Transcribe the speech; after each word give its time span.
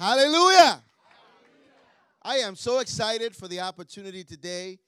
Hallelujah. 0.00 0.82
I 2.22 2.36
am 2.36 2.56
so 2.56 2.78
excited 2.78 3.36
for 3.36 3.48
the 3.48 3.60
opportunity 3.60 4.24
today 4.24 4.78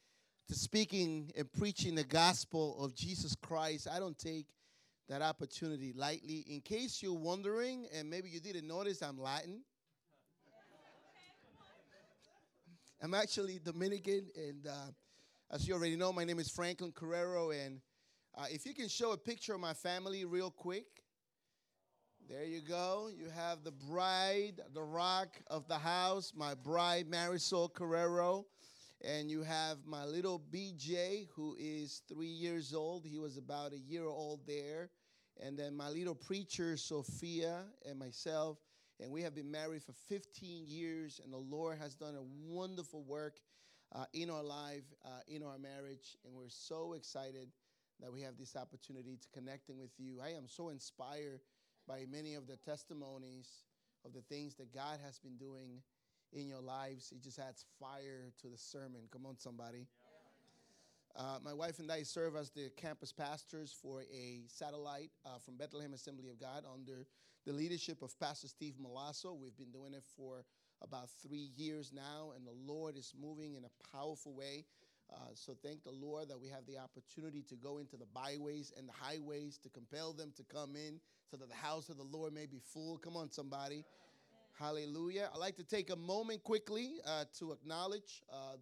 to 0.49 0.55
speaking 0.55 1.31
and 1.37 1.53
preaching 1.53 1.95
the 1.95 2.05
gospel 2.05 2.83
of 2.83 2.95
Jesus 2.95 3.35
Christ. 3.35 3.87
I 3.93 3.99
don't 3.99 4.19
take 4.19 4.47
that 5.11 5.21
opportunity 5.21 5.93
lightly. 5.95 6.47
In 6.49 6.63
case 6.63 7.03
you're 7.03 7.13
wondering, 7.13 7.89
and 7.95 8.09
maybe 8.09 8.31
you 8.31 8.41
didn't 8.41 8.67
notice, 8.67 9.03
I'm 9.03 9.21
Latin. 9.21 9.61
I'm 13.03 13.13
actually 13.13 13.61
Dominican, 13.63 14.31
and 14.35 14.67
uh, 14.67 14.93
as 15.51 15.69
you 15.69 15.75
already 15.75 15.97
know, 15.97 16.11
my 16.15 16.25
name 16.25 16.39
is 16.39 16.49
Franklin 16.49 16.91
Carrero. 16.91 17.55
And 17.55 17.83
uh, 18.35 18.47
if 18.51 18.65
you 18.65 18.73
can 18.73 18.89
show 18.89 19.13
a 19.13 19.19
picture 19.19 19.53
of 19.53 19.61
my 19.61 19.75
family 19.75 20.25
real 20.25 20.51
quick, 20.51 21.02
there 22.33 22.45
you 22.47 22.63
go. 22.63 23.11
You 23.15 23.29
have 23.29 23.63
the 23.63 23.73
bride, 23.73 24.63
the 24.73 24.83
rock 24.83 25.37
of 25.49 25.69
the 25.69 25.77
house, 25.77 26.33
my 26.35 26.55
bride, 26.55 27.07
Marisol 27.07 27.71
Carrero. 27.71 28.47
And 29.05 29.31
you 29.31 29.43
have 29.43 29.77
my 29.85 30.07
little 30.07 30.41
BJ, 30.51 31.29
who 31.37 31.55
is 31.59 32.01
three 32.09 32.29
years 32.29 32.73
old. 32.73 33.05
He 33.05 33.19
was 33.19 33.37
about 33.37 33.75
a 33.75 33.79
year 33.79 34.07
old 34.07 34.47
there. 34.47 34.89
And 35.43 35.59
then 35.59 35.77
my 35.77 35.91
little 35.91 36.15
preacher, 36.15 36.79
Sophia, 36.79 37.65
and 37.87 37.99
myself. 37.99 38.57
And 38.99 39.13
we 39.13 39.21
have 39.21 39.35
been 39.35 39.51
married 39.51 39.83
for 39.83 39.93
15 39.93 40.65
years, 40.67 41.21
and 41.23 41.31
the 41.31 41.37
Lord 41.37 41.79
has 41.81 41.95
done 41.95 42.15
a 42.15 42.23
wonderful 42.51 43.03
work 43.03 43.41
uh, 43.95 44.07
in 44.15 44.31
our 44.31 44.43
life, 44.43 44.85
uh, 45.05 45.21
in 45.29 45.43
our 45.43 45.59
marriage. 45.59 46.17
And 46.25 46.35
we're 46.35 46.49
so 46.49 46.95
excited 46.95 47.49
that 48.01 48.11
we 48.11 48.23
have 48.23 48.39
this 48.39 48.57
opportunity 48.57 49.19
to 49.21 49.29
connecting 49.39 49.79
with 49.79 49.91
you. 49.99 50.21
I 50.25 50.31
am 50.31 50.49
so 50.49 50.71
inspired 50.71 51.41
by 51.87 52.05
many 52.11 52.35
of 52.35 52.47
the 52.47 52.57
testimonies 52.57 53.49
of 54.05 54.13
the 54.13 54.23
things 54.23 54.55
that 54.57 54.75
God 54.75 54.99
has 55.05 55.19
been 55.19 55.37
doing 55.37 55.83
in 56.33 56.49
your 56.49 56.61
lives. 56.61 57.13
It 57.13 57.23
just 57.23 57.39
adds 57.39 57.65
fire 57.79 58.33
to 58.41 58.49
the 58.49 58.57
sermon. 58.57 59.03
Come 59.11 59.27
on, 59.27 59.39
somebody. 59.39 59.87
Uh, 61.15 61.39
my 61.45 61.53
wife 61.53 61.79
and 61.79 61.93
I 61.93 62.05
serve 62.05 62.37
as 62.37 62.51
the 62.51 62.71
campus 62.77 63.13
pastors 63.13 63.75
for 63.83 64.03
a 64.03 64.45
satellite 64.47 65.11
uh, 65.27 65.39
from 65.45 65.57
Bethlehem 65.57 65.93
Assembly 65.93 66.31
of 66.31 66.41
God 66.41 66.65
under 66.73 67.07
the 67.45 67.53
leadership 67.53 68.01
of 68.01 68.19
Pastor 68.19 68.49
Steve 68.49 68.75
Malasso. 68.83 69.37
We've 69.39 69.57
been 69.57 69.73
doing 69.73 69.93
it 69.93 70.05
for 70.17 70.45
about 70.83 71.11
three 71.23 71.51
years 71.55 71.93
now, 71.95 72.33
and 72.35 72.47
the 72.47 72.73
Lord 72.73 72.97
is 72.97 73.13
moving 73.21 73.57
in 73.57 73.65
a 73.65 73.97
powerful 73.97 74.33
way. 74.35 74.65
Uh, 75.13 75.17
so 75.35 75.55
thank 75.63 75.85
the 75.85 75.91
Lord 75.91 76.29
that 76.29 76.41
we 76.41 76.49
have 76.49 76.65
the 76.67 76.79
opportunity 76.79 77.43
to 77.43 77.57
go 77.57 77.77
into 77.77 77.97
the 77.99 78.07
byways 78.15 78.73
and 78.79 78.89
the 78.89 78.95
highways 78.99 79.59
to 79.59 79.69
compel 79.69 80.15
them 80.15 80.33
to 80.37 80.45
come 80.45 80.77
in 80.77 80.99
so 81.33 81.39
that 81.39 81.49
the 81.49 81.55
house 81.55 81.89
of 81.89 81.97
the 81.97 82.03
Lord 82.03 82.35
may 82.35 82.45
be 82.45 82.61
full. 82.75 82.99
Come 82.99 83.17
on, 83.17 83.31
somebody. 83.31 83.87
Hallelujah. 84.59 85.31
I'd 85.33 85.39
like 85.39 85.57
to 85.57 85.65
take 85.65 85.89
a 85.89 85.97
moment 85.97 86.45
quickly 86.45 86.97
uh, 87.07 87.25
to 87.39 87.53
acknowledge 87.53 88.21
uh, 88.31 88.57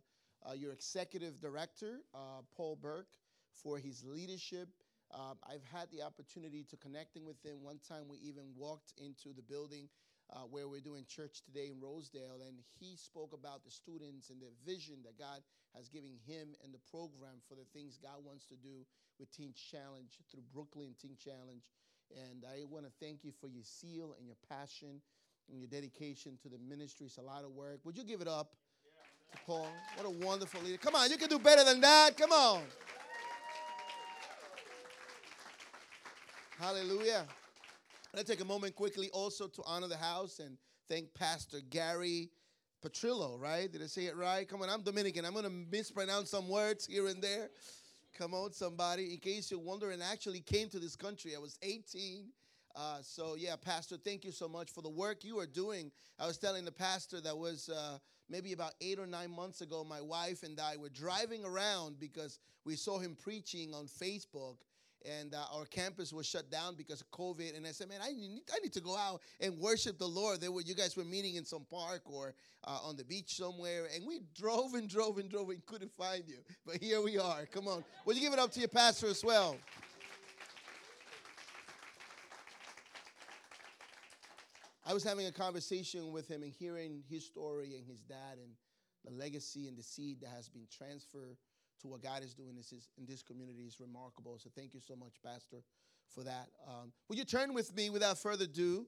uh 0.48 0.52
your 0.52 0.72
executive 0.72 1.40
director, 1.40 1.98
uh, 2.14 2.42
Paul 2.56 2.78
Burke, 2.80 3.10
for 3.52 3.78
his 3.78 4.04
leadership. 4.04 4.68
Um, 5.12 5.38
I've 5.42 5.64
had 5.64 5.90
the 5.90 6.02
opportunity 6.02 6.64
to 6.70 6.76
connecting 6.76 7.26
with 7.26 7.44
him. 7.44 7.56
One 7.60 7.80
time 7.88 8.06
we 8.08 8.18
even 8.18 8.44
walked 8.56 8.92
into 8.98 9.34
the 9.34 9.42
building 9.42 9.88
uh, 10.30 10.46
where 10.48 10.68
we're 10.68 10.80
doing 10.80 11.04
church 11.08 11.42
today 11.42 11.70
in 11.74 11.80
Rosedale, 11.80 12.46
and 12.46 12.54
he 12.78 12.94
spoke 12.94 13.32
about 13.34 13.64
the 13.64 13.70
students 13.70 14.30
and 14.30 14.40
the 14.40 14.54
vision 14.64 14.98
that 15.02 15.18
God 15.18 15.42
has 15.74 15.88
given 15.88 16.14
him 16.24 16.54
and 16.62 16.72
the 16.72 16.78
program 16.88 17.42
for 17.48 17.56
the 17.56 17.66
things 17.74 17.98
God 17.98 18.22
wants 18.24 18.46
to 18.46 18.54
do 18.54 18.86
with 19.18 19.34
Teen 19.34 19.52
Challenge 19.54 20.14
through 20.30 20.46
Brooklyn 20.54 20.94
Teen 21.02 21.16
Challenge. 21.18 21.66
And 22.16 22.44
I 22.44 22.64
want 22.70 22.86
to 22.86 22.92
thank 23.00 23.24
you 23.24 23.32
for 23.40 23.46
your 23.48 23.62
zeal 23.62 24.14
and 24.18 24.26
your 24.26 24.36
passion 24.48 25.00
and 25.48 25.58
your 25.58 25.68
dedication 25.68 26.38
to 26.42 26.48
the 26.48 26.58
ministry. 26.58 27.06
It's 27.06 27.18
a 27.18 27.22
lot 27.22 27.44
of 27.44 27.52
work. 27.52 27.80
Would 27.84 27.96
you 27.96 28.04
give 28.04 28.20
it 28.20 28.28
up 28.28 28.54
to 29.32 29.38
Paul? 29.46 29.68
What 29.96 30.06
a 30.06 30.26
wonderful 30.26 30.60
leader. 30.62 30.78
Come 30.78 30.94
on, 30.94 31.10
you 31.10 31.16
can 31.16 31.28
do 31.28 31.38
better 31.38 31.64
than 31.64 31.80
that. 31.80 32.16
Come 32.16 32.32
on. 32.32 32.62
Hallelujah. 36.58 37.26
Let's 38.14 38.28
take 38.28 38.40
a 38.40 38.44
moment 38.44 38.74
quickly 38.74 39.08
also 39.10 39.46
to 39.46 39.62
honor 39.64 39.86
the 39.86 39.96
house 39.96 40.40
and 40.40 40.58
thank 40.88 41.14
Pastor 41.14 41.58
Gary 41.70 42.30
Petrillo, 42.84 43.38
right? 43.38 43.70
Did 43.70 43.82
I 43.82 43.86
say 43.86 44.06
it 44.06 44.16
right? 44.16 44.48
Come 44.48 44.62
on, 44.62 44.68
I'm 44.68 44.82
Dominican. 44.82 45.24
I'm 45.24 45.32
going 45.32 45.44
to 45.44 45.50
mispronounce 45.50 46.30
some 46.30 46.48
words 46.48 46.86
here 46.86 47.06
and 47.06 47.22
there. 47.22 47.50
Come 48.16 48.34
on, 48.34 48.52
somebody. 48.52 49.12
In 49.12 49.18
case 49.18 49.50
you're 49.50 49.60
wondering, 49.60 50.02
I 50.02 50.12
actually 50.12 50.40
came 50.40 50.68
to 50.70 50.78
this 50.78 50.96
country. 50.96 51.34
I 51.34 51.38
was 51.38 51.58
18. 51.62 52.26
Uh, 52.76 52.98
so, 53.02 53.34
yeah, 53.36 53.56
Pastor, 53.56 53.96
thank 53.96 54.24
you 54.24 54.32
so 54.32 54.48
much 54.48 54.70
for 54.70 54.82
the 54.82 54.88
work 54.88 55.24
you 55.24 55.38
are 55.38 55.46
doing. 55.46 55.90
I 56.18 56.26
was 56.26 56.38
telling 56.38 56.64
the 56.64 56.72
pastor 56.72 57.20
that 57.20 57.36
was 57.36 57.68
uh, 57.68 57.98
maybe 58.28 58.52
about 58.52 58.74
eight 58.80 58.98
or 58.98 59.06
nine 59.06 59.30
months 59.30 59.60
ago, 59.60 59.84
my 59.84 60.00
wife 60.00 60.42
and 60.42 60.58
I 60.60 60.76
were 60.76 60.88
driving 60.88 61.44
around 61.44 61.98
because 61.98 62.38
we 62.64 62.76
saw 62.76 62.98
him 62.98 63.16
preaching 63.16 63.74
on 63.74 63.86
Facebook 63.86 64.56
and 65.04 65.34
uh, 65.34 65.44
our 65.52 65.64
campus 65.64 66.12
was 66.12 66.26
shut 66.26 66.50
down 66.50 66.74
because 66.74 67.00
of 67.00 67.10
COVID. 67.10 67.56
And 67.56 67.66
I 67.66 67.72
said, 67.72 67.88
man, 67.88 68.00
I 68.02 68.12
need, 68.12 68.42
I 68.52 68.58
need 68.60 68.72
to 68.74 68.80
go 68.80 68.96
out 68.96 69.20
and 69.40 69.58
worship 69.58 69.98
the 69.98 70.06
Lord. 70.06 70.40
There 70.40 70.52
were 70.52 70.62
you 70.62 70.74
guys 70.74 70.96
were 70.96 71.04
meeting 71.04 71.36
in 71.36 71.44
some 71.44 71.64
park 71.70 72.02
or 72.04 72.34
uh, 72.64 72.78
on 72.84 72.96
the 72.96 73.04
beach 73.04 73.36
somewhere, 73.36 73.86
and 73.94 74.06
we 74.06 74.20
drove 74.34 74.74
and 74.74 74.88
drove 74.88 75.18
and 75.18 75.30
drove 75.30 75.50
and 75.50 75.64
couldn't 75.66 75.92
find 75.92 76.24
you. 76.26 76.38
But 76.66 76.76
here 76.82 77.00
we 77.00 77.18
are. 77.18 77.46
Come 77.46 77.68
on, 77.68 77.84
will 78.04 78.14
you 78.14 78.20
give 78.20 78.32
it 78.32 78.38
up 78.38 78.52
to 78.52 78.60
your 78.60 78.68
pastor 78.68 79.06
as 79.06 79.24
well? 79.24 79.56
I 84.84 84.92
was 84.92 85.04
having 85.04 85.26
a 85.26 85.32
conversation 85.32 86.10
with 86.10 86.28
him 86.28 86.42
and 86.42 86.52
hearing 86.52 87.02
his 87.08 87.24
story 87.24 87.76
and 87.76 87.86
his 87.86 88.00
dad 88.00 88.38
and 88.42 88.50
the 89.04 89.12
legacy 89.12 89.68
and 89.68 89.76
the 89.76 89.82
seed 89.82 90.20
that 90.20 90.30
has 90.30 90.48
been 90.48 90.66
transferred 90.70 91.36
to 91.82 91.88
what 91.88 92.02
God 92.02 92.22
is 92.22 92.34
doing 92.34 92.54
this 92.56 92.72
is, 92.72 92.88
in 92.98 93.06
this 93.06 93.22
community 93.22 93.62
is 93.62 93.80
remarkable. 93.80 94.38
So 94.38 94.50
thank 94.54 94.74
you 94.74 94.80
so 94.80 94.96
much, 94.96 95.14
Pastor, 95.24 95.58
for 96.14 96.22
that. 96.24 96.48
Um, 96.66 96.92
will 97.08 97.16
you 97.16 97.24
turn 97.24 97.54
with 97.54 97.74
me 97.74 97.90
without 97.90 98.18
further 98.18 98.44
ado 98.44 98.86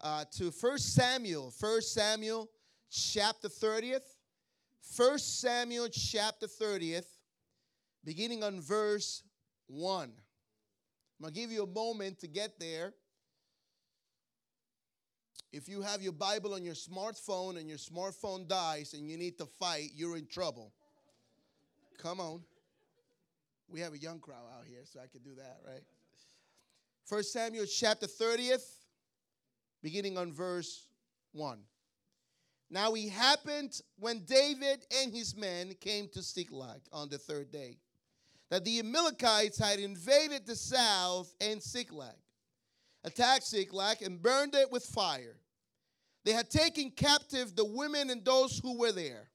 uh, 0.00 0.24
to 0.32 0.50
1 0.50 0.78
Samuel, 0.78 1.52
1 1.58 1.82
Samuel 1.82 2.50
chapter 2.90 3.48
30th. 3.48 4.02
1 4.96 5.18
Samuel 5.18 5.88
chapter 5.88 6.46
30th, 6.46 7.06
beginning 8.04 8.44
on 8.44 8.60
verse 8.60 9.22
1. 9.68 10.02
I'm 10.02 10.12
going 11.22 11.32
to 11.32 11.40
give 11.40 11.50
you 11.50 11.62
a 11.62 11.66
moment 11.66 12.18
to 12.18 12.26
get 12.26 12.58
there. 12.58 12.92
If 15.50 15.68
you 15.68 15.82
have 15.82 16.02
your 16.02 16.12
Bible 16.12 16.52
on 16.54 16.64
your 16.64 16.74
smartphone 16.74 17.58
and 17.58 17.68
your 17.68 17.78
smartphone 17.78 18.48
dies 18.48 18.92
and 18.92 19.08
you 19.08 19.16
need 19.16 19.38
to 19.38 19.46
fight, 19.46 19.90
you're 19.94 20.16
in 20.16 20.26
trouble. 20.26 20.72
Come 21.98 22.20
on. 22.20 22.42
We 23.68 23.80
have 23.80 23.94
a 23.94 23.98
young 23.98 24.18
crowd 24.18 24.44
out 24.58 24.66
here, 24.66 24.80
so 24.84 25.00
I 25.00 25.06
can 25.06 25.22
do 25.22 25.34
that, 25.36 25.60
right? 25.66 25.82
First 27.04 27.32
Samuel 27.32 27.66
chapter 27.66 28.06
30th, 28.06 28.64
beginning 29.82 30.18
on 30.18 30.32
verse 30.32 30.86
1. 31.32 31.58
Now 32.70 32.94
it 32.94 33.10
happened 33.10 33.80
when 33.98 34.24
David 34.24 34.86
and 35.02 35.12
his 35.12 35.36
men 35.36 35.74
came 35.80 36.08
to 36.08 36.22
Ziklag 36.22 36.80
on 36.92 37.08
the 37.08 37.18
third 37.18 37.50
day 37.50 37.78
that 38.50 38.64
the 38.64 38.78
Amalekites 38.80 39.58
had 39.58 39.78
invaded 39.78 40.46
the 40.46 40.56
south 40.56 41.34
and 41.40 41.62
Ziklag, 41.62 42.14
attacked 43.04 43.46
Ziklag, 43.46 44.02
and 44.02 44.20
burned 44.20 44.54
it 44.54 44.70
with 44.70 44.84
fire. 44.84 45.36
They 46.24 46.32
had 46.32 46.50
taken 46.50 46.90
captive 46.90 47.56
the 47.56 47.64
women 47.64 48.10
and 48.10 48.24
those 48.24 48.58
who 48.58 48.78
were 48.78 48.92
there 48.92 49.28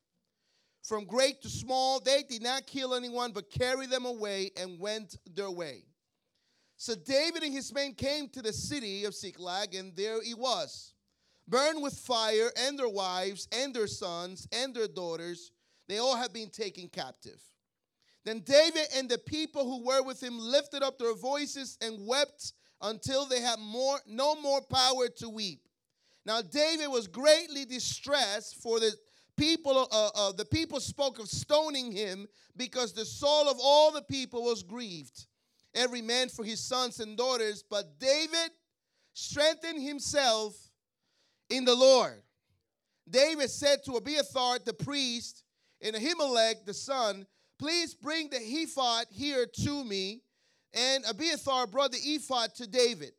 from 0.87 1.03
great 1.03 1.41
to 1.41 1.49
small. 1.49 1.99
They 1.99 2.23
did 2.23 2.41
not 2.41 2.65
kill 2.65 2.95
anyone, 2.95 3.33
but 3.33 3.51
carried 3.51 3.89
them 3.89 4.05
away 4.05 4.51
and 4.55 4.79
went 4.79 5.17
their 5.35 5.51
way. 5.51 5.83
So 6.77 6.95
David 6.95 7.43
and 7.43 7.53
his 7.53 7.73
men 7.73 7.93
came 7.93 8.29
to 8.29 8.41
the 8.41 8.53
city 8.53 9.03
of 9.03 9.13
Ziklag, 9.13 9.75
and 9.75 9.95
there 9.95 10.23
he 10.23 10.33
was, 10.33 10.93
burned 11.47 11.83
with 11.83 11.93
fire, 11.93 12.51
and 12.57 12.79
their 12.79 12.87
wives, 12.87 13.47
and 13.51 13.73
their 13.73 13.87
sons, 13.87 14.47
and 14.51 14.73
their 14.73 14.87
daughters. 14.87 15.51
They 15.89 15.97
all 15.97 16.15
had 16.15 16.31
been 16.31 16.49
taken 16.49 16.87
captive. 16.87 17.41
Then 18.23 18.41
David 18.41 18.87
and 18.95 19.09
the 19.09 19.17
people 19.17 19.63
who 19.63 19.85
were 19.85 20.03
with 20.03 20.21
him 20.21 20.37
lifted 20.39 20.83
up 20.83 20.99
their 20.99 21.15
voices 21.15 21.77
and 21.81 22.07
wept 22.07 22.53
until 22.81 23.25
they 23.25 23.41
had 23.41 23.59
more, 23.59 23.99
no 24.05 24.35
more 24.35 24.61
power 24.61 25.07
to 25.17 25.29
weep. 25.29 25.61
Now 26.25 26.41
David 26.41 26.89
was 26.89 27.07
greatly 27.07 27.65
distressed 27.65 28.61
for 28.61 28.79
the 28.79 28.93
people, 29.37 29.87
uh, 29.91 30.09
uh, 30.15 30.31
the 30.31 30.45
people 30.45 30.79
spoke 30.79 31.19
of 31.19 31.27
stoning 31.27 31.91
him 31.91 32.27
because 32.55 32.93
the 32.93 33.05
soul 33.05 33.47
of 33.47 33.57
all 33.61 33.91
the 33.91 34.01
people 34.01 34.43
was 34.43 34.63
grieved, 34.63 35.27
every 35.73 36.01
man 36.01 36.29
for 36.29 36.43
his 36.43 36.59
sons 36.59 36.99
and 36.99 37.17
daughters. 37.17 37.63
But 37.69 37.99
David 37.99 38.51
strengthened 39.13 39.81
himself 39.81 40.55
in 41.49 41.65
the 41.65 41.75
Lord. 41.75 42.21
David 43.09 43.49
said 43.49 43.83
to 43.85 43.93
Abiathar 43.93 44.59
the 44.65 44.73
priest 44.73 45.43
and 45.81 45.95
Ahimelech 45.95 46.65
the 46.65 46.73
son, 46.73 47.25
Please 47.57 47.95
bring 47.95 48.29
the 48.29 48.37
ephod 48.37 49.05
here 49.09 49.45
to 49.63 49.83
me. 49.83 50.21
And 50.73 51.03
Abiathar 51.09 51.67
brought 51.67 51.91
the 51.91 51.97
ephod 51.97 52.53
to 52.55 52.67
David. 52.67 53.11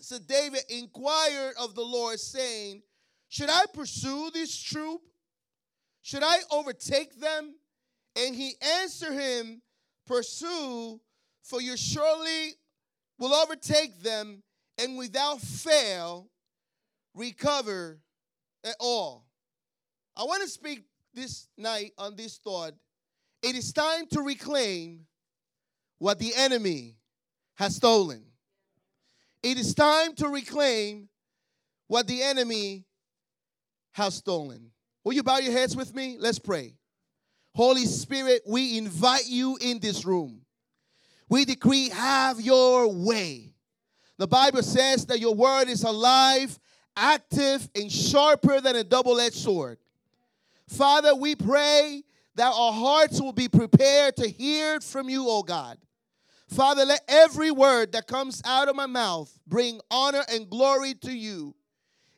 So 0.00 0.18
David 0.18 0.60
inquired 0.68 1.54
of 1.58 1.74
the 1.74 1.82
Lord, 1.82 2.20
saying, 2.20 2.82
Should 3.28 3.50
I 3.50 3.64
pursue 3.74 4.30
this 4.32 4.56
troop? 4.56 5.00
Should 6.08 6.22
I 6.22 6.38
overtake 6.50 7.20
them? 7.20 7.54
And 8.16 8.34
he 8.34 8.54
answered 8.80 9.12
him, 9.12 9.60
Pursue, 10.06 10.98
for 11.42 11.60
you 11.60 11.76
surely 11.76 12.54
will 13.18 13.34
overtake 13.34 14.00
them, 14.00 14.42
and 14.78 14.96
without 14.96 15.38
fail 15.38 16.30
recover 17.14 18.00
at 18.64 18.74
all. 18.80 19.26
I 20.16 20.24
want 20.24 20.42
to 20.44 20.48
speak 20.48 20.84
this 21.12 21.46
night 21.58 21.92
on 21.98 22.16
this 22.16 22.38
thought. 22.38 22.72
It 23.42 23.54
is 23.54 23.70
time 23.74 24.06
to 24.12 24.22
reclaim 24.22 25.00
what 25.98 26.18
the 26.18 26.32
enemy 26.34 26.96
has 27.56 27.76
stolen. 27.76 28.24
It 29.42 29.58
is 29.58 29.74
time 29.74 30.14
to 30.14 30.28
reclaim 30.28 31.10
what 31.86 32.06
the 32.06 32.22
enemy 32.22 32.86
has 33.92 34.14
stolen. 34.14 34.70
Will 35.08 35.14
you 35.14 35.22
bow 35.22 35.38
your 35.38 35.52
heads 35.52 35.74
with 35.74 35.94
me? 35.94 36.18
Let's 36.20 36.38
pray. 36.38 36.74
Holy 37.54 37.86
Spirit, 37.86 38.42
we 38.46 38.76
invite 38.76 39.26
you 39.26 39.56
in 39.58 39.78
this 39.78 40.04
room. 40.04 40.42
We 41.30 41.46
decree, 41.46 41.88
have 41.88 42.42
your 42.42 42.92
way. 42.92 43.54
The 44.18 44.26
Bible 44.26 44.62
says 44.62 45.06
that 45.06 45.18
your 45.18 45.34
word 45.34 45.70
is 45.70 45.82
alive, 45.82 46.58
active, 46.94 47.70
and 47.74 47.90
sharper 47.90 48.60
than 48.60 48.76
a 48.76 48.84
double 48.84 49.18
edged 49.18 49.36
sword. 49.36 49.78
Father, 50.68 51.14
we 51.14 51.34
pray 51.34 52.02
that 52.34 52.52
our 52.54 52.72
hearts 52.74 53.18
will 53.18 53.32
be 53.32 53.48
prepared 53.48 54.14
to 54.16 54.28
hear 54.28 54.78
from 54.78 55.08
you, 55.08 55.26
O 55.26 55.42
God. 55.42 55.78
Father, 56.48 56.84
let 56.84 57.00
every 57.08 57.50
word 57.50 57.92
that 57.92 58.08
comes 58.08 58.42
out 58.44 58.68
of 58.68 58.76
my 58.76 58.84
mouth 58.84 59.32
bring 59.46 59.80
honor 59.90 60.24
and 60.30 60.50
glory 60.50 60.92
to 60.96 61.12
you. 61.12 61.54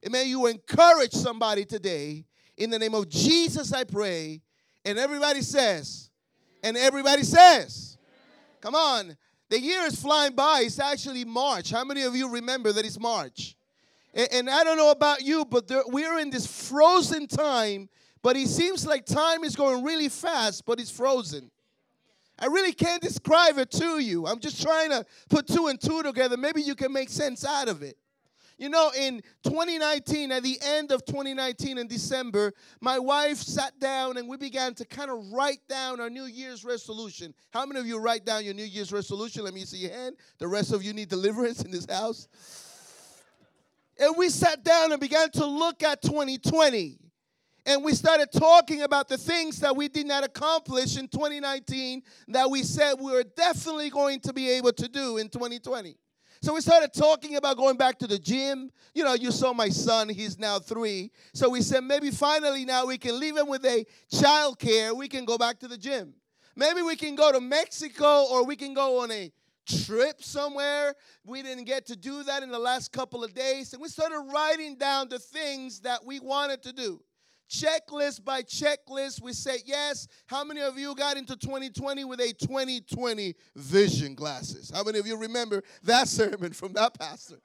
And 0.03 0.11
may 0.11 0.25
you 0.25 0.47
encourage 0.47 1.13
somebody 1.13 1.65
today. 1.65 2.25
In 2.61 2.69
the 2.69 2.79
name 2.79 2.95
of 2.95 3.09
Jesus, 3.09 3.73
I 3.73 3.85
pray. 3.85 4.43
And 4.85 4.99
everybody 4.99 5.41
says, 5.41 6.11
and 6.63 6.77
everybody 6.77 7.23
says, 7.23 7.97
come 8.61 8.75
on. 8.75 9.17
The 9.49 9.59
year 9.59 9.83
is 9.85 10.01
flying 10.01 10.35
by. 10.35 10.65
It's 10.65 10.79
actually 10.79 11.25
March. 11.25 11.71
How 11.71 11.85
many 11.85 12.03
of 12.03 12.15
you 12.15 12.29
remember 12.29 12.71
that 12.73 12.85
it's 12.85 13.01
March? 13.01 13.57
And, 14.13 14.29
and 14.31 14.51
I 14.51 14.63
don't 14.63 14.77
know 14.77 14.91
about 14.91 15.23
you, 15.23 15.47
but 15.47 15.69
there, 15.69 15.83
we're 15.87 16.19
in 16.19 16.29
this 16.29 16.47
frozen 16.47 17.27
time. 17.27 17.89
But 18.23 18.37
it 18.37 18.49
seems 18.49 18.87
like 18.87 19.07
time 19.07 19.43
is 19.43 19.57
going 19.57 19.83
really 19.83 20.11
fast, 20.11 20.67
but 20.67 20.79
it's 20.79 20.91
frozen. 20.91 21.51
I 22.39 22.47
really 22.47 22.75
can't 22.75 23.01
describe 23.01 23.57
it 23.57 23.71
to 23.73 24.01
you. 24.01 24.27
I'm 24.27 24.39
just 24.39 24.63
trying 24.63 24.91
to 24.91 25.07
put 25.31 25.47
two 25.47 25.69
and 25.69 25.81
two 25.81 26.03
together. 26.03 26.37
Maybe 26.37 26.61
you 26.61 26.75
can 26.75 26.93
make 26.93 27.09
sense 27.09 27.43
out 27.43 27.69
of 27.69 27.83
it. 27.83 27.97
You 28.61 28.69
know, 28.69 28.93
in 28.95 29.23
2019, 29.43 30.31
at 30.33 30.43
the 30.43 30.59
end 30.63 30.93
of 30.93 31.07
2019 31.07 31.79
in 31.79 31.89
December, 31.89 32.53
my 32.83 32.99
wife 32.99 33.39
sat 33.39 33.81
down 33.81 34.19
and 34.19 34.29
we 34.29 34.37
began 34.37 34.75
to 34.75 34.85
kind 34.85 35.11
of 35.11 35.33
write 35.33 35.61
down 35.67 35.99
our 35.99 36.11
New 36.11 36.27
Year's 36.27 36.63
resolution. 36.63 37.33
How 37.55 37.65
many 37.65 37.81
of 37.81 37.87
you 37.87 37.99
write 37.99 38.27
down 38.27 38.45
your 38.45 38.53
New 38.53 38.67
Year's 38.67 38.93
resolution? 38.93 39.45
Let 39.45 39.55
me 39.55 39.65
see 39.65 39.79
your 39.79 39.93
hand. 39.93 40.17
The 40.39 40.47
rest 40.47 40.75
of 40.75 40.83
you 40.85 40.93
need 40.93 41.09
deliverance 41.09 41.63
in 41.63 41.71
this 41.71 41.87
house. 41.89 42.29
And 43.99 44.15
we 44.19 44.29
sat 44.29 44.63
down 44.63 44.93
and 44.93 45.01
began 45.01 45.31
to 45.31 45.47
look 45.47 45.83
at 45.83 46.03
2020 46.03 46.99
and 47.65 47.83
we 47.83 47.95
started 47.95 48.31
talking 48.31 48.83
about 48.83 49.09
the 49.09 49.17
things 49.17 49.61
that 49.61 49.75
we 49.75 49.89
did 49.89 50.07
not 50.07 50.25
accomplish 50.25 50.99
in 50.99 51.09
2019 51.09 52.03
that 52.29 52.51
we 52.51 52.63
said 52.63 52.95
we 53.01 53.13
were 53.13 53.25
definitely 53.37 53.89
going 53.89 54.21
to 54.21 54.35
be 54.35 54.51
able 54.51 54.73
to 54.73 54.89
do 54.89 55.17
in 55.17 55.29
2020. 55.31 55.97
So 56.43 56.55
we 56.55 56.63
started 56.63 56.95
talking 56.95 57.37
about 57.37 57.59
going 57.59 57.77
back 57.77 57.99
to 57.99 58.07
the 58.07 58.19
gym. 58.19 58.71
You 58.95 59.05
know, 59.05 59.13
you 59.13 59.31
saw 59.31 59.53
my 59.53 59.69
son, 59.69 60.09
he's 60.09 60.39
now 60.39 60.59
three. 60.59 61.11
So 61.35 61.51
we 61.51 61.61
said 61.61 61.85
maybe 61.85 62.11
finally 62.11 62.65
now 62.65 62.87
we 62.87 62.97
can 62.97 63.21
leave 63.21 63.37
him 63.37 63.47
with 63.47 63.63
a 63.67 63.85
child 64.11 64.59
care. 64.59 64.95
We 64.95 65.07
can 65.07 65.27
go 65.27 65.37
back 65.37 65.59
to 65.61 65.69
the 65.69 65.77
gym. 65.77 66.15
Maybe 66.57 66.81
we 66.81 66.97
can 66.97 67.15
go 67.15 67.31
to 67.31 67.41
Mexico 67.41 68.25
or 68.31 68.47
we 68.47 68.57
can 68.57 68.73
go 68.73 69.03
on 69.03 69.11
a 69.11 69.31
trip 69.85 70.23
somewhere. 70.23 70.95
We 71.27 71.43
didn't 71.43 71.65
get 71.65 71.85
to 71.87 71.97
do 71.97 72.23
that 72.23 72.43
in 72.43 72.51
the 72.51 72.59
last 72.59 72.91
couple 72.91 73.23
of 73.23 73.35
days. 73.35 73.75
And 73.75 73.83
we 73.83 73.89
started 73.89 74.21
writing 74.33 74.77
down 74.77 75.11
the 75.11 75.19
things 75.19 75.81
that 75.81 76.05
we 76.07 76.21
wanted 76.21 76.63
to 76.63 76.73
do 76.73 77.03
checklist 77.51 78.25
by 78.25 78.43
checklist, 78.43 79.21
we 79.21 79.33
say 79.33 79.59
yes. 79.67 80.07
How 80.27 80.45
many 80.45 80.61
of 80.61 80.79
you 80.79 80.95
got 80.95 81.17
into 81.17 81.37
2020 81.37 82.05
with 82.05 82.21
a 82.21 82.33
2020 82.33 83.35
vision 83.57 84.15
glasses? 84.15 84.71
How 84.75 84.85
many 84.85 84.99
of 84.99 85.07
you 85.07 85.17
remember 85.17 85.63
that 85.83 86.09
sermon 86.09 86.53
from 86.53 86.73
that 86.75 86.99
pastor? 86.99 87.37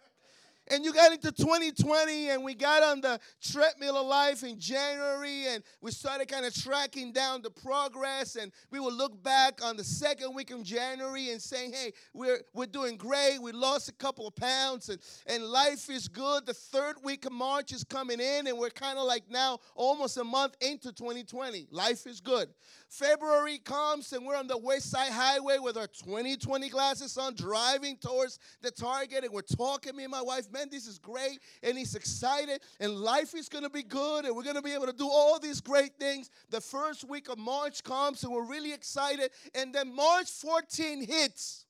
And 0.72 0.84
you 0.84 0.94
got 0.94 1.12
into 1.12 1.32
2020, 1.32 2.30
and 2.30 2.44
we 2.44 2.56
got 2.56 2.82
on 2.82 3.00
the 3.00 3.20
treadmill 3.40 3.98
of 3.98 4.08
life 4.08 4.44
in 4.44 4.60
January, 4.60 5.46
and 5.48 5.64
we 5.80 5.92
started 5.92 6.28
kind 6.28 6.44
of 6.44 6.56
tracking 6.56 7.12
down 7.12 7.44
the 7.44 7.52
progress. 7.52 8.36
And 8.36 8.52
we 8.72 8.80
will 8.80 8.94
look 8.94 9.22
back 9.22 9.64
on 9.64 9.78
the 9.78 9.84
second 9.84 10.34
week 10.34 10.50
of 10.50 10.64
January 10.64 11.30
and 11.30 11.40
saying, 11.40 11.74
hey, 11.74 11.94
we're, 12.14 12.40
we're 12.54 12.66
doing 12.66 12.98
great. 12.98 13.40
We 13.40 13.52
lost 13.52 13.90
a 13.90 13.94
couple 13.94 14.28
of 14.28 14.36
pounds, 14.36 14.90
and, 14.90 15.00
and 15.28 15.44
life 15.44 15.88
is 15.90 16.08
good. 16.08 16.48
The 16.48 16.54
third 16.56 16.96
week 17.04 17.26
of 17.26 17.32
March 17.32 17.72
is 17.72 17.84
coming 17.84 18.20
in, 18.20 18.48
and 18.48 18.58
we're 18.58 18.72
kind 18.72 18.98
of 18.98 19.06
like 19.06 19.30
now 19.30 19.60
almost 19.76 20.18
a 20.18 20.24
month 20.24 20.56
into 20.62 20.92
2020. 20.92 21.68
Life 21.70 22.08
is 22.08 22.20
good. 22.22 22.50
February 22.98 23.58
comes 23.58 24.14
and 24.14 24.26
we're 24.26 24.38
on 24.38 24.48
the 24.48 24.58
West 24.58 24.90
Side 24.90 25.12
Highway 25.12 25.58
with 25.60 25.76
our 25.76 25.88
2020 25.88 26.70
glasses 26.70 27.18
on, 27.18 27.36
driving 27.36 27.98
towards 27.98 28.40
the 28.62 28.72
Target, 28.72 29.26
and 29.26 29.34
we're 29.34 29.42
talking, 29.42 29.96
me 29.96 30.04
and 30.04 30.12
my 30.12 30.22
wife, 30.22 30.50
man, 30.52 30.70
this 30.72 30.88
is 30.88 30.98
great. 30.98 31.40
And 31.62 31.78
he's 31.78 31.96
excited, 31.96 32.62
and 32.80 32.96
life 32.96 33.36
is 33.36 33.50
gonna 33.50 33.70
be 33.70 33.84
good, 33.84 34.24
and 34.24 34.36
we're 34.36 34.44
gonna 34.44 34.62
be 34.62 34.74
able 34.74 34.86
to 34.86 34.94
do 34.94 35.10
all 35.10 35.40
these 35.40 35.60
great 35.60 35.98
things. 36.00 36.30
The 36.50 36.62
first 36.62 37.04
week 37.04 37.28
of 37.28 37.38
March 37.38 37.84
comes, 37.84 38.24
and 38.24 38.32
we're 38.32 38.46
really 38.46 38.72
excited. 38.72 39.32
And 39.54 39.76
then 39.76 39.94
March 39.94 40.30
14 40.30 41.06
hits, 41.06 41.66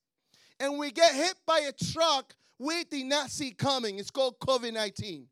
and 0.60 0.78
we 0.78 0.92
get 0.92 1.14
hit 1.16 1.36
by 1.48 1.60
a 1.60 1.72
truck 1.94 2.36
we 2.60 2.84
did 2.86 3.06
not 3.06 3.32
see 3.32 3.52
coming. 3.52 4.00
It's 4.00 4.12
called 4.12 4.40
COVID 4.40 4.74
19. 4.74 5.28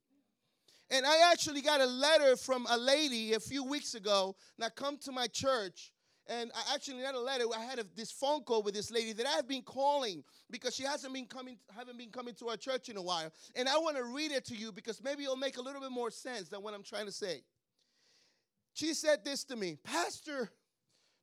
And 0.89 1.05
I 1.05 1.31
actually 1.31 1.61
got 1.61 1.81
a 1.81 1.85
letter 1.85 2.35
from 2.35 2.67
a 2.69 2.77
lady 2.77 3.33
a 3.33 3.39
few 3.39 3.63
weeks 3.63 3.95
ago 3.95 4.35
that 4.59 4.75
come 4.75 4.97
to 4.99 5.11
my 5.11 5.27
church. 5.27 5.91
And 6.27 6.51
I 6.55 6.73
actually 6.73 7.01
got 7.01 7.15
a 7.15 7.19
letter. 7.19 7.45
I 7.55 7.63
had 7.63 7.79
a, 7.79 7.85
this 7.95 8.11
phone 8.11 8.43
call 8.43 8.63
with 8.63 8.73
this 8.73 8.91
lady 8.91 9.11
that 9.13 9.25
I've 9.25 9.47
been 9.47 9.61
calling 9.61 10.23
because 10.49 10.73
she 10.73 10.83
hasn't 10.83 11.13
been 11.13 11.25
coming, 11.25 11.57
haven't 11.75 11.97
been 11.97 12.11
coming 12.11 12.33
to 12.35 12.49
our 12.49 12.57
church 12.57 12.87
in 12.87 12.95
a 12.95 13.01
while. 13.01 13.31
And 13.55 13.67
I 13.67 13.77
want 13.77 13.97
to 13.97 14.03
read 14.03 14.31
it 14.31 14.45
to 14.45 14.55
you 14.55 14.71
because 14.71 15.03
maybe 15.03 15.23
it'll 15.23 15.35
make 15.35 15.57
a 15.57 15.61
little 15.61 15.81
bit 15.81 15.91
more 15.91 16.11
sense 16.11 16.47
than 16.47 16.61
what 16.61 16.73
I'm 16.73 16.83
trying 16.83 17.07
to 17.07 17.11
say. 17.11 17.43
She 18.73 18.93
said 18.93 19.25
this 19.25 19.43
to 19.45 19.55
me, 19.55 19.77
Pastor. 19.83 20.49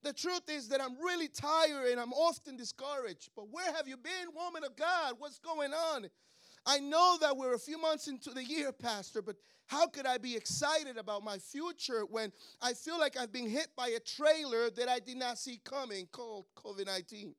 The 0.02 0.12
truth 0.14 0.48
is 0.48 0.68
that 0.68 0.80
I'm 0.80 0.96
really 1.04 1.28
tired 1.28 1.90
and 1.90 2.00
I'm 2.00 2.14
often 2.14 2.56
discouraged. 2.56 3.30
But 3.36 3.50
where 3.50 3.70
have 3.72 3.86
you 3.86 3.98
been, 3.98 4.34
woman 4.34 4.64
of 4.64 4.74
God? 4.74 5.14
What's 5.18 5.38
going 5.38 5.72
on? 5.74 6.08
I 6.66 6.78
know 6.78 7.16
that 7.20 7.36
we're 7.36 7.54
a 7.54 7.58
few 7.58 7.80
months 7.80 8.08
into 8.08 8.30
the 8.30 8.44
year, 8.44 8.72
Pastor, 8.72 9.22
but 9.22 9.36
how 9.66 9.86
could 9.86 10.06
I 10.06 10.18
be 10.18 10.36
excited 10.36 10.98
about 10.98 11.24
my 11.24 11.38
future 11.38 12.02
when 12.10 12.32
I 12.60 12.74
feel 12.74 12.98
like 12.98 13.16
I've 13.16 13.32
been 13.32 13.48
hit 13.48 13.68
by 13.76 13.88
a 13.88 14.00
trailer 14.00 14.68
that 14.70 14.88
I 14.88 14.98
did 14.98 15.16
not 15.16 15.38
see 15.38 15.60
coming 15.64 16.06
called 16.10 16.46
COVID 16.56 16.86
19? 16.86 17.34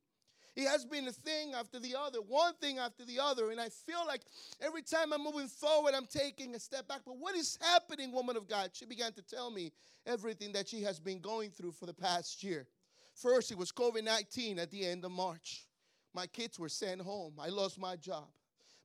It 0.55 0.67
has 0.67 0.83
been 0.83 1.07
a 1.07 1.11
thing 1.11 1.53
after 1.53 1.79
the 1.79 1.95
other, 1.97 2.19
one 2.19 2.53
thing 2.55 2.77
after 2.77 3.05
the 3.05 3.19
other. 3.19 3.51
And 3.51 3.61
I 3.61 3.69
feel 3.69 4.05
like 4.05 4.21
every 4.59 4.81
time 4.81 5.13
I'm 5.13 5.23
moving 5.23 5.47
forward, 5.47 5.93
I'm 5.93 6.07
taking 6.07 6.55
a 6.55 6.59
step 6.59 6.89
back. 6.89 7.01
But 7.05 7.17
what 7.17 7.35
is 7.35 7.57
happening, 7.61 8.11
woman 8.11 8.35
of 8.35 8.49
God? 8.49 8.71
She 8.73 8.85
began 8.85 9.13
to 9.13 9.21
tell 9.21 9.49
me 9.49 9.71
everything 10.05 10.51
that 10.53 10.67
she 10.67 10.81
has 10.83 10.99
been 10.99 11.19
going 11.19 11.51
through 11.51 11.71
for 11.71 11.85
the 11.85 11.93
past 11.93 12.43
year. 12.43 12.67
First, 13.13 13.51
it 13.51 13.57
was 13.57 13.71
COVID 13.71 14.03
19 14.03 14.59
at 14.59 14.71
the 14.71 14.85
end 14.85 15.05
of 15.05 15.11
March. 15.11 15.67
My 16.13 16.27
kids 16.27 16.59
were 16.59 16.69
sent 16.69 16.99
home. 16.99 17.33
I 17.39 17.47
lost 17.47 17.79
my 17.79 17.95
job 17.95 18.27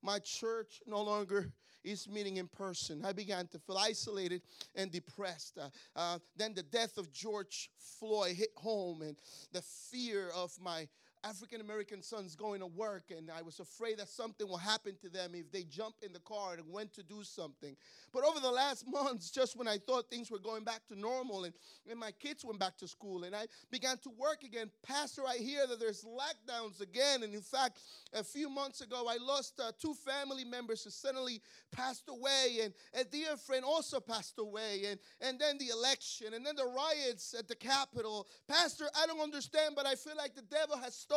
my 0.06 0.20
church 0.20 0.80
no 0.86 1.02
longer 1.02 1.50
is 1.82 2.08
meeting 2.08 2.36
in 2.36 2.46
person. 2.46 3.04
I 3.04 3.12
began 3.12 3.48
to 3.48 3.58
feel 3.58 3.76
isolated 3.76 4.40
and 4.76 4.90
depressed. 4.90 5.58
Uh, 5.58 5.68
uh, 5.96 6.18
then 6.36 6.54
the 6.54 6.62
death 6.62 6.96
of 6.96 7.12
George 7.12 7.70
Floyd 7.98 8.36
hit 8.36 8.50
home, 8.56 9.02
and 9.02 9.16
the 9.52 9.62
fear 9.62 10.30
of 10.34 10.52
my 10.62 10.86
African 11.28 11.60
American 11.60 12.02
sons 12.02 12.36
going 12.36 12.60
to 12.60 12.66
work, 12.66 13.10
and 13.16 13.30
I 13.30 13.42
was 13.42 13.58
afraid 13.58 13.98
that 13.98 14.08
something 14.08 14.46
will 14.46 14.56
happen 14.56 14.94
to 15.02 15.08
them 15.08 15.32
if 15.34 15.50
they 15.50 15.64
jump 15.64 15.96
in 16.02 16.12
the 16.12 16.20
car 16.20 16.54
and 16.54 16.62
went 16.70 16.92
to 16.94 17.02
do 17.02 17.24
something. 17.24 17.76
But 18.12 18.24
over 18.24 18.38
the 18.38 18.50
last 18.50 18.84
months, 18.92 19.30
just 19.30 19.56
when 19.56 19.66
I 19.66 19.78
thought 19.78 20.08
things 20.08 20.30
were 20.30 20.38
going 20.38 20.62
back 20.62 20.86
to 20.88 20.98
normal 20.98 21.44
and, 21.44 21.54
and 21.90 21.98
my 21.98 22.12
kids 22.12 22.44
went 22.44 22.60
back 22.60 22.76
to 22.78 22.88
school 22.88 23.24
and 23.24 23.34
I 23.34 23.46
began 23.70 23.98
to 23.98 24.10
work 24.10 24.44
again, 24.44 24.70
Pastor, 24.86 25.22
I 25.26 25.36
hear 25.36 25.66
that 25.66 25.80
there's 25.80 26.04
lockdowns 26.04 26.80
again. 26.80 27.24
And 27.24 27.34
in 27.34 27.40
fact, 27.40 27.80
a 28.12 28.22
few 28.22 28.48
months 28.48 28.80
ago, 28.80 29.06
I 29.08 29.16
lost 29.20 29.60
uh, 29.60 29.72
two 29.80 29.94
family 29.94 30.44
members 30.44 30.84
who 30.84 30.90
suddenly 30.90 31.42
passed 31.72 32.08
away, 32.08 32.60
and 32.62 32.72
a 32.94 33.04
dear 33.04 33.36
friend 33.36 33.64
also 33.64 33.98
passed 34.00 34.38
away, 34.38 34.82
and, 34.88 35.00
and 35.20 35.38
then 35.38 35.58
the 35.58 35.68
election, 35.68 36.34
and 36.34 36.46
then 36.46 36.56
the 36.56 36.64
riots 36.64 37.34
at 37.36 37.48
the 37.48 37.56
Capitol. 37.56 38.28
Pastor, 38.48 38.86
I 38.96 39.06
don't 39.06 39.20
understand, 39.20 39.74
but 39.74 39.86
I 39.86 39.96
feel 39.96 40.16
like 40.16 40.34
the 40.34 40.42
devil 40.42 40.76
has 40.78 40.94
stolen 40.94 41.15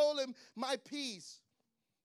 my 0.56 0.78
peace. 0.90 1.40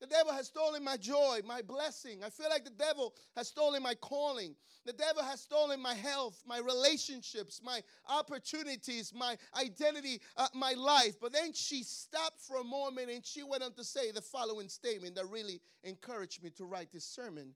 The 0.01 0.07
devil 0.07 0.33
has 0.33 0.49
stolen 0.49 0.85
my 0.85 0.97
joy, 0.97 1.41
my 1.47 1.63
blessing. 1.63 2.23
I 2.25 2.29
feel 2.29 2.51
like 2.51 2.65
the 2.65 2.71
devil 2.71 3.15
has 3.37 3.49
stolen 3.49 3.83
my 3.83 3.95
calling. 3.95 4.55
The 4.85 4.93
devil 4.93 5.23
has 5.23 5.41
stolen 5.41 5.81
my 5.81 5.95
health, 5.95 6.43
my 6.47 6.59
relationships, 6.59 7.63
my 7.65 7.81
opportunities, 8.07 9.15
my 9.15 9.39
identity, 9.59 10.21
uh, 10.37 10.49
my 10.53 10.73
life. 10.73 11.15
But 11.21 11.33
then 11.33 11.55
she 11.55 11.83
stopped 11.83 12.41
for 12.41 12.59
a 12.59 12.65
moment 12.65 13.11
and 13.11 13.25
she 13.25 13.43
went 13.43 13.63
on 13.63 13.73
to 13.75 13.85
say 13.85 14.11
the 14.11 14.21
following 14.21 14.69
statement 14.69 15.15
that 15.15 15.27
really 15.31 15.61
encouraged 15.85 16.43
me 16.43 16.51
to 16.51 16.65
write 16.65 16.93
this 16.93 17.05
sermon 17.05 17.55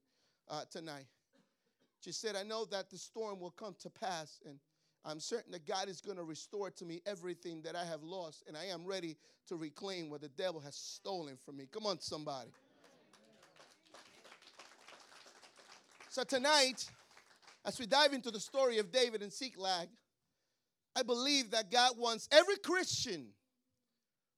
uh, 0.49 0.63
tonight. 0.71 1.07
She 2.01 2.13
said, 2.13 2.37
I 2.37 2.45
know 2.45 2.65
that 2.67 2.89
the 2.89 2.97
storm 2.97 3.41
will 3.41 3.51
come 3.51 3.75
to 3.81 3.91
pass, 3.91 4.41
and 4.47 4.59
I'm 5.05 5.21
certain 5.21 5.53
that 5.53 5.67
God 5.67 5.89
is 5.89 6.01
going 6.01 6.17
to 6.17 6.25
restore 6.25 6.71
to 6.71 6.85
me 6.85 7.01
everything 7.07 7.63
that 7.63 7.77
I 7.77 7.85
have 7.85 8.03
lost, 8.03 8.45
and 8.47 8.57
I 8.57 8.67
am 8.67 8.85
ready 8.85 9.17
to 9.49 9.57
reclaim 9.57 10.11
what 10.11 10.21
the 10.21 10.29
devil 10.29 10.61
has 10.61 10.75
stolen 10.75 11.37
from 11.37 11.57
me. 11.57 11.67
Come 11.71 11.87
on, 11.87 12.01
somebody. 12.01 12.51
So, 16.11 16.25
tonight, 16.25 16.89
as 17.65 17.79
we 17.79 17.87
dive 17.87 18.13
into 18.13 18.31
the 18.31 18.41
story 18.41 18.79
of 18.79 18.91
David 18.91 19.23
and 19.23 19.33
Ziklag, 19.33 19.89
I 20.97 21.03
believe 21.03 21.53
that 21.53 21.71
God 21.71 21.93
wants 21.97 22.29
every 22.33 22.57
Christian 22.57 23.29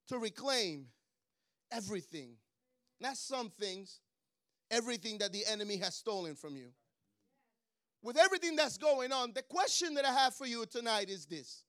to 0.09 0.19
reclaim 0.19 0.87
everything, 1.71 2.35
not 2.99 3.17
some 3.17 3.49
things, 3.49 3.99
everything 4.69 5.17
that 5.19 5.33
the 5.33 5.45
enemy 5.45 5.77
has 5.77 5.95
stolen 5.95 6.35
from 6.35 6.55
you 6.55 6.71
with 8.03 8.17
everything 8.17 8.55
that's 8.55 8.77
going 8.77 9.11
on, 9.11 9.33
the 9.33 9.43
question 9.43 9.93
that 9.95 10.05
I 10.05 10.11
have 10.11 10.35
for 10.35 10.47
you 10.47 10.65
tonight 10.65 11.09
is 11.09 11.25
this 11.25 11.63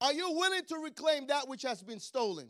Are 0.00 0.12
you 0.12 0.30
willing 0.32 0.64
to 0.68 0.76
reclaim 0.76 1.26
that 1.28 1.48
which 1.48 1.62
has 1.62 1.82
been 1.82 2.00
stolen? 2.00 2.48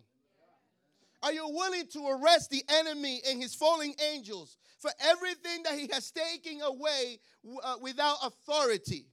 Are 1.22 1.32
you 1.32 1.48
willing 1.48 1.86
to 1.92 2.08
arrest 2.08 2.50
the 2.50 2.64
enemy 2.68 3.20
and 3.28 3.40
his 3.40 3.54
falling 3.54 3.94
angels 4.12 4.56
for 4.80 4.90
everything 5.00 5.62
that 5.62 5.78
he 5.78 5.88
has 5.92 6.10
taken 6.10 6.60
away 6.62 7.20
uh, 7.62 7.76
without 7.80 8.16
authority? 8.24 9.06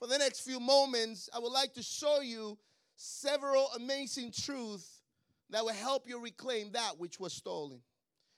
For 0.00 0.08
the 0.08 0.18
next 0.18 0.40
few 0.40 0.58
moments, 0.58 1.28
I 1.32 1.38
would 1.38 1.52
like 1.52 1.72
to 1.74 1.82
show 1.82 2.20
you 2.20 2.58
several 2.96 3.68
amazing 3.76 4.32
truths 4.32 5.02
that 5.50 5.64
will 5.64 5.72
help 5.72 6.08
you 6.08 6.20
reclaim 6.20 6.72
that 6.72 6.98
which 6.98 7.20
was 7.20 7.32
stolen. 7.32 7.80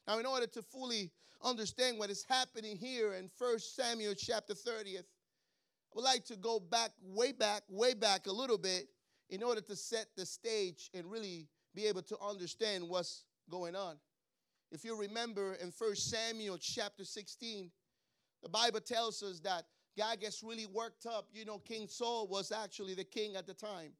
Now, 0.06 0.18
in 0.18 0.26
order 0.26 0.46
to 0.46 0.62
fully 0.62 1.10
understand 1.42 1.98
what 1.98 2.10
is 2.10 2.24
happening 2.28 2.76
here 2.76 3.14
in 3.14 3.30
1 3.38 3.58
Samuel 3.58 4.14
chapter 4.14 4.54
30th, 4.54 4.98
I 4.98 5.94
would 5.94 6.04
like 6.04 6.24
to 6.26 6.36
go 6.36 6.60
back, 6.60 6.92
way 7.02 7.32
back, 7.32 7.62
way 7.68 7.94
back 7.94 8.26
a 8.26 8.32
little 8.32 8.58
bit 8.58 8.88
in 9.30 9.42
order 9.42 9.60
to 9.62 9.74
set 9.74 10.06
the 10.16 10.24
stage 10.24 10.90
and 10.94 11.10
really 11.10 11.48
be 11.74 11.86
able 11.86 12.02
to 12.02 12.16
understand 12.20 12.88
what's 12.88 13.24
going 13.50 13.74
on. 13.74 13.96
If 14.70 14.84
you 14.84 14.98
remember 14.98 15.54
in 15.54 15.72
1 15.76 15.96
Samuel 15.96 16.58
chapter 16.58 17.04
16, 17.04 17.70
the 18.42 18.48
Bible 18.48 18.80
tells 18.80 19.22
us 19.22 19.40
that 19.40 19.64
God 19.96 20.20
gets 20.20 20.42
really 20.42 20.66
worked 20.66 21.06
up. 21.06 21.28
You 21.32 21.44
know, 21.44 21.58
King 21.58 21.88
Saul 21.88 22.28
was 22.28 22.52
actually 22.52 22.94
the 22.94 23.04
king 23.04 23.36
at 23.36 23.46
the 23.46 23.54
time 23.54 23.92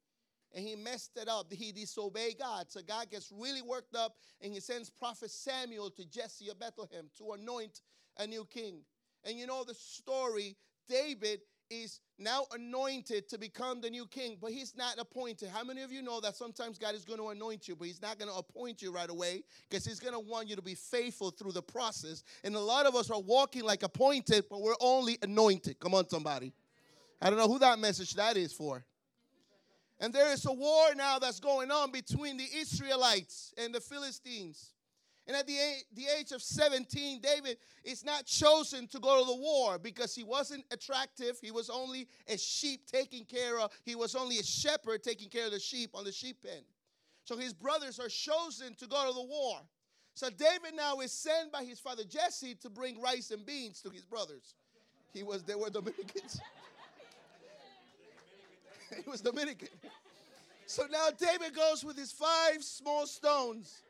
and 0.57 0.67
he 0.67 0.75
messed 0.75 1.17
it 1.17 1.29
up. 1.29 1.53
He 1.53 1.71
disobeyed 1.71 2.39
God. 2.39 2.67
So 2.71 2.81
God 2.81 3.11
gets 3.11 3.31
really 3.31 3.61
worked 3.61 3.95
up 3.95 4.17
and 4.41 4.53
he 4.53 4.61
sends 4.61 4.89
prophet 4.89 5.31
Samuel 5.31 5.91
to 5.91 6.05
Jesse 6.07 6.49
of 6.49 6.59
Bethlehem 6.59 7.11
to 7.19 7.33
anoint 7.33 7.83
a 8.19 8.27
new 8.27 8.47
king. 8.47 8.81
And 9.23 9.39
you 9.39 9.47
know 9.47 9.65
the 9.65 9.75
story 9.75 10.57
David 10.89 11.41
is 11.69 12.01
now 12.19 12.47
anointed 12.55 13.29
to 13.29 13.39
become 13.39 13.81
the 13.81 13.91
new 13.91 14.07
king, 14.07 14.39
but 14.41 14.53
he's 14.53 14.75
not 14.77 14.99
appointed. 14.99 15.51
How 15.51 15.63
many 15.63 15.83
of 15.83 15.93
you 15.93 16.01
know 16.01 16.21
that 16.21 16.37
sometimes 16.37 16.79
God 16.79 16.95
is 16.95 17.05
going 17.05 17.19
to 17.19 17.29
anoint 17.29 17.69
you, 17.69 17.77
but 17.77 17.89
he's 17.89 18.01
not 18.01 18.19
going 18.19 18.31
to 18.31 18.37
appoint 18.37 18.81
you 18.81 18.93
right 18.93 19.11
away 19.11 19.43
because 19.69 19.85
he's 19.85 20.01
going 20.01 20.15
to 20.15 20.21
want 20.21 20.49
you 20.49 20.57
to 20.57 20.63
be 20.63 20.75
faithful 20.75 21.31
through 21.33 21.53
the 21.53 21.63
process? 21.63 22.23
And 22.45 22.55
a 22.55 22.61
lot 22.61 22.87
of 22.87 22.95
us 22.95 23.11
are 23.11 23.21
walking 23.21 23.65
like 23.65 23.83
appointed, 23.83 24.45
but 24.49 24.63
we're 24.63 24.77
only 24.81 25.19
anointed. 25.21 25.79
Come 25.81 25.95
on, 25.95 26.09
somebody. 26.09 26.53
I 27.21 27.29
don't 27.29 27.39
know 27.39 27.49
who 27.49 27.59
that 27.59 27.79
message 27.79 28.15
that 28.15 28.37
is 28.39 28.53
for. 28.53 28.85
And 29.99 30.13
there 30.13 30.33
is 30.33 30.45
a 30.45 30.53
war 30.53 30.95
now 30.95 31.19
that's 31.19 31.41
going 31.41 31.71
on 31.71 31.91
between 31.91 32.37
the 32.37 32.49
Israelites 32.55 33.55
and 33.57 33.75
the 33.75 33.81
Philistines. 33.81 34.73
And 35.27 35.37
at 35.37 35.47
the, 35.47 35.57
the 35.95 36.05
age 36.19 36.31
of 36.33 36.41
17, 36.41 37.21
David 37.21 37.57
is 37.83 38.05
not 38.05 38.27
chosen 38.27 38.87
to 38.89 39.01
go 39.01 39.21
to 39.21 39.27
the 39.27 39.37
war 39.37 39.79
because 39.79 40.15
he 40.15 40.23
wasn't 40.23 40.65
attractive. 40.71 41.37
He 41.43 41.51
was 41.51 41.69
only 41.69 42.07
a 42.29 42.39
sheep 42.39 42.87
taking 42.87 43.25
care 43.25 43.59
of, 43.59 43.73
he 43.85 43.97
was 43.97 44.15
only 44.15 44.39
a 44.39 44.45
shepherd 44.45 45.03
taking 45.03 45.29
care 45.29 45.47
of 45.47 45.53
the 45.53 45.59
sheep 45.59 45.91
on 45.95 46.05
the 46.05 46.13
sheep 46.13 46.43
pen. 46.45 46.63
So 47.25 47.37
his 47.37 47.53
brothers 47.53 47.99
are 47.99 48.09
chosen 48.09 48.75
to 48.77 48.87
go 48.87 49.09
to 49.09 49.15
the 49.15 49.25
war. 49.25 49.59
So 50.15 50.31
David 50.31 50.77
now 50.77 51.01
is 51.01 51.13
sent 51.13 51.51
by 51.51 51.65
his 51.65 51.81
father 51.81 52.05
Jesse 52.05 52.55
to 52.57 52.71
bring 52.71 53.01
rice 53.01 53.33
and 53.33 53.45
beans 53.45 53.83
to 53.83 53.91
his 53.91 54.05
brothers. 54.05 54.55
He 55.13 55.25
was, 55.25 55.43
they 55.43 55.57
were 55.57 55.71
Dominicans. 55.71 56.41
he 59.05 59.09
was 59.09 59.21
Dominican. 59.21 59.69
So 60.67 60.85
now 60.91 61.09
David 61.17 61.55
goes 61.55 61.85
with 61.85 61.97
his 61.97 62.13
five 62.13 62.63
small 62.63 63.07
stones. 63.07 63.83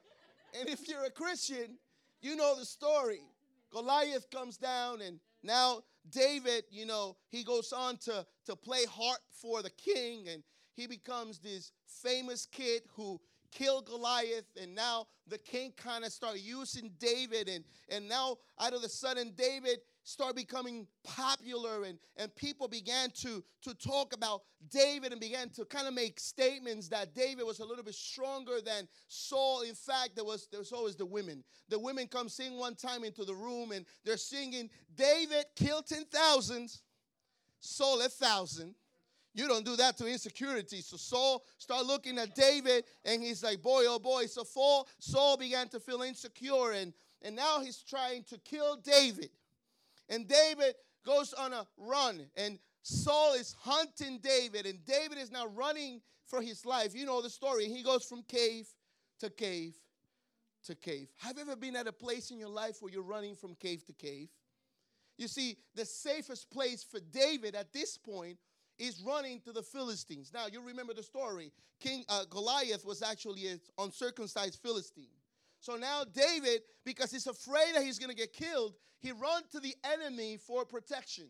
And 0.58 0.68
if 0.68 0.88
you're 0.88 1.04
a 1.04 1.10
Christian, 1.10 1.78
you 2.20 2.36
know 2.36 2.54
the 2.58 2.64
story. 2.64 3.20
Goliath 3.72 4.30
comes 4.30 4.56
down, 4.56 5.00
and 5.02 5.18
now 5.42 5.82
David, 6.10 6.64
you 6.70 6.86
know, 6.86 7.16
he 7.28 7.44
goes 7.44 7.72
on 7.72 7.96
to, 7.98 8.24
to 8.46 8.56
play 8.56 8.84
harp 8.84 9.18
for 9.30 9.62
the 9.62 9.70
king, 9.70 10.28
and 10.28 10.42
he 10.74 10.86
becomes 10.86 11.38
this 11.38 11.72
famous 11.86 12.46
kid 12.46 12.82
who 12.94 13.20
killed 13.50 13.86
Goliath, 13.86 14.46
and 14.60 14.74
now 14.74 15.06
the 15.26 15.38
king 15.38 15.72
kind 15.76 16.04
of 16.04 16.12
start 16.12 16.38
using 16.38 16.90
David, 16.98 17.48
and, 17.48 17.64
and 17.88 18.08
now 18.08 18.36
out 18.60 18.72
of 18.72 18.82
the 18.82 18.88
sudden, 18.88 19.32
David 19.36 19.78
start 20.06 20.36
becoming 20.36 20.86
popular 21.02 21.82
and, 21.82 21.98
and 22.16 22.34
people 22.36 22.68
began 22.68 23.10
to, 23.10 23.42
to 23.60 23.74
talk 23.74 24.14
about 24.14 24.42
David 24.70 25.10
and 25.10 25.20
began 25.20 25.50
to 25.50 25.64
kind 25.64 25.88
of 25.88 25.94
make 25.94 26.20
statements 26.20 26.86
that 26.88 27.12
David 27.12 27.44
was 27.44 27.58
a 27.58 27.64
little 27.64 27.82
bit 27.82 27.96
stronger 27.96 28.60
than 28.64 28.86
Saul. 29.08 29.62
In 29.62 29.74
fact, 29.74 30.10
there 30.14 30.24
was 30.24 30.46
there 30.52 30.60
was 30.60 30.70
always 30.70 30.94
the 30.94 31.04
women. 31.04 31.42
The 31.68 31.78
women 31.78 32.06
come 32.06 32.28
sing 32.28 32.56
one 32.56 32.76
time 32.76 33.02
into 33.02 33.24
the 33.24 33.34
room 33.34 33.72
and 33.72 33.84
they're 34.04 34.16
singing, 34.16 34.70
David 34.94 35.44
killed 35.56 35.88
10,000, 35.88 36.70
Saul 37.58 38.00
a 38.00 38.08
thousand. 38.08 38.76
You 39.34 39.48
don't 39.48 39.64
do 39.64 39.74
that 39.74 39.96
to 39.98 40.06
insecurity. 40.06 40.82
So 40.82 40.96
Saul 40.96 41.44
started 41.58 41.88
looking 41.88 42.16
at 42.18 42.36
David 42.36 42.84
and 43.04 43.20
he's 43.20 43.42
like, 43.42 43.60
boy, 43.60 43.82
oh 43.86 43.98
boy. 43.98 44.26
So 44.26 44.44
Saul, 44.44 44.86
Saul 45.00 45.36
began 45.36 45.68
to 45.70 45.80
feel 45.80 46.02
insecure 46.02 46.70
and, 46.72 46.92
and 47.22 47.34
now 47.34 47.60
he's 47.60 47.82
trying 47.82 48.22
to 48.30 48.38
kill 48.38 48.76
David. 48.76 49.30
And 50.08 50.28
David 50.28 50.74
goes 51.04 51.32
on 51.32 51.52
a 51.52 51.66
run, 51.76 52.26
and 52.36 52.58
Saul 52.82 53.34
is 53.34 53.54
hunting 53.60 54.20
David, 54.22 54.66
and 54.66 54.84
David 54.84 55.18
is 55.18 55.30
now 55.30 55.46
running 55.48 56.00
for 56.26 56.40
his 56.40 56.64
life. 56.64 56.94
You 56.94 57.06
know 57.06 57.22
the 57.22 57.30
story. 57.30 57.66
He 57.66 57.82
goes 57.82 58.04
from 58.04 58.22
cave 58.22 58.68
to 59.20 59.30
cave 59.30 59.74
to 60.66 60.74
cave. 60.74 61.08
Have 61.18 61.36
you 61.36 61.42
ever 61.42 61.56
been 61.56 61.76
at 61.76 61.86
a 61.86 61.92
place 61.92 62.30
in 62.30 62.38
your 62.38 62.48
life 62.48 62.78
where 62.80 62.92
you're 62.92 63.02
running 63.02 63.34
from 63.34 63.54
cave 63.54 63.84
to 63.86 63.92
cave? 63.92 64.28
You 65.16 65.28
see, 65.28 65.56
the 65.74 65.84
safest 65.84 66.50
place 66.50 66.84
for 66.84 67.00
David 67.00 67.54
at 67.54 67.72
this 67.72 67.96
point 67.96 68.38
is 68.78 69.00
running 69.00 69.40
to 69.40 69.52
the 69.52 69.62
Philistines. 69.62 70.30
Now, 70.34 70.46
you 70.52 70.60
remember 70.60 70.92
the 70.92 71.02
story. 71.02 71.52
King 71.80 72.04
uh, 72.08 72.24
Goliath 72.28 72.84
was 72.84 73.02
actually 73.02 73.46
an 73.48 73.60
uncircumcised 73.78 74.58
Philistine. 74.62 75.08
So 75.66 75.74
now 75.74 76.04
David, 76.04 76.60
because 76.84 77.10
he's 77.10 77.26
afraid 77.26 77.74
that 77.74 77.82
he's 77.82 77.98
going 77.98 78.10
to 78.10 78.14
get 78.14 78.32
killed, 78.32 78.74
he 79.00 79.10
runs 79.10 79.48
to 79.50 79.58
the 79.58 79.74
enemy 79.82 80.36
for 80.36 80.64
protection. 80.64 81.26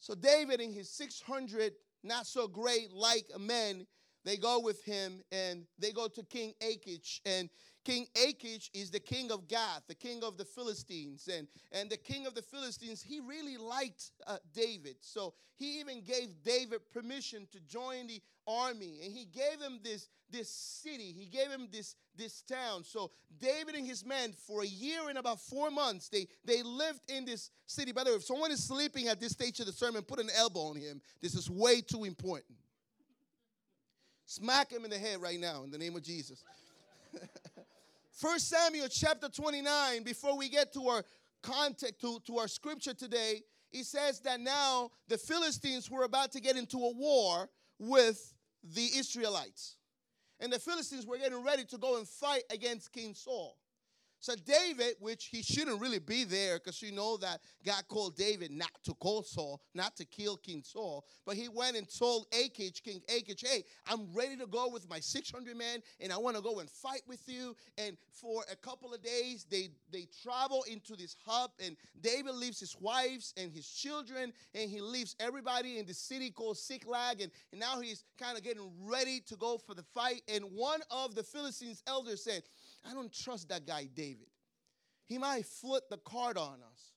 So 0.00 0.14
David 0.14 0.62
and 0.62 0.72
his 0.72 0.88
600 0.88 1.74
not 2.02 2.26
so 2.26 2.48
great 2.48 2.94
like 2.94 3.26
men, 3.38 3.86
they 4.24 4.38
go 4.38 4.58
with 4.58 4.82
him 4.84 5.20
and 5.30 5.66
they 5.78 5.92
go 5.92 6.08
to 6.08 6.22
King 6.22 6.54
Achish. 6.62 7.20
And 7.26 7.50
King 7.84 8.06
Achish 8.16 8.70
is 8.72 8.90
the 8.90 9.00
king 9.00 9.30
of 9.30 9.46
Gath, 9.46 9.82
the 9.86 9.94
king 9.94 10.24
of 10.24 10.38
the 10.38 10.44
Philistines. 10.44 11.28
And, 11.32 11.46
and 11.70 11.90
the 11.90 11.98
king 11.98 12.26
of 12.26 12.34
the 12.34 12.42
Philistines, 12.42 13.02
he 13.02 13.20
really 13.20 13.58
liked 13.58 14.10
uh, 14.26 14.38
David. 14.54 14.96
So 15.00 15.34
he 15.56 15.80
even 15.80 16.02
gave 16.02 16.42
David 16.42 16.80
permission 16.92 17.46
to 17.52 17.60
join 17.60 18.06
the 18.06 18.22
army. 18.46 19.00
And 19.04 19.12
he 19.12 19.26
gave 19.26 19.60
him 19.60 19.80
this, 19.84 20.08
this 20.30 20.48
city, 20.48 21.12
he 21.12 21.26
gave 21.26 21.50
him 21.50 21.68
this, 21.70 21.94
this 22.16 22.42
town. 22.42 22.84
So 22.84 23.10
David 23.38 23.74
and 23.74 23.86
his 23.86 24.04
men, 24.04 24.32
for 24.32 24.62
a 24.62 24.66
year 24.66 25.10
and 25.10 25.18
about 25.18 25.40
four 25.40 25.70
months, 25.70 26.08
they, 26.08 26.26
they 26.44 26.62
lived 26.62 27.00
in 27.08 27.26
this 27.26 27.50
city. 27.66 27.92
By 27.92 28.04
the 28.04 28.10
way, 28.10 28.16
if 28.16 28.24
someone 28.24 28.50
is 28.50 28.64
sleeping 28.64 29.08
at 29.08 29.20
this 29.20 29.32
stage 29.32 29.60
of 29.60 29.66
the 29.66 29.72
sermon, 29.72 30.02
put 30.02 30.20
an 30.20 30.30
elbow 30.34 30.60
on 30.60 30.76
him. 30.76 31.02
This 31.20 31.34
is 31.34 31.50
way 31.50 31.82
too 31.82 32.04
important. 32.04 32.56
Smack 34.26 34.72
him 34.72 34.84
in 34.84 34.90
the 34.90 34.98
head 34.98 35.20
right 35.20 35.38
now 35.38 35.64
in 35.64 35.70
the 35.70 35.76
name 35.76 35.94
of 35.96 36.02
Jesus. 36.02 36.42
First 38.14 38.48
Samuel 38.48 38.86
chapter 38.88 39.28
29, 39.28 40.04
before 40.04 40.38
we 40.38 40.48
get 40.48 40.72
to 40.74 40.86
our 40.86 41.04
context, 41.42 42.00
to, 42.02 42.20
to 42.28 42.38
our 42.38 42.46
scripture 42.46 42.94
today, 42.94 43.40
he 43.72 43.82
says 43.82 44.20
that 44.20 44.38
now 44.40 44.90
the 45.08 45.18
Philistines 45.18 45.90
were 45.90 46.04
about 46.04 46.30
to 46.32 46.40
get 46.40 46.56
into 46.56 46.76
a 46.76 46.92
war 46.94 47.50
with 47.80 48.32
the 48.62 48.88
Israelites. 48.96 49.78
And 50.38 50.52
the 50.52 50.60
Philistines 50.60 51.06
were 51.06 51.18
getting 51.18 51.42
ready 51.42 51.64
to 51.64 51.76
go 51.76 51.98
and 51.98 52.06
fight 52.06 52.44
against 52.50 52.92
King 52.92 53.14
Saul. 53.14 53.56
So 54.24 54.34
David, 54.36 54.94
which 55.00 55.26
he 55.26 55.42
shouldn't 55.42 55.82
really 55.82 55.98
be 55.98 56.24
there 56.24 56.54
because 56.58 56.80
you 56.80 56.92
know 56.92 57.18
that 57.18 57.42
God 57.62 57.82
called 57.88 58.16
David 58.16 58.52
not 58.52 58.70
to 58.84 58.94
call 58.94 59.22
Saul, 59.22 59.60
not 59.74 59.96
to 59.96 60.06
kill 60.06 60.38
King 60.38 60.62
Saul, 60.64 61.04
but 61.26 61.36
he 61.36 61.50
went 61.50 61.76
and 61.76 61.86
told 61.86 62.24
Achish, 62.32 62.80
King 62.80 63.02
Achish, 63.14 63.44
hey, 63.46 63.64
I'm 63.86 64.10
ready 64.14 64.34
to 64.38 64.46
go 64.46 64.70
with 64.70 64.88
my 64.88 64.98
600 64.98 65.54
men 65.54 65.82
and 66.00 66.10
I 66.10 66.16
want 66.16 66.36
to 66.36 66.42
go 66.42 66.60
and 66.60 66.70
fight 66.70 67.02
with 67.06 67.20
you. 67.26 67.54
And 67.76 67.98
for 68.12 68.46
a 68.50 68.56
couple 68.56 68.94
of 68.94 69.02
days, 69.02 69.44
they, 69.50 69.68
they 69.92 70.08
travel 70.22 70.64
into 70.70 70.96
this 70.96 71.16
hub 71.26 71.50
and 71.62 71.76
David 72.00 72.34
leaves 72.34 72.60
his 72.60 72.74
wives 72.80 73.34
and 73.36 73.52
his 73.52 73.68
children 73.68 74.32
and 74.54 74.70
he 74.70 74.80
leaves 74.80 75.16
everybody 75.20 75.76
in 75.78 75.84
the 75.84 75.92
city 75.92 76.30
called 76.30 76.56
Ziklag 76.56 77.20
and, 77.20 77.30
and 77.52 77.60
now 77.60 77.78
he's 77.78 78.04
kind 78.18 78.38
of 78.38 78.42
getting 78.42 78.72
ready 78.86 79.20
to 79.26 79.36
go 79.36 79.58
for 79.58 79.74
the 79.74 79.82
fight. 79.82 80.22
And 80.34 80.44
one 80.44 80.80
of 80.90 81.14
the 81.14 81.22
Philistines' 81.22 81.82
elders 81.86 82.24
said, 82.24 82.42
I 82.88 82.92
don't 82.94 83.12
trust 83.12 83.48
that 83.48 83.66
guy, 83.66 83.88
David. 83.94 84.26
He 85.06 85.18
might 85.18 85.46
flip 85.46 85.84
the 85.90 85.98
card 85.98 86.36
on 86.38 86.58
us. 86.72 86.92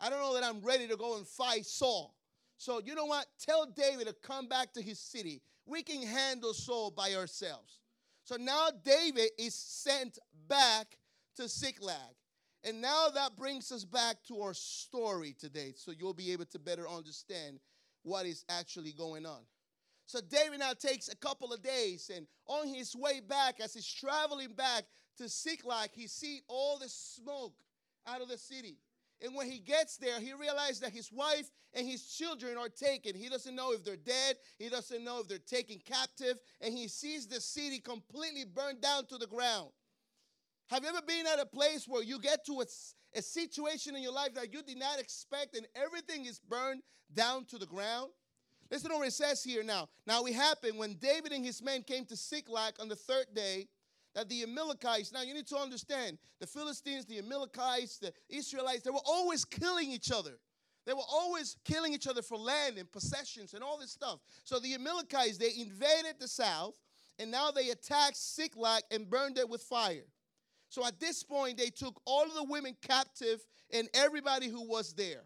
I 0.00 0.10
don't 0.10 0.20
know 0.20 0.34
that 0.34 0.44
I'm 0.44 0.60
ready 0.60 0.88
to 0.88 0.96
go 0.96 1.16
and 1.16 1.26
fight 1.26 1.64
Saul. 1.64 2.14
So, 2.58 2.80
you 2.84 2.94
know 2.94 3.06
what? 3.06 3.26
Tell 3.40 3.66
David 3.66 4.06
to 4.06 4.14
come 4.22 4.48
back 4.48 4.72
to 4.74 4.82
his 4.82 4.98
city. 4.98 5.42
We 5.66 5.82
can 5.82 6.02
handle 6.02 6.54
Saul 6.54 6.90
by 6.90 7.14
ourselves. 7.14 7.80
So 8.24 8.36
now 8.36 8.68
David 8.84 9.30
is 9.38 9.54
sent 9.54 10.18
back 10.48 10.98
to 11.36 11.48
Ziklag. 11.48 11.96
And 12.64 12.80
now 12.80 13.08
that 13.08 13.36
brings 13.36 13.72
us 13.72 13.84
back 13.84 14.22
to 14.28 14.40
our 14.42 14.54
story 14.54 15.34
today. 15.38 15.72
So 15.76 15.90
you'll 15.90 16.14
be 16.14 16.32
able 16.32 16.44
to 16.46 16.58
better 16.58 16.88
understand 16.88 17.58
what 18.04 18.26
is 18.26 18.44
actually 18.48 18.92
going 18.92 19.26
on. 19.26 19.40
So 20.12 20.20
David 20.20 20.58
now 20.58 20.74
takes 20.74 21.08
a 21.08 21.16
couple 21.16 21.54
of 21.54 21.62
days, 21.62 22.10
and 22.14 22.26
on 22.46 22.68
his 22.68 22.94
way 22.94 23.20
back, 23.26 23.60
as 23.60 23.72
he's 23.72 23.90
traveling 23.90 24.52
back 24.52 24.84
to 25.16 25.26
Ziklag, 25.26 25.88
he 25.94 26.06
sees 26.06 26.42
all 26.48 26.78
the 26.78 26.90
smoke 26.90 27.54
out 28.06 28.20
of 28.20 28.28
the 28.28 28.36
city. 28.36 28.76
And 29.22 29.34
when 29.34 29.50
he 29.50 29.58
gets 29.58 29.96
there, 29.96 30.20
he 30.20 30.34
realizes 30.34 30.80
that 30.80 30.92
his 30.92 31.10
wife 31.10 31.50
and 31.72 31.88
his 31.88 32.04
children 32.04 32.58
are 32.58 32.68
taken. 32.68 33.14
He 33.14 33.30
doesn't 33.30 33.54
know 33.54 33.72
if 33.72 33.84
they're 33.84 33.96
dead. 33.96 34.36
He 34.58 34.68
doesn't 34.68 35.02
know 35.02 35.20
if 35.20 35.28
they're 35.28 35.38
taken 35.38 35.78
captive. 35.82 36.36
And 36.60 36.74
he 36.74 36.88
sees 36.88 37.26
the 37.26 37.40
city 37.40 37.78
completely 37.78 38.44
burned 38.44 38.82
down 38.82 39.06
to 39.06 39.16
the 39.16 39.26
ground. 39.26 39.70
Have 40.68 40.82
you 40.82 40.90
ever 40.90 41.00
been 41.06 41.26
at 41.26 41.40
a 41.40 41.46
place 41.46 41.88
where 41.88 42.02
you 42.02 42.18
get 42.18 42.44
to 42.46 42.60
a, 42.60 42.66
a 43.16 43.22
situation 43.22 43.96
in 43.96 44.02
your 44.02 44.12
life 44.12 44.34
that 44.34 44.52
you 44.52 44.62
did 44.62 44.78
not 44.78 45.00
expect 45.00 45.56
and 45.56 45.66
everything 45.74 46.26
is 46.26 46.38
burned 46.38 46.82
down 47.14 47.46
to 47.46 47.56
the 47.56 47.66
ground? 47.66 48.10
Listen 48.72 48.90
to 48.90 48.96
what 48.96 49.06
it 49.06 49.12
says 49.12 49.44
here 49.44 49.62
now. 49.62 49.86
Now 50.06 50.24
it 50.24 50.34
happened 50.34 50.78
when 50.78 50.94
David 50.94 51.32
and 51.32 51.44
his 51.44 51.62
men 51.62 51.82
came 51.82 52.06
to 52.06 52.16
Ziklag 52.16 52.72
on 52.80 52.88
the 52.88 52.96
third 52.96 53.26
day 53.34 53.68
that 54.14 54.30
the 54.30 54.42
Amalekites, 54.44 55.12
now 55.12 55.20
you 55.20 55.34
need 55.34 55.46
to 55.48 55.58
understand, 55.58 56.16
the 56.40 56.46
Philistines, 56.46 57.04
the 57.04 57.18
Amalekites, 57.18 57.98
the 57.98 58.14
Israelites, 58.30 58.80
they 58.80 58.90
were 58.90 58.98
always 59.04 59.44
killing 59.44 59.92
each 59.92 60.10
other. 60.10 60.38
They 60.86 60.94
were 60.94 61.00
always 61.12 61.58
killing 61.66 61.92
each 61.92 62.06
other 62.06 62.22
for 62.22 62.38
land 62.38 62.78
and 62.78 62.90
possessions 62.90 63.52
and 63.52 63.62
all 63.62 63.76
this 63.78 63.92
stuff. 63.92 64.20
So 64.44 64.58
the 64.58 64.72
Amalekites, 64.74 65.36
they 65.36 65.52
invaded 65.58 66.16
the 66.18 66.26
south 66.26 66.78
and 67.18 67.30
now 67.30 67.50
they 67.50 67.70
attacked 67.70 68.16
Ziklag 68.16 68.84
and 68.90 69.08
burned 69.08 69.36
it 69.36 69.50
with 69.50 69.60
fire. 69.60 70.06
So 70.70 70.86
at 70.86 70.98
this 70.98 71.22
point, 71.22 71.58
they 71.58 71.68
took 71.68 72.00
all 72.06 72.24
of 72.24 72.34
the 72.34 72.44
women 72.44 72.74
captive 72.80 73.44
and 73.70 73.90
everybody 73.92 74.48
who 74.48 74.66
was 74.66 74.94
there. 74.94 75.24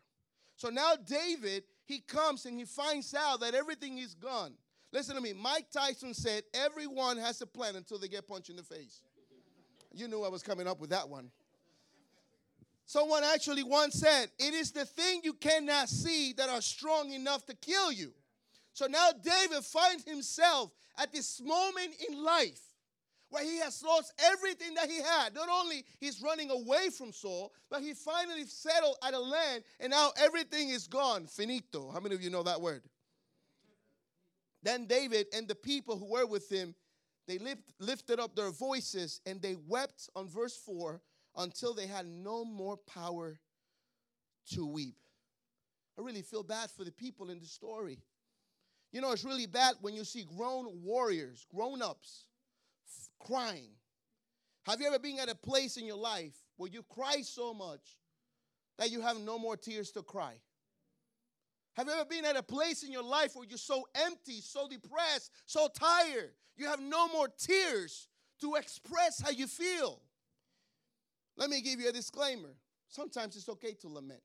So 0.57 0.69
now 0.69 0.95
David 0.97 1.62
he 1.87 2.00
comes 2.00 2.45
and 2.47 2.59
he 2.59 2.64
finds 2.64 3.14
out 3.14 3.40
that 3.40 3.55
everything 3.55 3.99
is 3.99 4.14
gone. 4.14 4.52
Listen 4.93 5.14
to 5.14 5.21
me. 5.21 5.33
Mike 5.33 5.71
Tyson 5.73 6.14
said, 6.14 6.43
Everyone 6.52 7.16
has 7.16 7.40
a 7.40 7.47
plan 7.47 7.76
until 7.76 7.99
they 7.99 8.09
get 8.09 8.26
punched 8.26 8.50
in 8.50 8.57
the 8.57 8.62
face. 8.62 9.02
You 9.93 10.09
knew 10.09 10.23
I 10.23 10.28
was 10.28 10.43
coming 10.43 10.66
up 10.66 10.81
with 10.81 10.90
that 10.90 11.09
one. 11.09 11.31
Someone 12.85 13.23
actually 13.25 13.62
once 13.62 13.95
said, 13.95 14.31
It 14.38 14.52
is 14.52 14.73
the 14.73 14.85
thing 14.85 15.21
you 15.25 15.33
cannot 15.33 15.88
see 15.88 16.33
that 16.35 16.49
are 16.49 16.61
strong 16.61 17.12
enough 17.12 17.47
to 17.47 17.55
kill 17.55 17.93
you. 17.93 18.12
So 18.73 18.87
now 18.87 19.11
David 19.23 19.64
finds 19.64 20.04
himself 20.04 20.71
at 20.99 21.13
this 21.13 21.41
moment 21.41 21.95
in 22.08 22.23
life 22.23 22.61
where 23.30 23.45
he 23.45 23.58
has 23.58 23.82
lost 23.82 24.12
everything 24.32 24.75
that 24.75 24.89
he 24.89 25.00
had. 25.00 25.34
Not 25.34 25.49
only 25.49 25.84
he's 25.99 26.23
running 26.23 26.50
away 26.50 26.91
from 26.91 27.12
Saul, 27.12 27.52
but 27.71 27.82
he 27.82 27.95
finally 27.95 28.45
settled 28.45 28.97
at 29.02 29.15
a 29.15 29.19
land 29.19 29.65
and 29.80 29.91
now 29.91 30.10
everything 30.17 30.71
is 30.71 30.86
gone. 30.86 31.26
Finito. 31.26 31.91
How 31.91 32.00
many 32.00 32.15
of 32.15 32.23
you 32.23 32.30
know 32.30 32.43
that 32.45 32.60
word? 32.60 32.82
Then 34.62 34.86
David 34.86 35.26
and 35.34 35.47
the 35.47 35.54
people 35.54 35.97
who 35.97 36.06
were 36.06 36.26
with 36.26 36.50
him, 36.50 36.75
they 37.26 37.39
lift, 37.39 37.62
lifted 37.80 38.21
up 38.21 38.34
their 38.36 38.50
voices 38.50 39.21
and 39.26 39.43
they 39.43 39.56
wept 39.67 40.08
on 40.15 40.28
verse 40.28 40.56
4 40.56 41.00
until 41.36 41.75
they 41.75 41.86
had 41.86 42.06
no 42.06 42.45
more 42.45 42.76
power 42.76 43.39
to 44.52 44.67
weep. 44.67 44.97
I 45.99 46.02
really 46.02 46.23
feel 46.23 46.43
bad 46.43 46.71
for 46.71 46.84
the 46.84 46.93
people 46.93 47.30
in 47.30 47.41
the 47.41 47.47
story. 47.47 47.99
You 48.93 49.00
know, 49.00 49.12
it's 49.12 49.25
really 49.25 49.47
bad 49.47 49.75
when 49.80 49.95
you 49.95 50.04
see 50.04 50.25
grown 50.36 50.82
warriors, 50.82 51.47
grown 51.54 51.82
ups, 51.82 52.25
crying. 53.21 53.71
Have 54.65 54.81
you 54.81 54.87
ever 54.87 54.99
been 54.99 55.19
at 55.19 55.29
a 55.29 55.35
place 55.35 55.77
in 55.77 55.87
your 55.87 55.97
life 55.97 56.35
where 56.57 56.71
you 56.71 56.83
cry 56.83 57.23
so 57.23 57.55
much 57.55 57.81
that 58.79 58.91
you 58.91 59.01
have 59.01 59.19
no 59.19 59.39
more 59.39 59.57
tears 59.57 59.91
to 59.93 60.03
cry? 60.03 60.35
Have 61.77 61.87
you 61.87 61.93
ever 61.93 62.05
been 62.05 62.25
at 62.25 62.37
a 62.37 62.43
place 62.43 62.83
in 62.83 62.91
your 62.91 63.03
life 63.03 63.33
where 63.35 63.47
you're 63.47 63.59
so 63.59 63.87
empty, 63.95 64.41
so 64.41 64.67
depressed, 64.67 65.31
so 65.45 65.69
tired, 65.79 66.31
you 66.57 66.67
have 66.67 66.81
no 66.81 67.07
more 67.09 67.29
tears 67.29 68.09
to 68.41 68.55
express 68.55 69.21
how 69.21 69.31
you 69.31 69.47
feel? 69.47 70.01
Let 71.37 71.51
me 71.51 71.61
give 71.61 71.81
you 71.81 71.89
a 71.89 71.93
disclaimer. 71.93 72.55
Sometimes 72.89 73.37
it's 73.37 73.49
okay 73.51 73.75
to 73.83 73.89
lament. 73.89 74.23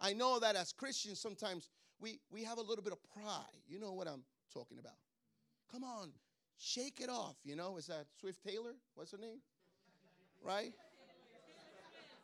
I 0.00 0.12
know 0.12 0.40
that 0.40 0.56
as 0.56 0.72
Christians, 0.72 1.20
sometimes 1.20 1.70
we, 2.00 2.20
we 2.30 2.44
have 2.44 2.58
a 2.58 2.62
little 2.62 2.82
bit 2.82 2.92
of 2.92 2.98
pride. 3.14 3.62
You 3.68 3.78
know 3.78 3.92
what 3.92 4.08
I'm 4.08 4.22
talking 4.52 4.78
about. 4.78 4.96
Come 5.70 5.84
on, 5.84 6.10
Shake 6.58 7.00
it 7.00 7.08
off, 7.08 7.36
you 7.44 7.54
know? 7.54 7.76
Is 7.76 7.86
that 7.86 8.06
Swift 8.20 8.42
Taylor? 8.44 8.74
What's 8.94 9.12
her 9.12 9.18
name? 9.18 9.38
Right? 10.44 10.72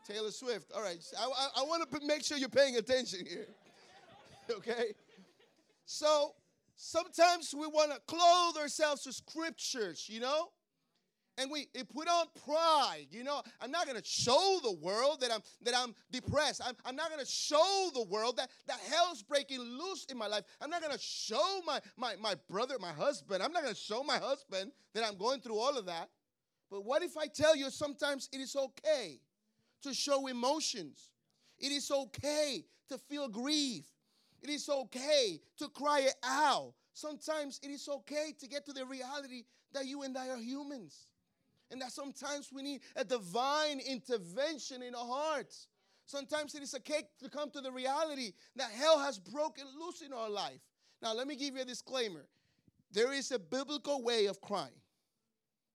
Taylor 0.06 0.32
Swift. 0.32 0.72
All 0.74 0.82
right. 0.82 0.98
I, 1.18 1.24
I, 1.24 1.62
I 1.62 1.64
want 1.64 1.88
to 1.90 2.06
make 2.06 2.24
sure 2.24 2.36
you're 2.36 2.48
paying 2.48 2.76
attention 2.76 3.24
here. 3.26 3.46
okay? 4.50 4.94
So 5.86 6.32
sometimes 6.74 7.54
we 7.54 7.66
want 7.66 7.92
to 7.92 8.00
clothe 8.06 8.56
ourselves 8.56 9.06
with 9.06 9.14
scriptures, 9.14 10.08
you 10.08 10.20
know? 10.20 10.48
And 11.38 11.50
we 11.50 11.66
put 11.94 12.08
on 12.08 12.26
pride 12.44 13.06
you 13.10 13.24
know? 13.24 13.42
I'm 13.60 13.70
not 13.70 13.86
going 13.86 14.00
to 14.00 14.04
show 14.04 14.58
the 14.62 14.72
world 14.72 15.20
that 15.20 15.32
i'm 15.32 15.40
that 15.62 15.74
i'm 15.76 15.94
depressed. 16.10 16.60
I'm, 16.64 16.74
I'm 16.84 16.96
not 16.96 17.10
going 17.10 17.24
to 17.24 17.30
show 17.30 17.90
the 17.94 18.04
world 18.04 18.36
that 18.36 18.50
that 18.66 18.78
hell's 18.90 19.22
breaking 19.22 19.60
loose 19.60 20.06
in 20.06 20.16
my 20.16 20.26
life. 20.26 20.44
I'm 20.60 20.70
not 20.70 20.80
going 20.80 20.94
to 20.94 21.02
show 21.02 21.60
my, 21.66 21.80
my 21.96 22.14
my 22.16 22.34
brother 22.48 22.76
my 22.80 22.92
husband. 22.92 23.42
I'm 23.42 23.52
not 23.52 23.62
going 23.62 23.74
to 23.74 23.80
show 23.80 24.02
my 24.02 24.18
husband 24.18 24.72
that 24.94 25.04
i'm 25.04 25.16
going 25.16 25.40
through 25.40 25.58
all 25.58 25.76
of 25.76 25.86
that. 25.86 26.08
But 26.70 26.84
what 26.84 27.02
if 27.02 27.16
i 27.16 27.26
tell 27.26 27.56
you 27.56 27.70
sometimes 27.70 28.28
it 28.32 28.40
is 28.40 28.56
okay 28.56 29.20
to 29.82 29.94
show 29.94 30.26
emotions? 30.26 31.10
It 31.58 31.72
is 31.72 31.90
okay 31.90 32.64
to 32.88 32.98
feel 32.98 33.28
grief. 33.28 33.84
It 34.42 34.50
is 34.50 34.68
okay 34.68 35.40
to 35.58 35.68
cry 35.68 36.00
it 36.00 36.14
out. 36.22 36.74
Sometimes 36.92 37.60
it 37.62 37.70
is 37.70 37.88
okay 37.88 38.34
to 38.38 38.46
get 38.46 38.66
to 38.66 38.72
the 38.72 38.84
reality 38.84 39.44
that 39.72 39.86
you 39.86 40.02
and 40.02 40.16
i 40.16 40.28
are 40.28 40.38
humans 40.38 41.08
and 41.70 41.80
that 41.80 41.92
sometimes 41.92 42.50
we 42.52 42.62
need 42.62 42.80
a 42.96 43.04
divine 43.04 43.80
intervention 43.80 44.82
in 44.82 44.94
our 44.94 45.06
hearts. 45.06 45.68
Sometimes 46.06 46.54
it 46.54 46.62
is 46.62 46.74
a 46.74 46.80
cake 46.80 47.06
to 47.20 47.30
come 47.30 47.50
to 47.50 47.60
the 47.60 47.72
reality 47.72 48.32
that 48.56 48.70
hell 48.70 48.98
has 48.98 49.18
broken 49.18 49.64
loose 49.80 50.02
in 50.02 50.12
our 50.12 50.28
life. 50.28 50.60
Now, 51.00 51.14
let 51.14 51.26
me 51.26 51.36
give 51.36 51.54
you 51.56 51.62
a 51.62 51.64
disclaimer 51.64 52.26
there 52.94 53.12
is 53.12 53.32
a 53.32 53.38
biblical 53.38 54.02
way 54.02 54.26
of 54.26 54.40
crying. 54.40 54.80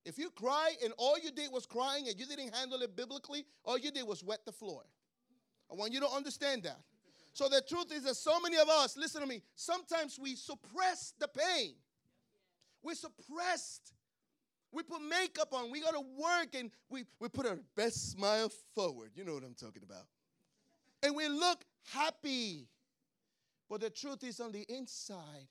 If 0.05 0.17
you 0.17 0.29
cry 0.29 0.71
and 0.83 0.93
all 0.97 1.19
you 1.19 1.31
did 1.31 1.51
was 1.51 1.65
crying 1.65 2.07
and 2.07 2.17
you 2.17 2.25
didn't 2.25 2.55
handle 2.55 2.81
it 2.81 2.95
biblically, 2.95 3.45
all 3.65 3.77
you 3.77 3.91
did 3.91 4.07
was 4.07 4.23
wet 4.23 4.39
the 4.45 4.53
floor. 4.53 4.83
I 5.69 5.75
want 5.75 5.91
you 5.91 5.99
to 5.99 6.07
understand 6.07 6.63
that. 6.63 6.79
So 7.33 7.47
the 7.49 7.61
truth 7.61 7.91
is 7.93 8.03
that 8.03 8.15
so 8.15 8.39
many 8.39 8.57
of 8.57 8.69
us, 8.69 8.97
listen 8.97 9.21
to 9.21 9.27
me, 9.27 9.41
sometimes 9.55 10.17
we 10.19 10.35
suppress 10.35 11.13
the 11.19 11.27
pain. 11.27 11.75
We 12.81 12.95
suppressed 12.95 13.93
we 14.71 14.83
put 14.83 15.01
makeup 15.01 15.53
on. 15.53 15.71
We 15.71 15.81
go 15.81 15.91
to 15.91 16.03
work 16.17 16.55
and 16.55 16.71
we, 16.89 17.05
we 17.19 17.29
put 17.29 17.45
our 17.45 17.59
best 17.75 18.11
smile 18.11 18.51
forward. 18.75 19.11
You 19.15 19.23
know 19.23 19.33
what 19.33 19.43
I'm 19.43 19.55
talking 19.55 19.83
about. 19.83 20.05
And 21.01 21.15
we 21.15 21.27
look 21.27 21.63
happy. 21.91 22.67
But 23.69 23.81
the 23.81 23.89
truth 23.89 24.23
is, 24.23 24.39
on 24.39 24.51
the 24.51 24.65
inside, 24.69 25.47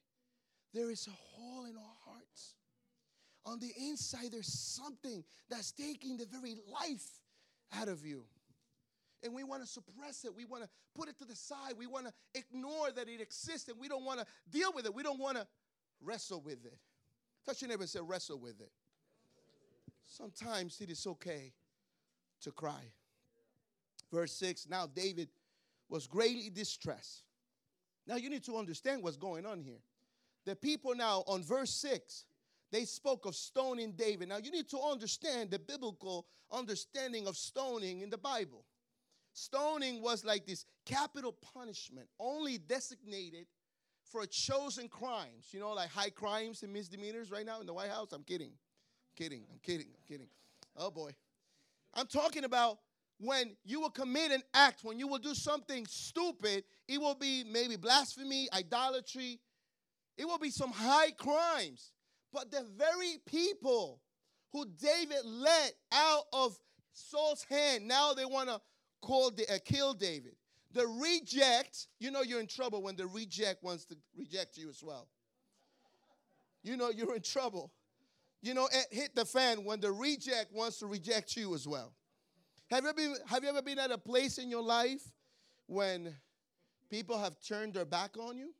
there 0.75 0.91
is 0.91 1.07
a 1.07 1.11
hole 1.11 1.65
in 1.65 1.77
our 1.77 1.97
hearts. 2.05 2.55
On 3.47 3.59
the 3.59 3.71
inside, 3.79 4.33
there's 4.33 4.53
something 4.53 5.25
that's 5.49 5.73
taking 5.73 6.17
the 6.17 6.27
very 6.27 6.57
life 6.71 7.07
out 7.81 7.89
of 7.89 8.05
you. 8.05 8.25
And 9.25 9.35
we 9.35 9.43
want 9.43 9.63
to 9.63 9.69
suppress 9.69 10.25
it. 10.25 10.35
We 10.35 10.45
want 10.45 10.65
to 10.65 10.69
put 10.95 11.09
it 11.09 11.19
to 11.19 11.25
the 11.25 11.35
side. 11.35 11.73
We 11.77 11.87
want 11.87 12.07
to 12.07 12.13
ignore 12.35 12.93
that 12.93 13.09
it 13.09 13.21
exists 13.21 13.69
and 13.69 13.79
we 13.81 13.89
don't 13.89 14.05
want 14.05 14.21
to 14.21 14.27
deal 14.51 14.73
with 14.75 14.87
it. 14.87 14.95
We 14.95 15.03
don't 15.03 15.19
want 15.19 15.39
to 15.39 15.47
wrestle 16.01 16.41
with 16.41 16.65
it. 16.65 16.79
Touch 17.45 17.63
your 17.63 17.69
neighbor 17.69 17.83
and 17.83 17.91
say, 17.91 18.01
wrestle 18.01 18.39
with 18.39 18.61
it. 18.61 18.71
Sometimes 20.09 20.81
it 20.81 20.91
is 20.91 21.07
okay 21.07 21.53
to 22.41 22.51
cry. 22.51 22.93
Verse 24.11 24.33
6 24.33 24.67
Now 24.69 24.87
David 24.87 25.29
was 25.89 26.07
greatly 26.07 26.51
distressed. 26.51 27.25
Now 28.07 28.17
you 28.17 28.31
need 28.31 28.45
to 28.45 28.57
understand 28.57 29.03
what's 29.03 29.17
going 29.17 29.45
on 29.45 29.61
here. 29.61 29.81
The 30.47 30.57
people 30.57 30.95
now 30.95 31.25
on 31.27 31.43
verse 31.43 31.79
6, 31.83 32.25
they 32.73 32.85
spoke 32.85 33.27
of 33.27 33.35
stoning 33.35 33.93
David. 33.93 34.31
Now 34.31 34.39
you 34.39 34.51
need 34.51 34.69
to 34.71 34.81
understand 34.81 35.51
the 35.51 35.59
biblical 35.59 36.27
understanding 36.51 37.27
of 37.27 37.37
stoning 37.37 38.01
in 38.01 38.09
the 38.09 38.19
Bible. 38.19 38.65
Stoning 39.35 40.03
was 40.03 40.25
like 40.25 40.47
this 40.47 40.65
capital 40.87 41.37
punishment, 41.55 42.09
only 42.19 42.57
designated 42.57 43.47
for 44.11 44.25
chosen 44.27 44.89
crimes. 44.89 45.49
You 45.51 45.61
know, 45.61 45.73
like 45.73 45.91
high 45.91 46.11
crimes 46.11 46.63
and 46.63 46.73
misdemeanors 46.73 47.31
right 47.31 47.45
now 47.45 47.61
in 47.61 47.67
the 47.67 47.75
White 47.75 47.91
House. 47.91 48.13
I'm 48.13 48.25
kidding. 48.25 48.53
Kidding. 49.19 49.43
I'm 49.51 49.59
kidding. 49.65 49.89
I'm 49.89 50.07
kidding. 50.07 50.29
Oh 50.77 50.93
boy. 50.93 51.11
I'm 51.93 52.07
talking 52.07 52.45
about 52.45 52.79
when 53.19 53.57
you 53.65 53.81
will 53.81 53.91
commit 53.91 54.31
an 54.31 54.45
act, 54.55 54.85
when 54.85 54.97
you 54.97 55.09
will 55.09 55.19
do 55.19 55.35
something 55.35 55.85
stupid, 55.89 56.63
it 56.87 57.01
will 57.01 57.17
be 57.17 57.43
maybe 57.43 57.75
blasphemy, 57.75 58.49
idolatry, 58.53 59.41
it 60.17 60.25
will 60.25 60.39
be 60.39 60.51
some 60.51 60.71
high 60.71 61.11
crimes. 61.11 61.91
But 62.33 62.53
the 62.53 62.65
very 62.77 63.17
people 63.27 64.01
who 64.53 64.67
David 64.81 65.25
led 65.25 65.73
out 65.91 66.25
of 66.33 66.57
Saul's 66.93 67.45
hand, 67.51 67.89
now 67.89 68.13
they 68.13 68.25
want 68.25 68.49
to 68.49 68.61
call 69.03 69.33
the, 69.33 69.53
uh, 69.53 69.59
kill 69.65 69.95
David. 69.95 70.37
The 70.75 70.87
reject, 70.87 71.89
you 71.99 72.13
know 72.13 72.23
you're 72.23 72.39
in 72.39 72.47
trouble 72.47 72.83
when 72.83 72.95
the 72.95 73.09
reject 73.09 73.65
wants 73.65 73.85
to 73.87 73.97
reject 74.17 74.57
you 74.59 74.69
as 74.69 74.81
well. 74.81 75.09
You 76.63 76.77
know 76.77 76.91
you're 76.91 77.17
in 77.17 77.23
trouble. 77.23 77.73
You 78.41 78.55
know, 78.55 78.69
it 78.73 78.87
hit 78.91 79.15
the 79.15 79.25
fan 79.25 79.65
when 79.65 79.81
the 79.81 79.91
reject 79.91 80.53
wants 80.53 80.79
to 80.79 80.87
reject 80.87 81.37
you 81.37 81.55
as 81.55 81.67
well. 81.67 81.93
Have 82.71 82.85
you, 82.85 82.91
ever 82.91 82.97
been, 82.97 83.15
have 83.27 83.43
you 83.43 83.49
ever 83.49 83.63
been 83.63 83.79
at 83.79 83.91
a 83.91 83.99
place 83.99 84.39
in 84.39 84.51
your 84.51 84.63
life 84.63 85.03
when 85.67 86.15
people 86.91 87.19
have 87.19 87.37
turned 87.41 87.75
their 87.75 87.85
back 87.85 88.17
on 88.17 88.37
you? 88.37 88.53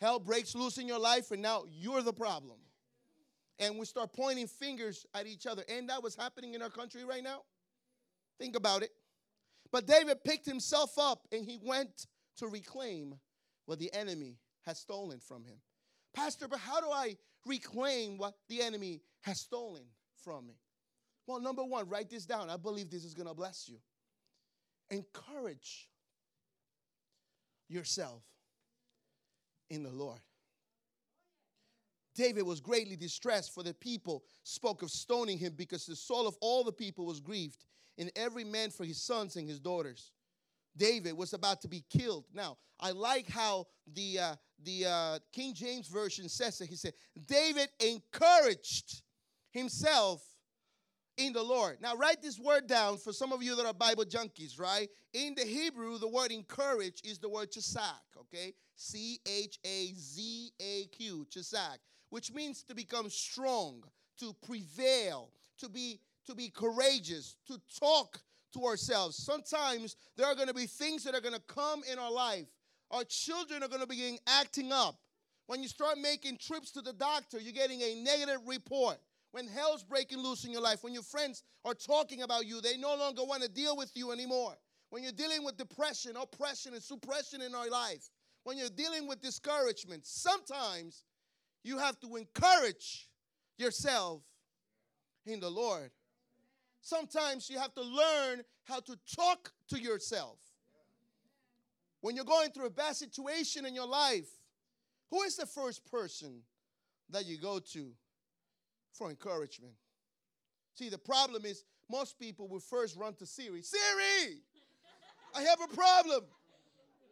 Hell 0.00 0.18
breaks 0.18 0.54
loose 0.54 0.78
in 0.78 0.88
your 0.88 0.98
life, 0.98 1.30
and 1.30 1.42
now 1.42 1.64
you're 1.68 2.02
the 2.02 2.12
problem. 2.12 2.58
And 3.58 3.78
we 3.78 3.84
start 3.84 4.12
pointing 4.14 4.46
fingers 4.46 5.04
at 5.14 5.26
each 5.26 5.46
other. 5.46 5.62
And 5.68 5.90
that 5.90 6.02
was 6.02 6.14
happening 6.14 6.54
in 6.54 6.62
our 6.62 6.70
country 6.70 7.04
right 7.04 7.22
now? 7.22 7.42
Think 8.38 8.56
about 8.56 8.82
it. 8.82 8.90
But 9.70 9.86
David 9.86 10.24
picked 10.24 10.46
himself 10.46 10.98
up 10.98 11.28
and 11.30 11.44
he 11.44 11.58
went 11.62 12.06
to 12.38 12.46
reclaim 12.46 13.16
what 13.66 13.78
the 13.78 13.92
enemy 13.92 14.38
has 14.62 14.78
stolen 14.78 15.20
from 15.20 15.44
him. 15.44 15.58
Pastor, 16.14 16.48
but 16.48 16.58
how 16.58 16.80
do 16.80 16.90
I 16.90 17.16
reclaim 17.46 18.18
what 18.18 18.34
the 18.48 18.62
enemy 18.62 19.02
has 19.22 19.40
stolen 19.40 19.84
from 20.24 20.46
me? 20.46 20.54
Well, 21.26 21.40
number 21.40 21.64
one, 21.64 21.88
write 21.88 22.10
this 22.10 22.26
down. 22.26 22.50
I 22.50 22.56
believe 22.56 22.90
this 22.90 23.04
is 23.04 23.14
going 23.14 23.28
to 23.28 23.34
bless 23.34 23.68
you. 23.68 23.78
Encourage 24.90 25.88
yourself 27.68 28.22
in 29.68 29.84
the 29.84 29.90
Lord. 29.90 30.20
David 32.16 32.42
was 32.42 32.60
greatly 32.60 32.96
distressed, 32.96 33.54
for 33.54 33.62
the 33.62 33.72
people 33.72 34.24
spoke 34.42 34.82
of 34.82 34.90
stoning 34.90 35.38
him 35.38 35.54
because 35.56 35.86
the 35.86 35.94
soul 35.94 36.26
of 36.26 36.36
all 36.40 36.64
the 36.64 36.72
people 36.72 37.06
was 37.06 37.20
grieved, 37.20 37.64
and 37.96 38.10
every 38.16 38.44
man 38.44 38.70
for 38.70 38.84
his 38.84 39.00
sons 39.00 39.36
and 39.36 39.48
his 39.48 39.60
daughters. 39.60 40.10
David 40.76 41.16
was 41.16 41.32
about 41.32 41.60
to 41.62 41.68
be 41.68 41.84
killed. 41.90 42.24
Now, 42.32 42.58
I 42.78 42.92
like 42.92 43.28
how 43.28 43.66
the 43.92 44.18
uh, 44.18 44.34
the 44.62 44.86
uh, 44.86 45.18
King 45.32 45.54
James 45.54 45.88
version 45.88 46.28
says 46.28 46.60
it. 46.60 46.68
He 46.68 46.76
said, 46.76 46.92
David 47.26 47.68
encouraged 47.80 49.02
himself 49.50 50.22
in 51.16 51.32
the 51.32 51.42
Lord. 51.42 51.78
Now, 51.80 51.96
write 51.96 52.22
this 52.22 52.38
word 52.38 52.66
down 52.66 52.96
for 52.98 53.12
some 53.12 53.32
of 53.32 53.42
you 53.42 53.56
that 53.56 53.66
are 53.66 53.74
Bible 53.74 54.04
junkies, 54.04 54.58
right? 54.58 54.88
In 55.12 55.34
the 55.34 55.44
Hebrew, 55.44 55.98
the 55.98 56.08
word 56.08 56.30
encourage 56.30 57.00
is 57.04 57.18
the 57.18 57.28
word 57.28 57.50
chazak, 57.50 58.00
okay? 58.18 58.54
C 58.76 59.18
H 59.26 59.58
A 59.64 59.92
Z 59.94 60.52
A 60.60 60.86
Q, 60.86 61.26
chazak, 61.30 61.78
which 62.10 62.32
means 62.32 62.62
to 62.64 62.74
become 62.74 63.10
strong, 63.10 63.82
to 64.18 64.34
prevail, 64.46 65.30
to 65.58 65.68
be 65.68 66.00
to 66.26 66.34
be 66.34 66.48
courageous, 66.48 67.36
to 67.46 67.60
talk 67.78 68.20
to 68.52 68.64
ourselves. 68.64 69.16
Sometimes 69.16 69.96
there 70.16 70.26
are 70.26 70.34
going 70.34 70.48
to 70.48 70.54
be 70.54 70.66
things 70.66 71.04
that 71.04 71.14
are 71.14 71.20
going 71.20 71.34
to 71.34 71.42
come 71.46 71.82
in 71.90 71.98
our 71.98 72.12
life. 72.12 72.46
Our 72.90 73.04
children 73.04 73.62
are 73.62 73.68
going 73.68 73.80
to 73.80 73.86
begin 73.86 74.18
acting 74.26 74.72
up. 74.72 74.96
When 75.46 75.62
you 75.62 75.68
start 75.68 75.98
making 75.98 76.38
trips 76.38 76.70
to 76.72 76.80
the 76.80 76.92
doctor, 76.92 77.40
you're 77.40 77.52
getting 77.52 77.80
a 77.80 78.02
negative 78.02 78.40
report 78.46 78.98
when 79.32 79.46
hell's 79.46 79.84
breaking 79.84 80.18
loose 80.18 80.44
in 80.44 80.50
your 80.50 80.60
life, 80.60 80.82
when 80.82 80.92
your 80.92 81.02
friends 81.02 81.42
are 81.64 81.74
talking 81.74 82.22
about 82.22 82.46
you, 82.46 82.60
they 82.60 82.76
no 82.76 82.96
longer 82.96 83.24
want 83.24 83.42
to 83.42 83.48
deal 83.48 83.76
with 83.76 83.92
you 83.94 84.12
anymore. 84.12 84.56
When 84.90 85.02
you're 85.02 85.12
dealing 85.12 85.44
with 85.44 85.56
depression, 85.56 86.16
oppression, 86.16 86.74
and 86.74 86.82
suppression 86.82 87.40
in 87.40 87.54
our 87.54 87.68
life, 87.68 88.10
when 88.42 88.58
you're 88.58 88.68
dealing 88.68 89.06
with 89.06 89.20
discouragement, 89.20 90.04
sometimes 90.04 91.04
you 91.62 91.78
have 91.78 92.00
to 92.00 92.16
encourage 92.16 93.08
yourself 93.56 94.22
in 95.26 95.38
the 95.38 95.50
Lord. 95.50 95.90
Sometimes 96.80 97.50
you 97.50 97.58
have 97.58 97.74
to 97.74 97.82
learn 97.82 98.42
how 98.64 98.80
to 98.80 98.98
talk 99.16 99.52
to 99.68 99.78
yourself. 99.80 100.38
When 102.00 102.16
you're 102.16 102.24
going 102.24 102.50
through 102.50 102.66
a 102.66 102.70
bad 102.70 102.96
situation 102.96 103.66
in 103.66 103.74
your 103.74 103.86
life, 103.86 104.28
who 105.10 105.22
is 105.22 105.36
the 105.36 105.46
first 105.46 105.90
person 105.90 106.40
that 107.10 107.26
you 107.26 107.38
go 107.38 107.58
to 107.58 107.90
for 108.92 109.10
encouragement. 109.10 109.74
See, 110.74 110.88
the 110.88 110.98
problem 110.98 111.44
is 111.44 111.64
most 111.90 112.18
people 112.18 112.48
will 112.48 112.60
first 112.60 112.96
run 112.96 113.14
to 113.14 113.26
Siri. 113.26 113.62
Siri, 113.62 114.40
I 115.34 115.42
have 115.42 115.58
a 115.60 115.74
problem. 115.74 116.24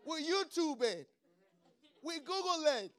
We're 0.06 0.20
YouTube 0.20 0.82
it. 0.82 1.08
We 2.02 2.18
Google 2.20 2.64
it. 2.80 2.92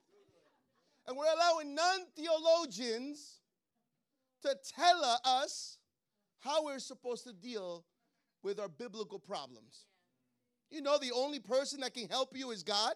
And 1.08 1.18
we're 1.18 1.34
allowing 1.34 1.74
non 1.74 2.02
theologians 2.16 3.40
to 4.44 4.56
tell 4.76 5.20
us 5.26 5.79
how 6.40 6.66
we're 6.66 6.80
supposed 6.80 7.26
to 7.26 7.34
deal 7.34 7.86
with 8.44 8.60
our 8.60 8.70
biblical 8.70 9.20
problems. 9.20 9.86
You 10.70 10.82
know, 10.82 10.98
the 10.98 11.12
only 11.14 11.40
person 11.40 11.82
that 11.82 11.94
can 11.94 12.08
help 12.08 12.38
you 12.38 12.52
is 12.52 12.64
God. 12.64 12.94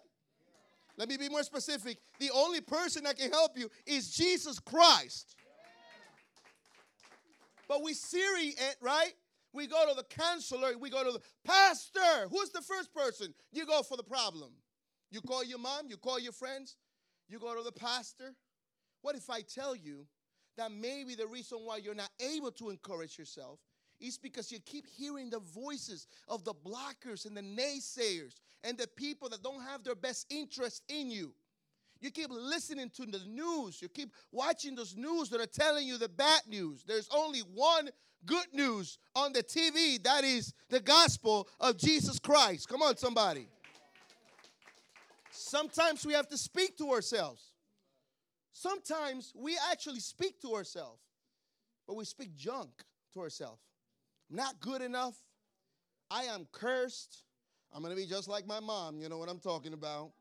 Let 0.96 1.10
me 1.10 1.18
be 1.18 1.28
more 1.28 1.44
specific. 1.44 1.98
The 2.20 2.30
only 2.32 2.62
person 2.62 3.04
that 3.04 3.18
can 3.18 3.32
help 3.32 3.58
you 3.58 3.70
is 3.86 4.12
Jesus 4.12 4.60
Christ. 4.60 5.36
But 7.68 7.82
we 7.82 7.94
Siri 7.94 8.50
it, 8.50 8.76
right? 8.82 9.14
We 9.54 9.68
go 9.68 9.88
to 9.90 9.96
the 9.96 10.04
counselor, 10.04 10.78
we 10.80 10.90
go 10.90 11.04
to 11.04 11.12
the 11.12 11.22
pastor. 11.46 12.28
Who's 12.30 12.50
the 12.50 12.62
first 12.62 12.94
person? 12.94 13.34
You 13.52 13.66
go 13.66 13.84
for 13.84 13.98
the 13.98 14.04
problem. 14.04 14.52
You 15.12 15.22
call 15.22 15.44
your 15.44 15.60
mom, 15.60 15.88
you 15.88 15.98
call 15.98 16.20
your 16.20 16.32
friends, 16.32 16.76
you 17.30 17.40
go 17.40 17.56
to 17.56 17.64
the 17.64 17.72
pastor. 17.72 18.36
What 19.02 19.16
if 19.16 19.30
I 19.30 19.42
tell 19.42 19.76
you 19.76 20.08
that 20.58 20.72
maybe 20.72 21.16
the 21.16 21.28
reason 21.28 21.60
why 21.64 21.78
you're 21.78 21.96
not 21.96 22.12
able 22.20 22.52
to 22.52 22.70
encourage 22.70 23.18
yourself 23.18 23.60
is 24.00 24.18
because 24.18 24.52
you 24.52 24.60
keep 24.60 24.86
hearing 24.88 25.30
the 25.30 25.40
voices 25.40 26.08
of 26.28 26.44
the 26.44 26.54
blockers 26.54 27.26
and 27.26 27.36
the 27.36 27.42
naysayers 27.42 28.40
and 28.64 28.78
the 28.78 28.88
people 28.88 29.30
that 29.30 29.42
don't 29.44 29.62
have 29.62 29.84
their 29.84 29.96
best 29.96 30.28
interest 30.30 30.84
in 30.90 31.10
you? 31.10 31.34
You 32.02 32.12
keep 32.12 32.30
listening 32.30 32.90
to 32.96 33.06
the 33.06 33.22
news. 33.26 33.82
You 33.82 33.88
keep 33.88 34.12
watching 34.32 34.76
those 34.76 34.96
news 34.98 35.30
that 35.30 35.40
are 35.40 35.46
telling 35.46 35.88
you 35.88 35.98
the 35.98 36.10
bad 36.10 36.42
news. 36.50 36.84
There's 36.86 37.08
only 37.16 37.40
one 37.40 37.90
good 38.26 38.48
news 38.52 38.98
on 39.16 39.32
the 39.32 39.42
TV. 39.42 40.04
That 40.04 40.26
is 40.26 40.54
the 40.70 40.82
gospel 40.82 41.48
of 41.62 41.78
Jesus 41.78 42.20
Christ. 42.20 42.68
Come 42.68 42.82
on, 42.82 42.98
somebody. 42.98 43.48
Sometimes 45.32 46.06
we 46.06 46.14
have 46.14 46.28
to 46.28 46.38
speak 46.38 46.78
to 46.78 46.92
ourselves. 46.92 47.53
Sometimes 48.54 49.34
we 49.36 49.58
actually 49.72 50.00
speak 50.00 50.40
to 50.42 50.54
ourselves, 50.54 51.02
but 51.88 51.96
we 51.96 52.06
speak 52.06 52.36
junk 52.36 52.70
to 53.14 53.20
ourselves. 53.20 53.62
I'm 54.30 54.38
Not 54.38 54.60
good 54.60 54.82
enough. 54.82 55.16
I 56.10 56.24
am 56.26 56.48
cursed. 56.52 57.24
I'm 57.74 57.82
going 57.82 57.96
to 57.96 58.00
be 58.00 58.08
just 58.08 58.28
like 58.28 58.46
my 58.46 58.60
mom. 58.60 59.00
You 59.00 59.10
know 59.10 59.18
what 59.18 59.30
I'm 59.30 59.40
talking 59.40 59.74
about. 59.74 60.12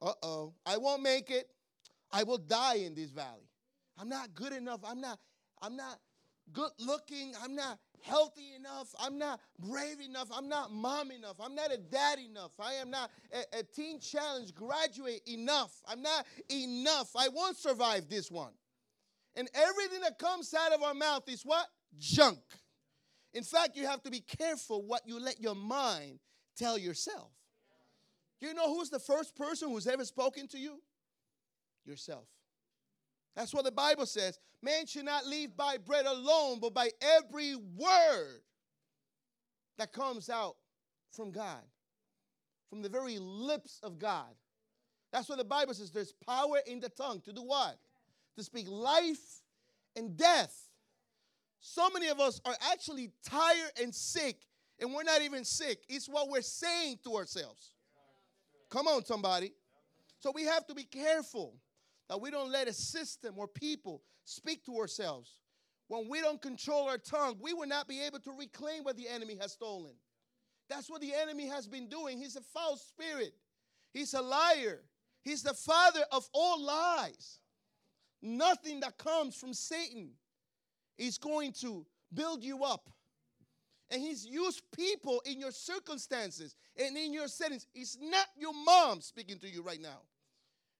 Uh 0.00 0.12
oh. 0.22 0.54
I 0.64 0.76
won't 0.76 1.02
make 1.02 1.30
it. 1.30 1.50
I 2.12 2.22
will 2.22 2.38
die 2.38 2.76
in 2.76 2.94
this 2.94 3.10
valley. 3.10 3.50
I'm 3.98 4.08
not 4.08 4.34
good 4.34 4.52
enough. 4.52 4.80
I'm 4.86 5.00
not, 5.00 5.18
I'm 5.60 5.76
not 5.76 5.98
good 6.52 6.70
looking. 6.78 7.34
I'm 7.42 7.56
not 7.56 7.78
healthy 8.02 8.54
enough. 8.56 8.94
I'm 8.98 9.18
not 9.18 9.40
brave 9.58 10.00
enough. 10.00 10.28
I'm 10.32 10.48
not 10.48 10.72
mom 10.72 11.10
enough. 11.10 11.36
I'm 11.40 11.54
not 11.54 11.72
a 11.72 11.78
dad 11.78 12.18
enough. 12.18 12.52
I 12.60 12.74
am 12.74 12.90
not 12.90 13.10
a, 13.32 13.60
a 13.60 13.62
teen 13.62 14.00
challenge 14.00 14.54
graduate 14.54 15.22
enough. 15.26 15.72
I'm 15.86 16.02
not 16.02 16.26
enough. 16.50 17.10
I 17.16 17.28
won't 17.28 17.56
survive 17.56 18.08
this 18.08 18.30
one. 18.30 18.52
And 19.34 19.48
everything 19.54 20.00
that 20.00 20.18
comes 20.18 20.54
out 20.54 20.72
of 20.72 20.82
our 20.82 20.94
mouth 20.94 21.28
is 21.28 21.42
what? 21.42 21.66
Junk. 21.98 22.40
In 23.34 23.42
fact, 23.42 23.76
you 23.76 23.86
have 23.86 24.02
to 24.04 24.10
be 24.10 24.20
careful 24.20 24.82
what 24.82 25.02
you 25.06 25.20
let 25.20 25.40
your 25.40 25.54
mind 25.54 26.20
tell 26.56 26.78
yourself. 26.78 27.30
You 28.40 28.54
know 28.54 28.74
who's 28.74 28.90
the 28.90 28.98
first 28.98 29.36
person 29.36 29.68
who's 29.68 29.86
ever 29.86 30.04
spoken 30.04 30.48
to 30.48 30.58
you? 30.58 30.80
Yourself. 31.84 32.26
That's 33.36 33.52
what 33.52 33.64
the 33.66 33.72
Bible 33.72 34.06
says. 34.06 34.38
Man 34.62 34.86
should 34.86 35.04
not 35.04 35.26
live 35.26 35.56
by 35.56 35.76
bread 35.76 36.06
alone, 36.06 36.58
but 36.58 36.72
by 36.72 36.90
every 37.02 37.54
word 37.54 38.40
that 39.76 39.92
comes 39.92 40.30
out 40.30 40.56
from 41.12 41.30
God, 41.30 41.62
from 42.70 42.80
the 42.80 42.88
very 42.88 43.18
lips 43.18 43.78
of 43.82 43.98
God. 43.98 44.34
That's 45.12 45.28
what 45.28 45.38
the 45.38 45.44
Bible 45.44 45.74
says. 45.74 45.90
There's 45.90 46.14
power 46.26 46.58
in 46.66 46.80
the 46.80 46.88
tongue 46.88 47.20
to 47.26 47.32
do 47.32 47.42
what? 47.42 47.78
To 48.36 48.42
speak 48.42 48.66
life 48.68 49.42
and 49.94 50.16
death. 50.16 50.54
So 51.60 51.88
many 51.90 52.08
of 52.08 52.18
us 52.20 52.40
are 52.46 52.56
actually 52.72 53.10
tired 53.24 53.72
and 53.82 53.94
sick, 53.94 54.36
and 54.80 54.94
we're 54.94 55.04
not 55.04 55.20
even 55.20 55.44
sick. 55.44 55.80
It's 55.88 56.08
what 56.08 56.30
we're 56.30 56.42
saying 56.42 57.00
to 57.04 57.16
ourselves. 57.16 57.72
Come 58.70 58.88
on, 58.88 59.04
somebody. 59.04 59.52
So 60.20 60.32
we 60.34 60.44
have 60.44 60.66
to 60.66 60.74
be 60.74 60.84
careful 60.84 61.54
that 62.08 62.20
we 62.20 62.30
don't 62.30 62.50
let 62.50 62.68
a 62.68 62.72
system 62.72 63.34
or 63.36 63.48
people 63.48 64.02
speak 64.24 64.64
to 64.66 64.76
ourselves. 64.78 65.38
When 65.88 66.08
we 66.08 66.20
don't 66.20 66.42
control 66.42 66.88
our 66.88 66.98
tongue, 66.98 67.36
we 67.40 67.52
will 67.52 67.68
not 67.68 67.88
be 67.88 68.02
able 68.02 68.18
to 68.20 68.32
reclaim 68.32 68.82
what 68.82 68.96
the 68.96 69.08
enemy 69.08 69.36
has 69.40 69.52
stolen. 69.52 69.92
That's 70.68 70.90
what 70.90 71.00
the 71.00 71.14
enemy 71.14 71.46
has 71.46 71.68
been 71.68 71.88
doing. 71.88 72.18
He's 72.18 72.36
a 72.36 72.40
foul 72.40 72.76
spirit, 72.76 73.34
he's 73.92 74.14
a 74.14 74.22
liar, 74.22 74.82
he's 75.22 75.42
the 75.42 75.54
father 75.54 76.00
of 76.10 76.28
all 76.32 76.60
lies. 76.62 77.38
Nothing 78.22 78.80
that 78.80 78.98
comes 78.98 79.36
from 79.36 79.54
Satan 79.54 80.10
is 80.98 81.18
going 81.18 81.52
to 81.60 81.86
build 82.12 82.42
you 82.42 82.64
up. 82.64 82.88
And 83.90 84.02
he's 84.02 84.26
used 84.26 84.62
people 84.74 85.22
in 85.24 85.38
your 85.38 85.52
circumstances 85.52 86.56
and 86.76 86.96
in 86.96 87.12
your 87.12 87.28
settings. 87.28 87.66
It's 87.72 87.96
not 88.00 88.26
your 88.36 88.52
mom 88.52 89.00
speaking 89.00 89.38
to 89.38 89.48
you 89.48 89.62
right 89.62 89.80
now. 89.80 90.00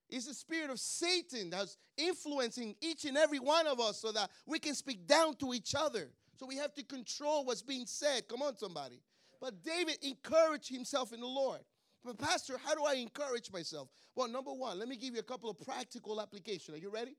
It's 0.09 0.27
the 0.27 0.35
spirit 0.35 0.71
of 0.71 0.79
Satan 0.79 1.51
that's 1.51 1.77
influencing 1.97 2.77
each 2.81 3.05
and 3.05 3.16
every 3.16 3.40
one 3.40 3.66
of 3.66 3.81
us 3.81 4.01
so 4.01 4.12
that 4.12 4.31
we 4.47 4.59
can 4.59 4.75
speak 4.75 5.07
down 5.07 5.35
to 5.37 5.53
each 5.53 5.75
other. 5.75 6.11
So 6.38 6.47
we 6.47 6.57
have 6.57 6.75
to 6.75 6.85
control 6.85 7.45
what's 7.45 7.62
being 7.62 7.87
said. 7.87 8.29
Come 8.29 8.42
on, 8.42 8.57
somebody. 8.57 9.01
But 9.40 9.62
David 9.62 9.99
encouraged 10.03 10.69
himself 10.69 11.12
in 11.12 11.21
the 11.21 11.27
Lord. 11.27 11.61
But, 12.05 12.19
Pastor, 12.19 12.57
how 12.62 12.75
do 12.75 12.85
I 12.85 12.95
encourage 12.95 13.51
myself? 13.53 13.88
Well, 14.14 14.29
number 14.29 14.53
one, 14.53 14.79
let 14.79 14.88
me 14.88 14.97
give 14.97 15.14
you 15.14 15.21
a 15.21 15.25
couple 15.25 15.51
of 15.51 15.59
practical 15.59 16.21
applications. 16.21 16.77
Are 16.77 16.81
you 16.81 16.90
ready? 16.90 17.16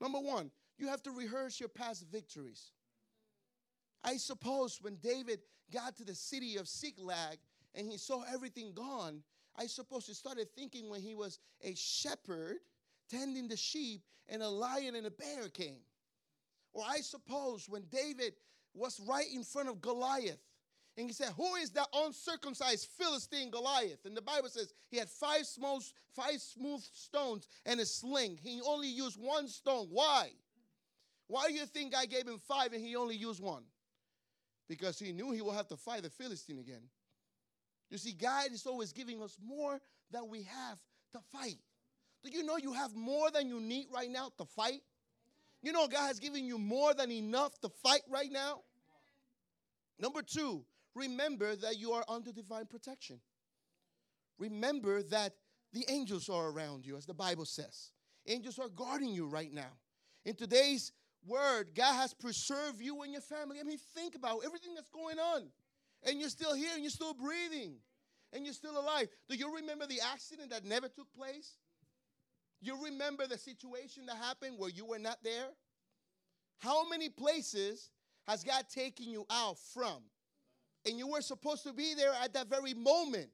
Number 0.00 0.18
one, 0.18 0.50
you 0.78 0.88
have 0.88 1.02
to 1.04 1.10
rehearse 1.10 1.58
your 1.58 1.70
past 1.70 2.04
victories. 2.12 2.72
I 4.04 4.18
suppose 4.18 4.78
when 4.82 4.96
David 4.96 5.40
got 5.72 5.96
to 5.96 6.04
the 6.04 6.14
city 6.14 6.56
of 6.58 6.68
Ziklag 6.68 7.38
and 7.74 7.88
he 7.88 7.96
saw 7.96 8.22
everything 8.32 8.72
gone, 8.74 9.22
I 9.58 9.66
suppose 9.66 10.06
he 10.06 10.14
started 10.14 10.48
thinking 10.54 10.90
when 10.90 11.00
he 11.00 11.14
was 11.14 11.38
a 11.62 11.74
shepherd 11.74 12.56
tending 13.10 13.48
the 13.48 13.56
sheep 13.56 14.02
and 14.28 14.42
a 14.42 14.48
lion 14.48 14.94
and 14.94 15.06
a 15.06 15.10
bear 15.10 15.48
came. 15.48 15.80
Or 16.72 16.84
I 16.86 16.98
suppose 16.98 17.68
when 17.68 17.84
David 17.90 18.34
was 18.74 19.00
right 19.08 19.26
in 19.32 19.42
front 19.44 19.68
of 19.68 19.80
Goliath 19.80 20.40
and 20.98 21.06
he 21.06 21.12
said, 21.12 21.30
Who 21.36 21.54
is 21.56 21.70
that 21.70 21.88
uncircumcised 21.94 22.88
Philistine 22.98 23.50
Goliath? 23.50 24.04
And 24.04 24.16
the 24.16 24.22
Bible 24.22 24.48
says 24.48 24.72
he 24.90 24.98
had 24.98 25.08
five 25.08 25.46
small, 25.46 25.82
five 26.14 26.40
smooth 26.40 26.82
stones 26.92 27.48
and 27.64 27.80
a 27.80 27.86
sling. 27.86 28.38
He 28.42 28.60
only 28.66 28.88
used 28.88 29.18
one 29.18 29.48
stone. 29.48 29.88
Why? 29.90 30.30
Why 31.28 31.48
do 31.48 31.54
you 31.54 31.66
think 31.66 31.94
I 31.94 32.06
gave 32.06 32.26
him 32.26 32.38
five 32.38 32.72
and 32.72 32.84
he 32.84 32.96
only 32.96 33.16
used 33.16 33.42
one? 33.42 33.64
Because 34.68 34.98
he 34.98 35.12
knew 35.12 35.32
he 35.32 35.42
will 35.42 35.52
have 35.52 35.68
to 35.68 35.76
fight 35.76 36.02
the 36.02 36.10
Philistine 36.10 36.58
again. 36.58 36.82
You 37.90 37.98
see, 37.98 38.12
God 38.12 38.52
is 38.52 38.66
always 38.66 38.92
giving 38.92 39.22
us 39.22 39.36
more 39.44 39.80
than 40.10 40.28
we 40.28 40.42
have 40.42 40.78
to 41.12 41.20
fight. 41.32 41.58
Do 42.24 42.30
you 42.30 42.42
know 42.42 42.56
you 42.56 42.72
have 42.72 42.94
more 42.94 43.30
than 43.30 43.48
you 43.48 43.60
need 43.60 43.86
right 43.94 44.10
now 44.10 44.30
to 44.38 44.44
fight? 44.44 44.80
You 45.62 45.72
know, 45.72 45.86
God 45.86 46.08
has 46.08 46.18
given 46.18 46.44
you 46.44 46.58
more 46.58 46.94
than 46.94 47.10
enough 47.10 47.58
to 47.60 47.68
fight 47.68 48.02
right 48.10 48.30
now. 48.30 48.60
Number 49.98 50.22
two, 50.22 50.64
remember 50.94 51.56
that 51.56 51.78
you 51.78 51.92
are 51.92 52.04
under 52.08 52.32
divine 52.32 52.66
protection. 52.66 53.20
Remember 54.38 55.02
that 55.04 55.32
the 55.72 55.84
angels 55.88 56.28
are 56.28 56.50
around 56.50 56.84
you, 56.84 56.96
as 56.96 57.06
the 57.06 57.14
Bible 57.14 57.44
says. 57.44 57.92
Angels 58.26 58.58
are 58.58 58.68
guarding 58.68 59.10
you 59.10 59.26
right 59.26 59.52
now. 59.52 59.72
In 60.24 60.34
today's 60.34 60.92
word, 61.24 61.70
God 61.74 61.94
has 61.94 62.12
preserved 62.12 62.80
you 62.80 63.02
and 63.02 63.12
your 63.12 63.22
family. 63.22 63.58
I 63.60 63.62
mean, 63.62 63.78
think 63.94 64.14
about 64.14 64.40
everything 64.44 64.74
that's 64.74 64.90
going 64.90 65.18
on 65.18 65.48
and 66.04 66.20
you're 66.20 66.28
still 66.28 66.54
here 66.54 66.70
and 66.74 66.82
you're 66.82 66.90
still 66.90 67.14
breathing 67.14 67.76
and 68.32 68.44
you're 68.44 68.54
still 68.54 68.78
alive. 68.78 69.08
Do 69.28 69.36
you 69.36 69.54
remember 69.56 69.86
the 69.86 70.00
accident 70.12 70.50
that 70.50 70.64
never 70.64 70.88
took 70.88 71.12
place? 71.14 71.56
You 72.60 72.82
remember 72.84 73.26
the 73.26 73.38
situation 73.38 74.06
that 74.06 74.16
happened 74.16 74.56
where 74.58 74.70
you 74.70 74.84
were 74.84 74.98
not 74.98 75.22
there? 75.22 75.48
How 76.58 76.88
many 76.88 77.08
places 77.08 77.90
has 78.26 78.42
God 78.42 78.64
taken 78.72 79.10
you 79.10 79.26
out 79.30 79.58
from? 79.74 80.02
And 80.86 80.98
you 80.98 81.08
were 81.08 81.20
supposed 81.20 81.64
to 81.64 81.72
be 81.72 81.94
there 81.94 82.12
at 82.22 82.32
that 82.34 82.48
very 82.48 82.74
moment. 82.74 83.30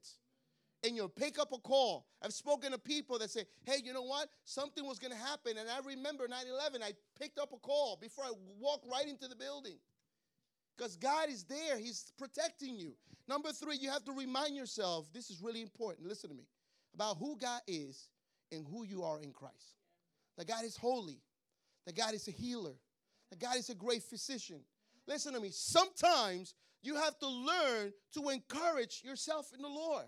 And 0.85 0.97
you'll 0.97 1.07
pick 1.07 1.39
up 1.39 1.53
a 1.53 1.59
call. 1.59 2.07
I've 2.21 2.33
spoken 2.33 2.71
to 2.71 2.77
people 2.77 3.17
that 3.19 3.29
say, 3.29 3.45
hey, 3.63 3.77
you 3.81 3.93
know 3.93 4.03
what? 4.03 4.27
Something 4.43 4.85
was 4.85 4.99
going 4.99 5.13
to 5.13 5.17
happen. 5.17 5.57
And 5.57 5.69
I 5.69 5.79
remember 5.87 6.27
9 6.27 6.37
11, 6.45 6.83
I 6.83 6.91
picked 7.17 7.39
up 7.39 7.53
a 7.53 7.57
call 7.57 7.97
before 8.01 8.25
I 8.25 8.31
walked 8.59 8.85
right 8.91 9.07
into 9.07 9.29
the 9.29 9.35
building. 9.35 9.77
Because 10.77 10.95
God 10.95 11.29
is 11.29 11.43
there, 11.43 11.77
He's 11.77 12.11
protecting 12.17 12.75
you. 12.75 12.93
Number 13.27 13.51
three, 13.51 13.77
you 13.77 13.89
have 13.89 14.03
to 14.05 14.11
remind 14.11 14.55
yourself 14.55 15.07
this 15.13 15.29
is 15.29 15.41
really 15.41 15.61
important. 15.61 16.07
Listen 16.07 16.29
to 16.29 16.35
me 16.35 16.47
about 16.93 17.17
who 17.17 17.37
God 17.37 17.61
is 17.67 18.09
and 18.51 18.65
who 18.67 18.83
you 18.83 19.03
are 19.03 19.19
in 19.21 19.31
Christ. 19.31 19.77
That 20.37 20.47
God 20.47 20.65
is 20.65 20.75
holy, 20.75 21.21
that 21.85 21.95
God 21.95 22.13
is 22.13 22.27
a 22.27 22.31
healer, 22.31 22.73
that 23.29 23.39
God 23.39 23.55
is 23.57 23.69
a 23.69 23.75
great 23.75 24.03
physician. 24.03 24.61
Listen 25.07 25.33
to 25.33 25.39
me. 25.39 25.49
Sometimes 25.51 26.55
you 26.81 26.95
have 26.95 27.17
to 27.19 27.27
learn 27.27 27.93
to 28.13 28.29
encourage 28.29 29.01
yourself 29.03 29.51
in 29.55 29.61
the 29.61 29.69
Lord. 29.69 30.05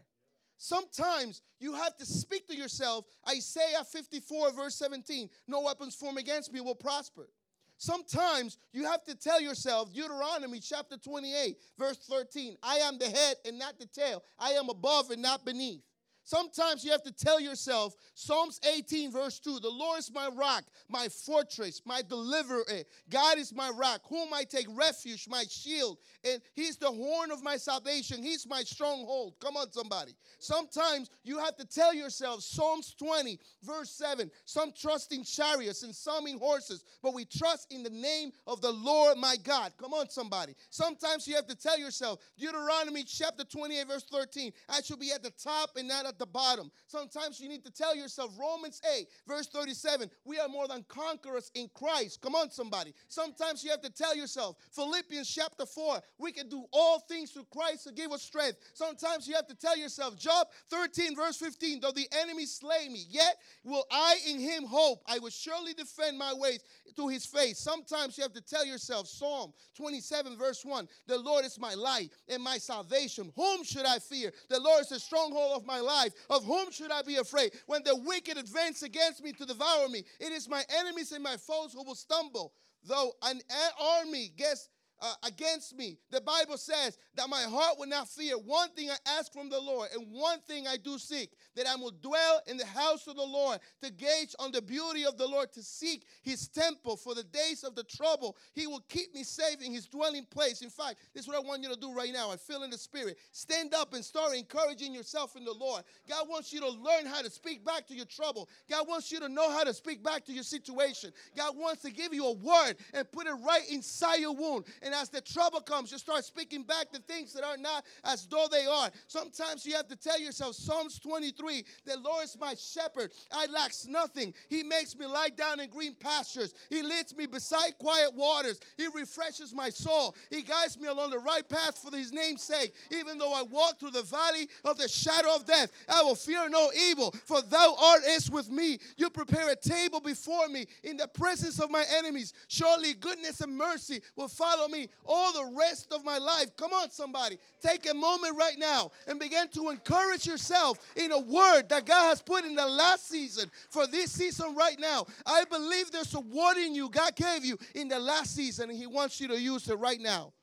Sometimes 0.57 1.41
you 1.59 1.73
have 1.73 1.95
to 1.97 2.05
speak 2.05 2.47
to 2.47 2.55
yourself. 2.55 3.05
Isaiah 3.29 3.83
54, 3.83 4.53
verse 4.53 4.75
17 4.75 5.29
No 5.47 5.61
weapons 5.61 5.95
formed 5.95 6.17
against 6.17 6.53
me 6.53 6.61
will 6.61 6.75
prosper. 6.75 7.29
Sometimes 7.77 8.57
you 8.71 8.85
have 8.85 9.03
to 9.03 9.15
tell 9.15 9.41
yourself, 9.41 9.93
Deuteronomy 9.93 10.59
chapter 10.59 10.97
28, 10.97 11.57
verse 11.77 11.97
13, 12.09 12.55
I 12.63 12.77
am 12.77 12.97
the 12.97 13.09
head 13.09 13.35
and 13.45 13.59
not 13.59 13.79
the 13.79 13.85
tail. 13.85 14.23
I 14.39 14.51
am 14.51 14.69
above 14.69 15.11
and 15.11 15.21
not 15.21 15.45
beneath. 15.45 15.81
Sometimes 16.25 16.83
you 16.83 16.89
have 16.89 17.03
to 17.03 17.11
tell 17.11 17.39
yourself, 17.39 17.95
Psalms 18.15 18.59
18, 18.75 19.11
verse 19.11 19.39
2, 19.39 19.59
the 19.59 19.69
Lord 19.69 19.99
is 19.99 20.11
my 20.11 20.27
rock, 20.27 20.63
my 20.89 21.07
fortress, 21.07 21.83
my 21.85 22.01
deliverer. 22.01 22.65
God 23.11 23.37
is 23.37 23.53
my 23.53 23.69
rock, 23.69 24.01
whom 24.09 24.33
I 24.33 24.43
take 24.43 24.65
refuge, 24.71 25.27
my 25.29 25.43
shield. 25.47 25.99
And 26.27 26.41
He's 26.55 26.77
the 26.77 26.87
horn 26.87 27.29
of 27.29 27.43
my 27.43 27.57
salvation. 27.57 28.23
He's 28.23 28.47
my 28.47 28.63
stronghold. 28.63 29.35
Come 29.39 29.55
on, 29.55 29.71
somebody. 29.71 30.13
Sometimes 30.39 31.11
you 31.23 31.37
have 31.37 31.55
to 31.57 31.65
tell 31.65 31.93
yourself, 31.93 32.41
Psalms 32.41 32.95
20, 32.97 33.39
verse 33.63 33.91
7, 33.91 34.31
some 34.45 34.71
trust 34.71 35.13
in 35.13 35.23
chariots 35.23 35.83
and 35.83 35.93
some 35.93 36.25
in 36.25 36.39
horses, 36.39 36.83
but 37.03 37.13
we 37.13 37.25
trust 37.25 37.71
in 37.71 37.83
the 37.83 37.89
name 37.91 38.31
of 38.47 38.61
the 38.61 38.71
Lord 38.71 39.19
my 39.19 39.35
God. 39.43 39.73
Come 39.77 39.93
on, 39.93 40.09
somebody. 40.09 40.55
Sometimes 40.71 41.27
you 41.27 41.35
have 41.35 41.45
to 41.47 41.55
tell 41.55 41.77
yourself, 41.77 42.19
Deuteronomy 42.35 43.03
chapter 43.03 43.43
28, 43.43 43.87
verse 43.87 44.05
13, 44.11 44.51
I 44.69 44.81
shall 44.81 44.97
be 44.97 45.11
at 45.11 45.21
the 45.21 45.29
top 45.29 45.77
and 45.77 45.87
not 45.87 46.07
at 46.07 46.14
at 46.15 46.19
the 46.19 46.25
bottom. 46.25 46.71
Sometimes 46.87 47.39
you 47.39 47.49
need 47.49 47.63
to 47.65 47.71
tell 47.71 47.95
yourself, 47.95 48.31
Romans 48.39 48.81
8, 48.97 49.07
verse 49.27 49.47
37, 49.47 50.09
we 50.23 50.39
are 50.39 50.47
more 50.47 50.67
than 50.67 50.85
conquerors 50.87 51.51
in 51.55 51.69
Christ. 51.73 52.21
Come 52.21 52.35
on, 52.35 52.49
somebody. 52.49 52.93
Sometimes 53.09 53.63
you 53.63 53.71
have 53.71 53.81
to 53.81 53.89
tell 53.89 54.15
yourself, 54.15 54.55
Philippians 54.71 55.29
chapter 55.29 55.65
4, 55.65 55.99
we 56.17 56.31
can 56.31 56.47
do 56.47 56.63
all 56.71 56.99
things 56.99 57.31
through 57.31 57.47
Christ 57.51 57.83
to 57.85 57.93
give 57.93 58.11
us 58.11 58.21
strength. 58.21 58.57
Sometimes 58.73 59.27
you 59.27 59.35
have 59.35 59.47
to 59.47 59.55
tell 59.55 59.77
yourself, 59.77 60.17
Job 60.17 60.47
13, 60.69 61.15
verse 61.15 61.37
15, 61.37 61.81
though 61.81 61.91
the 61.91 62.07
enemy 62.21 62.45
slay 62.45 62.87
me, 62.89 63.05
yet 63.09 63.37
will 63.63 63.85
I 63.91 64.17
in 64.29 64.39
him 64.39 64.63
hope. 64.63 65.01
I 65.07 65.19
will 65.19 65.29
surely 65.29 65.73
defend 65.73 66.17
my 66.17 66.33
ways 66.33 66.59
to 66.95 67.07
his 67.09 67.25
face. 67.25 67.59
Sometimes 67.59 68.17
you 68.17 68.23
have 68.23 68.33
to 68.33 68.41
tell 68.41 68.65
yourself, 68.65 69.07
Psalm 69.07 69.51
27, 69.75 70.37
verse 70.37 70.63
1, 70.63 70.87
the 71.07 71.17
Lord 71.17 71.43
is 71.43 71.59
my 71.59 71.73
light 71.73 72.11
and 72.29 72.41
my 72.41 72.57
salvation. 72.57 73.33
Whom 73.35 73.63
should 73.63 73.85
I 73.85 73.99
fear? 73.99 74.31
The 74.49 74.59
Lord 74.59 74.81
is 74.81 74.89
the 74.89 74.99
stronghold 74.99 75.57
of 75.57 75.65
my 75.65 75.79
life 75.79 76.04
life. 76.05 76.13
Of 76.29 76.45
whom 76.45 76.71
should 76.71 76.91
I 76.91 77.01
be 77.01 77.17
afraid? 77.17 77.51
When 77.65 77.83
the 77.83 77.95
wicked 77.95 78.37
advance 78.37 78.83
against 78.83 79.23
me 79.23 79.31
to 79.33 79.45
devour 79.45 79.89
me, 79.89 80.03
it 80.19 80.31
is 80.31 80.49
my 80.49 80.63
enemies 80.79 81.11
and 81.11 81.23
my 81.23 81.37
foes 81.37 81.73
who 81.73 81.83
will 81.83 81.95
stumble. 81.95 82.53
Though 82.87 83.13
an 83.23 83.41
army 83.81 84.31
gets 84.37 84.69
uh, 85.05 85.13
against 85.23 85.77
me. 85.77 85.97
The 86.09 86.21
Bible 86.21 86.57
says 86.57 86.97
that 87.15 87.29
my 87.29 87.41
heart 87.43 87.77
will 87.77 87.87
not 87.87 88.09
fear. 88.09 88.37
One 88.37 88.69
thing 88.69 88.89
I 88.89 88.95
ask 89.19 89.31
from 89.31 89.49
the 89.49 89.59
Lord, 89.59 89.89
and 89.93 90.11
one 90.11 90.39
thing 90.47 90.65
I 90.67 90.77
do 90.77 90.97
seek, 90.97 91.31
that 91.55 91.67
I 91.67 91.75
will 91.75 91.93
dwell 92.01 92.41
in 92.47 92.57
the 92.57 92.65
house 92.65 93.05
of 93.07 93.15
the 93.15 93.21
Lord 93.21 93.59
to 93.83 93.91
gauge 93.91 94.33
on 94.39 94.51
the 94.51 94.61
beauty 94.61 95.05
of 95.05 95.17
the 95.17 95.27
Lord, 95.27 95.53
to 95.53 95.61
seek 95.61 96.05
his 96.23 96.47
temple 96.47 96.97
for 96.97 97.13
the 97.13 97.23
days 97.23 97.63
of 97.63 97.75
the 97.75 97.83
trouble. 97.83 98.35
He 98.53 98.65
will 98.65 98.83
keep 98.89 99.13
me 99.13 99.23
safe 99.23 99.61
in 99.61 99.71
his 99.71 99.85
dwelling 99.85 100.25
place. 100.25 100.61
In 100.61 100.69
fact, 100.71 100.95
this 101.13 101.23
is 101.23 101.27
what 101.27 101.37
I 101.37 101.47
want 101.47 101.61
you 101.61 101.69
to 101.69 101.79
do 101.79 101.93
right 101.93 102.11
now. 102.11 102.31
I 102.31 102.37
feel 102.37 102.63
in 102.63 102.71
the 102.71 102.77
spirit. 102.77 103.17
Stand 103.31 103.75
up 103.75 103.93
and 103.93 104.03
start 104.03 104.35
encouraging 104.35 104.93
yourself 104.93 105.35
in 105.35 105.45
the 105.45 105.53
Lord. 105.53 105.83
God 106.09 106.27
wants 106.27 106.51
you 106.51 106.59
to 106.61 106.69
learn 106.69 107.05
how 107.05 107.21
to 107.21 107.29
speak 107.29 107.63
back 107.63 107.87
to 107.87 107.93
your 107.93 108.05
trouble. 108.05 108.49
God 108.69 108.87
wants 108.87 109.11
you 109.11 109.19
to 109.19 109.29
know 109.29 109.51
how 109.51 109.63
to 109.63 109.73
speak 109.73 110.03
back 110.03 110.25
to 110.25 110.33
your 110.33 110.43
situation. 110.43 111.11
God 111.37 111.55
wants 111.55 111.83
to 111.83 111.91
give 111.91 112.13
you 112.13 112.25
a 112.25 112.33
word 112.33 112.75
and 112.93 113.11
put 113.11 113.27
it 113.27 113.35
right 113.45 113.63
inside 113.69 114.17
your 114.17 114.33
wound. 114.33 114.65
And 114.81 114.94
as 114.95 115.09
the 115.09 115.21
trouble 115.21 115.61
comes, 115.61 115.91
you 115.91 115.97
start 115.97 116.25
speaking 116.25 116.63
back 116.63 116.91
the 116.91 116.99
things 116.99 117.33
that 117.33 117.43
are 117.43 117.57
not 117.57 117.85
as 118.03 118.25
though 118.25 118.47
they 118.51 118.65
are. 118.65 118.89
Sometimes 119.07 119.65
you 119.65 119.75
have 119.75 119.87
to 119.87 119.95
tell 119.95 120.19
yourself, 120.19 120.55
Psalms 120.55 120.99
23, 120.99 121.63
the 121.85 121.99
Lord 121.99 122.23
is 122.23 122.37
my 122.39 122.55
shepherd. 122.55 123.11
I 123.31 123.45
lack 123.47 123.65
nothing. 123.87 124.33
He 124.47 124.63
makes 124.63 124.95
me 124.95 125.05
lie 125.05 125.29
down 125.29 125.59
in 125.59 125.69
green 125.69 125.95
pastures. 125.95 126.53
He 126.69 126.81
leads 126.81 127.15
me 127.15 127.25
beside 127.25 127.77
quiet 127.79 128.13
waters. 128.13 128.59
He 128.77 128.87
refreshes 128.93 129.53
my 129.53 129.69
soul. 129.69 130.15
He 130.29 130.43
guides 130.43 130.79
me 130.79 130.87
along 130.87 131.09
the 131.09 131.19
right 131.19 131.47
path 131.47 131.77
for 131.77 131.95
his 131.95 132.13
name's 132.13 132.43
sake. 132.43 132.73
Even 132.91 133.17
though 133.17 133.33
I 133.33 133.41
walk 133.41 133.79
through 133.79 133.91
the 133.91 134.03
valley 134.03 134.47
of 134.63 134.77
the 134.77 134.87
shadow 134.87 135.35
of 135.35 135.45
death, 135.45 135.71
I 135.89 136.03
will 136.03 136.15
fear 136.15 136.47
no 136.49 136.69
evil, 136.89 137.13
for 137.25 137.41
thou 137.41 137.75
art 137.77 138.01
is 138.07 138.29
with 138.29 138.49
me. 138.49 138.77
You 138.97 139.09
prepare 139.09 139.49
a 139.49 139.55
table 139.55 139.99
before 139.99 140.47
me 140.47 140.67
in 140.83 140.97
the 140.97 141.07
presence 141.07 141.59
of 141.59 141.71
my 141.71 141.83
enemies. 141.97 142.33
Surely 142.47 142.93
goodness 142.93 143.41
and 143.41 143.57
mercy 143.57 144.01
will 144.15 144.27
follow 144.27 144.67
me 144.67 144.74
all 145.05 145.33
the 145.33 145.55
rest 145.57 145.91
of 145.91 146.03
my 146.03 146.17
life. 146.17 146.55
Come 146.57 146.73
on, 146.73 146.91
somebody. 146.91 147.37
Take 147.61 147.89
a 147.89 147.93
moment 147.93 148.37
right 148.37 148.57
now 148.57 148.91
and 149.07 149.19
begin 149.19 149.47
to 149.49 149.69
encourage 149.69 150.25
yourself 150.25 150.79
in 150.95 151.11
a 151.11 151.19
word 151.19 151.69
that 151.69 151.85
God 151.85 152.09
has 152.09 152.21
put 152.21 152.45
in 152.45 152.55
the 152.55 152.67
last 152.67 153.07
season 153.07 153.49
for 153.69 153.87
this 153.87 154.11
season 154.11 154.55
right 154.55 154.79
now. 154.79 155.05
I 155.25 155.45
believe 155.45 155.91
there's 155.91 156.13
a 156.13 156.19
word 156.19 156.57
in 156.57 156.75
you 156.75 156.89
God 156.89 157.15
gave 157.15 157.45
you 157.45 157.57
in 157.73 157.87
the 157.87 157.99
last 157.99 158.35
season, 158.35 158.69
and 158.69 158.77
He 158.77 158.87
wants 158.87 159.19
you 159.19 159.27
to 159.29 159.39
use 159.39 159.67
it 159.69 159.79
right 159.79 159.99
now. 159.99 160.33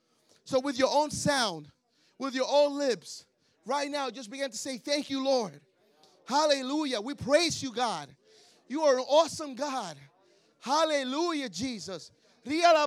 So, 0.45 0.61
with 0.61 0.79
your 0.79 0.91
own 0.93 1.11
sound, 1.11 1.69
with 2.19 2.35
your 2.35 2.49
own 2.49 2.77
lips, 2.79 3.25
right 3.67 3.91
now, 3.91 4.11
just 4.11 4.31
begin 4.31 4.51
to 4.51 4.57
say, 4.57 4.79
Thank 4.79 5.11
you, 5.11 5.25
Lord. 5.25 5.61
Hallelujah. 6.27 7.01
We 7.01 7.15
praise 7.15 7.63
you, 7.63 7.73
God. 7.73 8.09
You 8.69 8.83
are 8.83 8.99
an 8.99 9.05
awesome 9.09 9.55
God. 9.55 9.97
Hallelujah, 10.61 11.49
Jesus. 11.49 12.11
You 12.45 12.65
are 12.65 12.87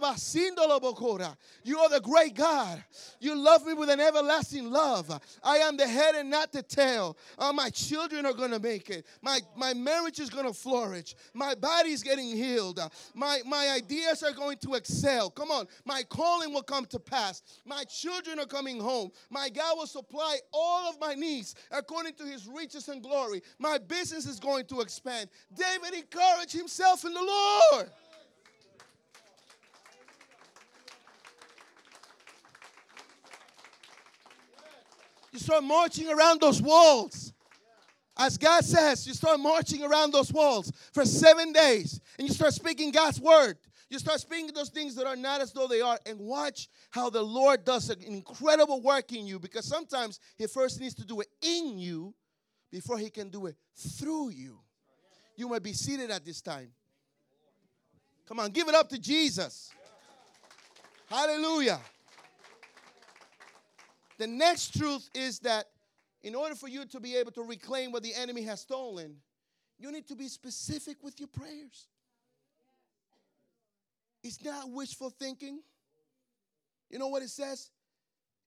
the 1.89 2.02
great 2.04 2.36
God. 2.36 2.84
You 3.20 3.36
love 3.36 3.65
me 3.65 3.74
with 3.74 3.89
an 3.89 4.02
everlasting 4.02 4.70
love. 4.70 5.22
I 5.44 5.58
am 5.58 5.78
the 5.78 5.88
head 5.88 6.15
and 6.15 6.30
not 6.30 6.52
the 6.52 6.62
tail. 6.62 7.18
My 7.54 7.70
children 7.70 8.26
are 8.26 8.34
going 8.34 8.52
to 8.52 8.60
make 8.60 8.89
it. 8.89 9.06
My, 9.22 9.39
my 9.56 9.74
marriage 9.74 10.20
is 10.20 10.30
going 10.30 10.46
to 10.46 10.54
flourish. 10.54 11.15
My 11.34 11.56
body 11.56 11.91
is 11.91 12.04
getting 12.04 12.28
healed. 12.28 12.80
My, 13.13 13.39
my 13.46 13.70
ideas 13.70 14.24
are 14.24 14.34
going 14.34 14.58
to 14.58 14.74
excel. 14.74 15.30
Come 15.30 15.52
on. 15.52 15.68
My 15.86 16.04
calling 16.04 16.54
will 16.54 16.63
come 16.63 16.86
to 16.88 17.00
pass. 17.00 17.41
My 17.65 17.86
children 17.86 18.39
are 18.39 18.46
coming 18.46 18.80
home. 18.80 19.12
My 19.30 19.50
God 19.50 19.78
will 19.78 19.88
supply 19.88 20.38
all 20.52 20.89
of 20.89 21.00
my 21.00 21.13
needs 21.13 21.56
according 21.72 22.15
to 22.15 22.24
his 22.24 22.48
riches 22.48 22.89
and 22.89 23.02
glory. 23.02 23.41
My 23.60 23.78
business 23.78 24.26
is 24.26 24.39
going 24.39 24.65
to 24.65 24.82
expand. 24.82 25.30
David 25.54 25.94
encouraged 25.98 26.52
himself 26.54 27.06
in 27.06 27.13
the 27.13 27.22
Lord. 27.22 27.89
You 35.36 35.39
start 35.41 35.65
marching 35.65 36.10
around 36.10 36.39
those 36.39 36.62
walls. 36.62 37.34
As 38.17 38.38
God 38.38 38.63
says, 38.63 39.06
you 39.06 39.13
start 39.13 39.38
marching 39.38 39.84
around 39.84 40.13
those 40.13 40.32
walls 40.32 40.71
for 40.93 41.04
seven 41.04 41.52
days 41.52 42.00
and 42.17 42.26
you 42.26 42.34
start 42.34 42.54
speaking 42.54 42.89
God's 42.89 43.19
word. 43.19 43.58
You 43.89 44.00
start 44.00 44.21
speaking 44.21 44.50
those 44.54 44.69
things 44.69 44.95
that 44.95 45.06
are 45.06 45.17
not 45.17 45.41
as 45.41 45.52
though 45.52 45.67
they 45.67 45.82
are, 45.82 46.00
and 46.06 46.21
watch 46.21 46.69
how 46.89 47.10
the 47.10 47.21
Lord 47.21 47.65
does 47.65 47.89
an 47.89 48.02
incredible 48.02 48.82
work 48.82 49.12
in 49.12 49.28
you 49.28 49.38
because 49.38 49.65
sometimes 49.65 50.21
He 50.38 50.48
first 50.48 50.80
needs 50.80 50.95
to 50.95 51.06
do 51.06 51.19
it 51.19 51.28
in 51.41 51.78
you 51.80 52.13
before 52.71 52.98
He 52.98 53.10
can 53.10 53.28
do 53.28 53.48
it 53.48 53.58
through 53.76 54.30
you. 54.30 54.60
You 55.36 55.50
might 55.50 55.63
be 55.63 55.74
seated 55.74 56.12
at 56.12 56.24
this 56.24 56.41
time. 56.41 56.69
Come 58.26 58.39
on, 58.39 58.52
give 58.52 58.69
it 58.69 58.74
up 58.74 58.88
to 58.88 58.98
Jesus. 58.98 59.74
Hallelujah. 61.10 61.82
The 64.17 64.28
next 64.28 64.78
truth 64.78 65.10
is 65.13 65.39
that 65.39 65.65
in 66.23 66.36
order 66.36 66.56
for 66.56 66.67
you 66.67 66.86
to 66.86 66.99
be 66.99 67.15
able 67.17 67.32
to 67.34 67.43
reclaim 67.43 67.91
what 67.91 68.04
the 68.04 68.13
enemy 68.13 68.43
has 68.43 68.62
stolen, 68.62 69.17
you 69.78 69.91
need 69.91 70.08
to 70.08 70.15
be 70.15 70.28
specific 70.28 71.04
with 71.04 71.19
your 71.19 71.28
prayers. 71.28 71.88
It's 74.23 74.43
not 74.43 74.71
wishful 74.71 75.10
thinking. 75.10 75.60
You 76.89 76.99
know 76.99 77.08
what 77.08 77.21
it 77.21 77.30
says? 77.30 77.69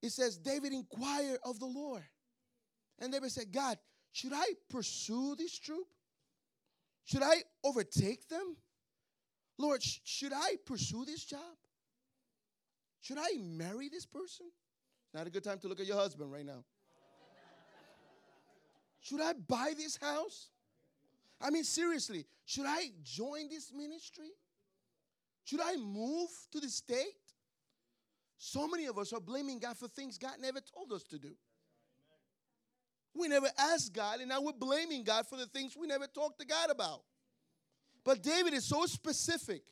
It 0.03 0.11
says, 0.11 0.39
David 0.39 0.73
inquired 0.73 1.39
of 1.45 1.61
the 1.61 1.67
Lord. 1.67 2.03
And 2.99 3.13
David 3.13 3.31
said, 3.31 3.53
God, 3.53 3.79
should 4.13 4.33
I 4.33 4.47
pursue 4.71 5.37
this 5.37 5.57
troop? 5.59 5.87
Should 7.05 7.23
I 7.23 7.37
overtake 7.65 8.29
them? 8.29 8.57
Lord, 9.57 9.83
sh- 9.83 9.99
should 10.05 10.33
I 10.33 10.57
pursue 10.67 11.05
this 11.05 11.25
job? 11.25 11.41
Should 13.01 13.19
I 13.19 13.39
marry 13.41 13.89
this 13.89 14.07
person? 14.07 14.47
Not 15.15 15.27
a 15.27 15.31
good 15.31 15.45
time 15.45 15.59
to 15.61 15.69
look 15.69 15.81
at 15.81 15.87
your 15.87 15.97
husband 15.97 16.31
right 16.31 16.45
now. 16.45 16.65
Should 19.01 19.21
I 19.21 19.33
buy 19.33 19.73
this 19.77 19.97
house? 19.97 20.49
I 21.41 21.51
mean, 21.51 21.65
seriously, 21.65 22.27
should 22.45 22.67
I 22.67 22.91
join 23.03 23.49
this 23.49 23.73
ministry? 23.73 24.31
Should 25.45 25.61
I 25.61 25.77
move 25.77 26.29
to 26.53 26.61
the 26.61 26.69
state? 26.69 27.15
So 28.37 28.69
many 28.69 28.87
of 28.87 28.99
us 28.99 29.13
are 29.13 29.21
blaming 29.21 29.59
God 29.59 29.77
for 29.79 29.89
things 29.89 30.19
God 30.19 30.35
never 30.41 30.61
told 30.61 30.93
us 30.93 31.05
to 31.05 31.19
do. 31.19 31.35
We 33.15 33.29
never 33.29 33.49
asked 33.59 33.95
God, 33.95 34.21
and 34.21 34.29
now 34.29 34.41
we're 34.41 34.53
blaming 34.53 35.03
God 35.03 35.27
for 35.27 35.37
the 35.37 35.47
things 35.47 35.77
we 35.77 35.87
never 35.87 36.07
talked 36.07 36.39
to 36.41 36.47
God 36.47 36.71
about. 36.71 37.03
But 38.05 38.23
David 38.23 38.53
is 38.55 38.65
so 38.65 38.85
specific. 38.87 39.63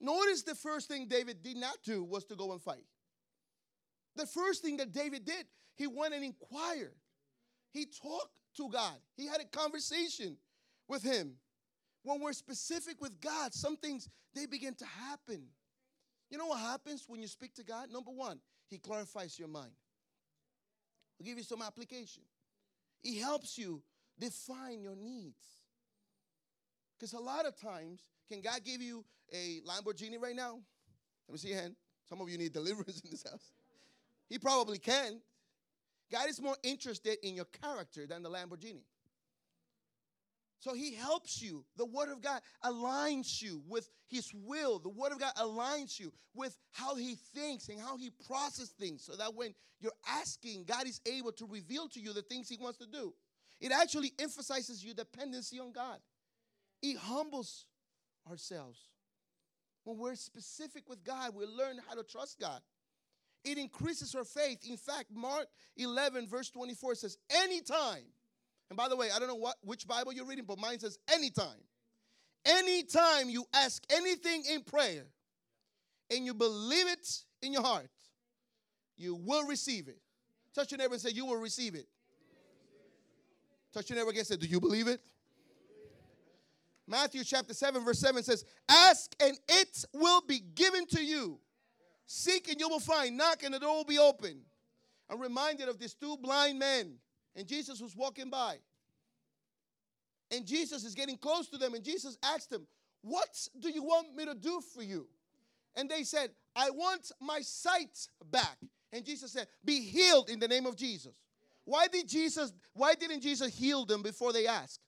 Notice 0.00 0.42
the 0.42 0.54
first 0.54 0.88
thing 0.88 1.08
David 1.08 1.42
did 1.42 1.56
not 1.56 1.78
do 1.84 2.04
was 2.04 2.24
to 2.26 2.36
go 2.36 2.52
and 2.52 2.60
fight. 2.60 2.84
The 4.16 4.26
first 4.26 4.62
thing 4.62 4.76
that 4.78 4.92
David 4.92 5.24
did, 5.24 5.46
he 5.76 5.86
went 5.86 6.14
and 6.14 6.24
inquired. 6.24 6.94
He 7.72 7.86
talked 7.86 8.30
to 8.56 8.68
God. 8.68 8.94
He 9.16 9.26
had 9.26 9.40
a 9.40 9.44
conversation 9.44 10.36
with 10.88 11.02
him. 11.02 11.34
When 12.02 12.20
we're 12.20 12.32
specific 12.32 13.00
with 13.00 13.20
God, 13.20 13.54
some 13.54 13.76
things 13.76 14.08
they 14.34 14.46
begin 14.46 14.74
to 14.74 14.84
happen. 14.84 15.44
You 16.30 16.38
know 16.38 16.46
what 16.46 16.60
happens 16.60 17.04
when 17.06 17.20
you 17.20 17.28
speak 17.28 17.54
to 17.54 17.64
God? 17.64 17.90
Number 17.90 18.10
one, 18.10 18.40
He 18.68 18.78
clarifies 18.78 19.38
your 19.38 19.48
mind. 19.48 19.72
I'll 21.18 21.24
give 21.24 21.38
you 21.38 21.44
some 21.44 21.62
application. 21.62 22.22
He 23.00 23.18
helps 23.18 23.56
you 23.56 23.82
define 24.18 24.82
your 24.82 24.96
needs. 24.96 25.44
Because 26.98 27.12
a 27.12 27.20
lot 27.20 27.46
of 27.46 27.58
times, 27.60 28.02
can 28.28 28.40
God 28.40 28.60
give 28.64 28.80
you 28.80 29.04
a 29.32 29.60
Lamborghini 29.66 30.20
right 30.20 30.34
now? 30.34 30.60
Let 31.28 31.32
me 31.32 31.38
see 31.38 31.48
your 31.48 31.60
hand. 31.60 31.76
Some 32.08 32.20
of 32.20 32.28
you 32.28 32.38
need 32.38 32.52
deliverance 32.52 33.00
in 33.04 33.10
this 33.10 33.24
house. 33.24 33.52
He 34.28 34.38
probably 34.38 34.78
can. 34.78 35.20
God 36.10 36.28
is 36.28 36.40
more 36.40 36.56
interested 36.62 37.18
in 37.22 37.34
your 37.34 37.46
character 37.46 38.06
than 38.06 38.22
the 38.22 38.30
Lamborghini. 38.30 38.84
So 40.60 40.72
he 40.72 40.94
helps 40.94 41.42
you. 41.42 41.64
The 41.76 41.84
Word 41.84 42.10
of 42.10 42.22
God 42.22 42.40
aligns 42.64 43.42
you 43.42 43.62
with 43.68 43.90
His 44.08 44.32
will. 44.32 44.78
The 44.78 44.88
Word 44.88 45.12
of 45.12 45.20
God 45.20 45.34
aligns 45.36 46.00
you 46.00 46.10
with 46.34 46.56
how 46.72 46.94
He 46.94 47.16
thinks 47.34 47.68
and 47.68 47.78
how 47.78 47.98
He 47.98 48.10
processes 48.26 48.70
things 48.70 49.04
so 49.04 49.14
that 49.16 49.34
when 49.34 49.54
you're 49.80 49.92
asking, 50.08 50.64
God 50.64 50.86
is 50.86 51.02
able 51.04 51.32
to 51.32 51.44
reveal 51.44 51.86
to 51.88 52.00
you 52.00 52.14
the 52.14 52.22
things 52.22 52.48
He 52.48 52.56
wants 52.56 52.78
to 52.78 52.86
do. 52.86 53.12
It 53.60 53.72
actually 53.72 54.12
emphasizes 54.18 54.82
your 54.82 54.94
dependency 54.94 55.58
on 55.58 55.72
God, 55.72 55.98
it 56.82 56.96
humbles 56.96 57.66
ourselves. 58.30 58.88
When 59.84 59.98
we're 59.98 60.14
specific 60.14 60.88
with 60.88 61.04
God, 61.04 61.34
we 61.34 61.44
learn 61.44 61.78
how 61.86 61.94
to 61.94 62.02
trust 62.02 62.40
God 62.40 62.62
it 63.44 63.58
increases 63.58 64.12
her 64.12 64.24
faith. 64.24 64.58
In 64.68 64.76
fact, 64.76 65.06
Mark 65.14 65.46
11, 65.76 66.26
verse 66.26 66.50
24 66.50 66.94
says, 66.96 67.18
anytime. 67.42 68.04
And 68.70 68.76
by 68.76 68.88
the 68.88 68.96
way, 68.96 69.08
I 69.14 69.18
don't 69.18 69.28
know 69.28 69.34
what 69.34 69.56
which 69.62 69.86
Bible 69.86 70.12
you're 70.12 70.26
reading, 70.26 70.44
but 70.46 70.58
mine 70.58 70.78
says 70.78 70.98
anytime. 71.12 71.60
Anytime 72.46 73.28
you 73.28 73.44
ask 73.54 73.82
anything 73.90 74.44
in 74.52 74.62
prayer 74.62 75.04
and 76.10 76.24
you 76.24 76.34
believe 76.34 76.88
it 76.88 77.06
in 77.42 77.52
your 77.52 77.62
heart, 77.62 77.90
you 78.96 79.14
will 79.14 79.46
receive 79.46 79.88
it. 79.88 79.98
Touch 80.54 80.70
your 80.70 80.78
neighbor 80.78 80.94
and 80.94 81.02
say, 81.02 81.10
You 81.10 81.26
will 81.26 81.40
receive 81.40 81.74
it. 81.74 81.86
Touch 83.72 83.90
your 83.90 83.98
neighbor 83.98 84.10
again 84.10 84.20
and 84.20 84.26
say, 84.28 84.36
Do 84.36 84.46
you 84.46 84.60
believe 84.60 84.88
it? 84.88 85.00
Matthew 86.86 87.24
chapter 87.24 87.54
7, 87.54 87.82
verse 87.82 87.98
7 87.98 88.22
says, 88.22 88.44
Ask 88.68 89.14
and 89.20 89.38
it 89.48 89.84
will 89.92 90.20
be 90.20 90.40
given 90.40 90.86
to 90.88 91.02
you. 91.02 91.38
Seek 92.06 92.48
and 92.48 92.60
you 92.60 92.68
will 92.68 92.80
find. 92.80 93.16
Knock 93.16 93.42
and 93.42 93.54
the 93.54 93.58
door 93.58 93.76
will 93.76 93.84
be 93.84 93.98
open. 93.98 94.40
I'm 95.10 95.20
reminded 95.20 95.68
of 95.68 95.78
these 95.78 95.94
two 95.94 96.16
blind 96.16 96.58
men, 96.58 96.94
and 97.36 97.46
Jesus 97.46 97.80
was 97.80 97.94
walking 97.94 98.30
by. 98.30 98.56
And 100.30 100.46
Jesus 100.46 100.84
is 100.84 100.94
getting 100.94 101.16
close 101.16 101.48
to 101.48 101.58
them, 101.58 101.74
and 101.74 101.84
Jesus 101.84 102.16
asked 102.22 102.50
them, 102.50 102.66
What 103.02 103.48
do 103.60 103.70
you 103.70 103.82
want 103.82 104.14
me 104.16 104.24
to 104.24 104.34
do 104.34 104.60
for 104.74 104.82
you? 104.82 105.06
And 105.76 105.88
they 105.88 106.04
said, 106.04 106.30
I 106.56 106.70
want 106.70 107.12
my 107.20 107.40
sight 107.40 108.08
back. 108.30 108.56
And 108.92 109.04
Jesus 109.04 109.32
said, 109.32 109.46
Be 109.64 109.80
healed 109.80 110.30
in 110.30 110.38
the 110.38 110.48
name 110.48 110.66
of 110.66 110.76
Jesus. 110.76 111.12
Why 111.64 111.86
did 111.88 112.08
Jesus, 112.08 112.52
why 112.74 112.94
didn't 112.94 113.20
Jesus 113.20 113.56
heal 113.56 113.84
them 113.84 114.02
before 114.02 114.32
they 114.32 114.46
asked? 114.46 114.80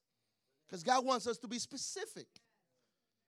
Because 0.67 0.83
God 0.83 1.05
wants 1.05 1.27
us 1.27 1.39
to 1.39 1.49
be 1.49 1.59
specific. 1.59 2.27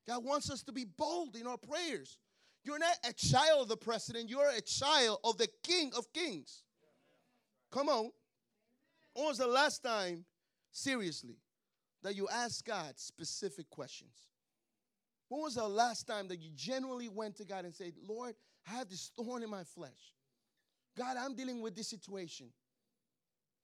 God 0.06 0.24
wants 0.24 0.50
us 0.50 0.62
to 0.64 0.72
be 0.72 0.84
bold 0.84 1.36
in 1.36 1.46
our 1.46 1.56
prayers. 1.56 2.18
You're 2.64 2.78
not 2.78 2.96
a 3.08 3.12
child 3.12 3.62
of 3.62 3.68
the 3.68 3.76
president, 3.76 4.28
you're 4.28 4.50
a 4.50 4.60
child 4.60 5.18
of 5.24 5.38
the 5.38 5.48
King 5.62 5.92
of 5.96 6.12
Kings. 6.12 6.62
Come 7.72 7.88
on. 7.88 8.10
When 9.14 9.26
was 9.26 9.38
the 9.38 9.46
last 9.46 9.82
time, 9.82 10.24
seriously, 10.70 11.38
that 12.02 12.14
you 12.14 12.28
asked 12.28 12.64
God 12.64 12.92
specific 12.96 13.68
questions? 13.70 14.14
When 15.28 15.42
was 15.42 15.56
the 15.56 15.68
last 15.68 16.06
time 16.06 16.28
that 16.28 16.40
you 16.40 16.50
genuinely 16.54 17.08
went 17.08 17.36
to 17.36 17.44
God 17.44 17.64
and 17.64 17.74
said, 17.74 17.92
Lord, 18.06 18.34
I 18.66 18.76
have 18.76 18.88
this 18.88 19.10
thorn 19.16 19.42
in 19.42 19.50
my 19.50 19.64
flesh? 19.64 20.14
God, 20.96 21.16
I'm 21.18 21.34
dealing 21.34 21.60
with 21.60 21.76
this 21.76 21.88
situation. 21.88 22.48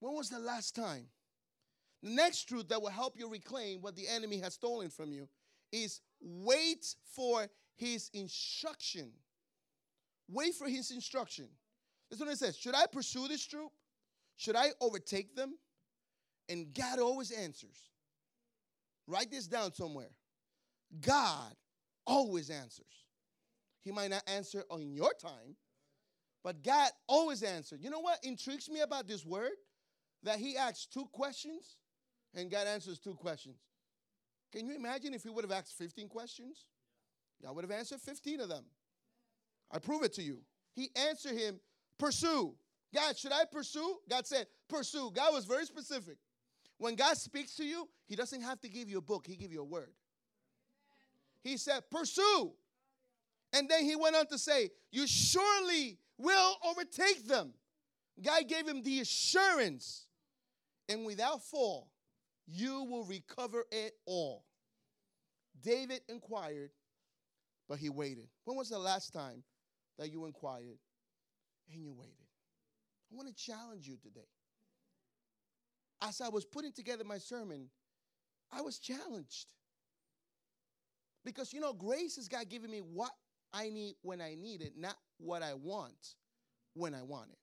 When 0.00 0.14
was 0.14 0.28
the 0.28 0.38
last 0.38 0.74
time? 0.76 1.06
The 2.02 2.10
next 2.10 2.44
truth 2.44 2.68
that 2.68 2.82
will 2.82 2.90
help 2.90 3.18
you 3.18 3.30
reclaim 3.30 3.80
what 3.80 3.96
the 3.96 4.06
enemy 4.06 4.38
has 4.40 4.54
stolen 4.54 4.90
from 4.90 5.10
you 5.12 5.28
is 5.72 6.00
wait 6.20 6.94
for 7.14 7.48
his 7.76 8.10
instruction. 8.12 9.10
Wait 10.28 10.54
for 10.54 10.68
his 10.68 10.90
instruction. 10.90 11.48
That's 12.10 12.20
what 12.20 12.30
it 12.30 12.38
says. 12.38 12.56
Should 12.56 12.74
I 12.74 12.86
pursue 12.86 13.28
this 13.28 13.44
troop? 13.44 13.72
Should 14.36 14.56
I 14.56 14.68
overtake 14.80 15.34
them? 15.34 15.54
And 16.48 16.72
God 16.74 16.98
always 16.98 17.30
answers. 17.30 17.90
Write 19.06 19.30
this 19.30 19.46
down 19.46 19.72
somewhere. 19.74 20.10
God 21.00 21.54
always 22.06 22.50
answers. 22.50 22.86
He 23.82 23.92
might 23.92 24.10
not 24.10 24.22
answer 24.26 24.64
on 24.70 24.92
your 24.92 25.12
time, 25.20 25.56
but 26.42 26.62
God 26.62 26.90
always 27.06 27.42
answers. 27.42 27.80
You 27.82 27.90
know 27.90 28.00
what 28.00 28.18
intrigues 28.22 28.70
me 28.70 28.80
about 28.80 29.06
this 29.06 29.24
word? 29.24 29.52
That 30.22 30.38
he 30.38 30.56
asks 30.56 30.86
two 30.86 31.06
questions 31.12 31.76
and 32.34 32.50
God 32.50 32.66
answers 32.66 32.98
two 32.98 33.14
questions. 33.14 33.56
Can 34.52 34.66
you 34.66 34.74
imagine 34.74 35.12
if 35.12 35.22
he 35.22 35.28
would 35.28 35.44
have 35.44 35.52
asked 35.52 35.76
15 35.76 36.08
questions? 36.08 36.64
God 37.42 37.54
would 37.54 37.64
have 37.64 37.70
answered 37.70 38.00
15 38.00 38.40
of 38.40 38.48
them. 38.48 38.64
I 39.70 39.78
prove 39.78 40.02
it 40.02 40.12
to 40.14 40.22
you. 40.22 40.38
He 40.74 40.90
answered 41.08 41.36
him, 41.36 41.60
pursue. 41.98 42.54
God, 42.94 43.16
should 43.16 43.32
I 43.32 43.44
pursue? 43.44 43.96
God 44.08 44.26
said, 44.26 44.46
pursue. 44.68 45.10
God 45.14 45.34
was 45.34 45.44
very 45.44 45.66
specific. 45.66 46.16
When 46.78 46.94
God 46.94 47.16
speaks 47.16 47.56
to 47.56 47.64
you, 47.64 47.88
he 48.06 48.16
doesn't 48.16 48.42
have 48.42 48.60
to 48.60 48.68
give 48.68 48.88
you 48.88 48.98
a 48.98 49.02
book, 49.02 49.26
he 49.26 49.36
give 49.36 49.52
you 49.52 49.60
a 49.60 49.64
word. 49.64 49.92
He 51.42 51.56
said, 51.56 51.82
pursue. 51.90 52.52
And 53.52 53.68
then 53.68 53.84
he 53.84 53.96
went 53.96 54.16
on 54.16 54.26
to 54.28 54.38
say, 54.38 54.70
you 54.90 55.06
surely 55.06 55.98
will 56.18 56.56
overtake 56.68 57.26
them. 57.26 57.52
God 58.22 58.48
gave 58.48 58.66
him 58.66 58.82
the 58.82 59.00
assurance. 59.00 60.06
And 60.88 61.04
without 61.04 61.42
fall, 61.42 61.88
you 62.46 62.84
will 62.84 63.04
recover 63.04 63.64
it 63.70 63.94
all. 64.06 64.44
David 65.62 66.00
inquired, 66.08 66.70
but 67.68 67.78
he 67.78 67.88
waited. 67.88 68.28
When 68.44 68.56
was 68.56 68.68
the 68.68 68.78
last 68.78 69.12
time 69.12 69.42
that 69.98 70.10
you 70.10 70.26
inquired 70.26 70.78
and 71.72 71.82
you 71.82 71.92
waited? 71.92 72.14
I 73.12 73.16
want 73.16 73.28
to 73.28 73.34
challenge 73.34 73.86
you 73.86 73.96
today. 74.02 74.28
As 76.02 76.20
I 76.20 76.28
was 76.28 76.44
putting 76.44 76.72
together 76.72 77.04
my 77.04 77.18
sermon, 77.18 77.68
I 78.52 78.60
was 78.60 78.78
challenged. 78.78 79.46
Because, 81.24 81.52
you 81.52 81.60
know, 81.60 81.72
grace 81.72 82.18
is 82.18 82.28
God 82.28 82.48
giving 82.50 82.70
me 82.70 82.78
what 82.78 83.12
I 83.52 83.70
need 83.70 83.96
when 84.02 84.20
I 84.20 84.34
need 84.34 84.60
it, 84.60 84.74
not 84.76 84.96
what 85.18 85.42
I 85.42 85.54
want 85.54 86.16
when 86.74 86.94
I 86.94 87.02
want 87.02 87.30
it. 87.30 87.38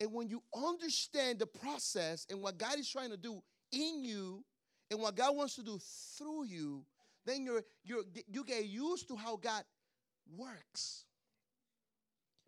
And 0.00 0.12
when 0.12 0.28
you 0.28 0.42
understand 0.54 1.38
the 1.38 1.46
process 1.46 2.26
and 2.30 2.40
what 2.40 2.58
God 2.58 2.78
is 2.78 2.88
trying 2.88 3.10
to 3.10 3.16
do 3.16 3.42
in 3.72 4.04
you 4.04 4.44
and 4.90 5.00
what 5.00 5.16
God 5.16 5.34
wants 5.34 5.56
to 5.56 5.62
do 5.62 5.78
through 6.16 6.44
you, 6.44 6.84
then 7.28 7.44
you're, 7.44 7.62
you're, 7.84 8.04
you 8.26 8.44
get 8.44 8.64
used 8.66 9.08
to 9.08 9.16
how 9.16 9.36
God 9.36 9.62
works. 10.36 11.04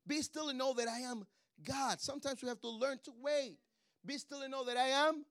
Be 0.07 0.23
still 0.23 0.49
and 0.49 0.59
know 0.59 0.73
that 0.75 0.89
I 0.89 1.01
am 1.01 1.25
God. 1.65 2.01
Sometimes 2.01 2.43
we 2.43 2.49
have 2.49 2.61
to 2.61 2.69
learn 2.69 2.99
to 3.05 3.13
wait. 3.23 3.59
Be 4.05 4.17
still 4.17 4.43
and 4.43 4.51
know 4.51 4.65
that 4.65 4.77
I 4.77 4.89
am 4.89 5.25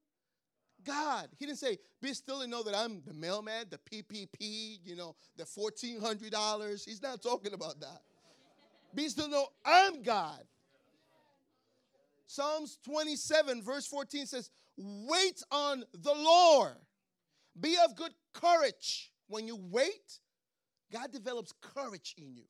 God. 0.85 1.27
He 1.37 1.45
didn't 1.45 1.57
say, 1.57 1.77
be 2.01 2.13
still 2.13 2.41
and 2.41 2.51
know 2.51 2.63
that 2.63 2.75
I'm 2.75 3.01
the 3.05 3.13
mailman, 3.13 3.65
the 3.69 3.77
PPP, 3.77 4.79
you 4.83 4.95
know, 4.95 5.15
the 5.35 5.43
$1,400. 5.43 6.85
He's 6.85 7.01
not 7.01 7.21
talking 7.21 7.53
about 7.53 7.79
that. 7.81 8.01
Be 8.93 9.07
still 9.09 9.25
and 9.25 9.33
know 9.33 9.47
I'm 9.65 10.01
God. 10.03 10.41
Psalms 12.27 12.77
27, 12.85 13.63
verse 13.63 13.87
14 13.87 14.27
says, 14.27 14.51
Wait 14.77 15.43
on 15.51 15.83
the 15.93 16.13
Lord. 16.13 16.75
Be 17.59 17.75
of 17.83 17.95
good 17.95 18.13
courage. 18.33 19.11
When 19.29 19.47
you 19.47 19.57
wait, 19.71 20.19
God 20.91 21.11
develops 21.13 21.53
courage 21.61 22.15
in 22.17 22.35
you. 22.35 22.43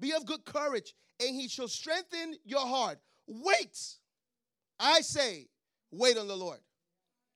Be 0.00 0.12
of 0.12 0.24
good 0.24 0.44
courage, 0.44 0.94
and 1.20 1.34
he 1.34 1.48
shall 1.48 1.68
strengthen 1.68 2.36
your 2.44 2.66
heart. 2.66 2.98
Wait. 3.26 3.78
I 4.78 5.00
say, 5.00 5.48
wait 5.90 6.16
on 6.16 6.28
the 6.28 6.36
Lord. 6.36 6.60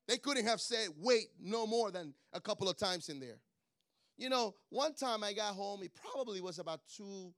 They 0.09 0.16
couldn't 0.18 0.47
have 0.47 0.61
said 0.61 0.89
wait 0.99 1.29
no 1.41 1.66
more 1.66 1.91
than 1.91 2.14
a 2.33 2.41
couple 2.41 2.68
of 2.68 2.77
times 2.77 3.09
in 3.09 3.21
there. 3.21 3.41
You 4.16 4.29
know, 4.29 4.55
one 4.68 4.95
time 4.95 5.23
I 5.23 5.33
got 5.33 5.55
home, 5.55 5.83
it 5.83 5.93
probably 5.95 6.41
was 6.41 6.59
about 6.59 6.81
2 6.97 7.33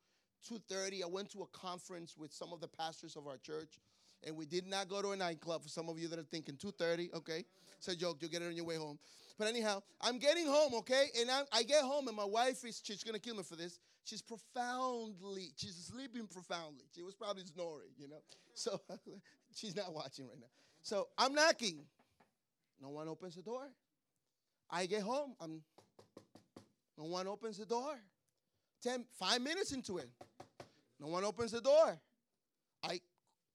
2:30. 0.51 1.05
I 1.05 1.07
went 1.07 1.30
to 1.30 1.43
a 1.43 1.47
conference 1.49 2.16
with 2.16 2.33
some 2.33 2.53
of 2.53 2.61
the 2.61 2.68
pastors 2.68 3.14
of 3.14 3.26
our 3.26 3.37
church 3.37 3.78
and 4.24 4.37
we 4.37 4.47
did 4.47 4.66
not 4.66 4.89
go 4.89 5.03
to 5.03 5.11
a 5.11 5.16
nightclub. 5.16 5.62
For 5.62 5.68
some 5.68 5.89
of 5.89 5.99
you 5.99 6.09
that 6.09 6.18
are 6.18 6.24
thinking 6.24 6.57
2:30, 6.57 7.12
okay, 7.14 7.45
it's 7.78 7.89
a 7.89 7.97
joke. 7.97 8.18
You'll 8.20 8.30
get 8.30 8.43
it 8.43 8.47
on 8.47 8.57
your 8.57 8.64
way 8.64 8.76
home. 8.76 8.99
But 9.39 9.49
anyhow, 9.49 9.83
I'm 10.01 10.18
getting 10.18 10.47
home, 10.47 10.74
okay, 10.76 11.07
and 11.20 11.30
I, 11.30 11.43
I 11.53 11.62
get 11.62 11.83
home, 11.83 12.09
and 12.09 12.16
my 12.16 12.24
wife 12.24 12.64
is 12.64 12.80
she's 12.85 13.03
gonna 13.03 13.18
kill 13.18 13.37
me 13.37 13.43
for 13.43 13.57
this. 13.57 13.78
She's 14.05 14.22
profoundly, 14.22 15.53
she's 15.57 15.76
sleeping 15.93 16.26
profoundly. 16.26 16.85
She 16.95 17.03
was 17.03 17.14
probably 17.14 17.45
snoring, 17.45 17.91
you 17.97 18.09
know. 18.09 18.22
So 18.55 18.80
she's 19.55 19.76
not 19.76 19.95
watching 19.95 20.26
right 20.26 20.39
now. 20.39 20.47
So 20.83 21.09
I'm 21.16 21.35
knocking. 21.35 21.85
No 22.80 22.91
one 22.91 23.09
opens 23.09 23.37
the 23.37 23.43
door. 23.43 23.68
I 24.68 24.87
get 24.87 25.03
home. 25.03 25.35
I'm. 25.41 25.62
No 26.99 27.05
one 27.05 27.26
opens 27.26 27.59
the 27.59 27.66
door. 27.66 27.95
Ten, 28.83 29.05
five 29.18 29.41
minutes 29.41 29.72
into 29.72 29.99
it. 29.99 30.11
No 31.01 31.07
one 31.07 31.24
opens 31.24 31.53
the 31.53 31.61
door. 31.61 31.99
I 32.83 33.01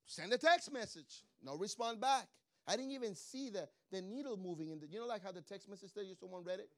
Send 0.08 0.32
a 0.32 0.38
text 0.38 0.72
message. 0.72 1.24
No 1.44 1.58
response 1.58 1.98
back. 1.98 2.28
I 2.66 2.78
didn't 2.78 2.92
even 2.92 3.14
see 3.14 3.50
the, 3.50 3.68
the 3.92 4.02
needle 4.02 4.38
moving 4.38 4.70
in 4.70 4.80
the, 4.80 4.88
you 4.88 5.00
know, 5.00 5.06
like 5.06 5.24
how 5.24 5.32
the 5.32 5.42
text 5.42 5.70
message 5.70 5.92
said 5.94 6.06
you 6.06 6.16
someone 6.16 6.44
read 6.44 6.60
it? 6.60 6.70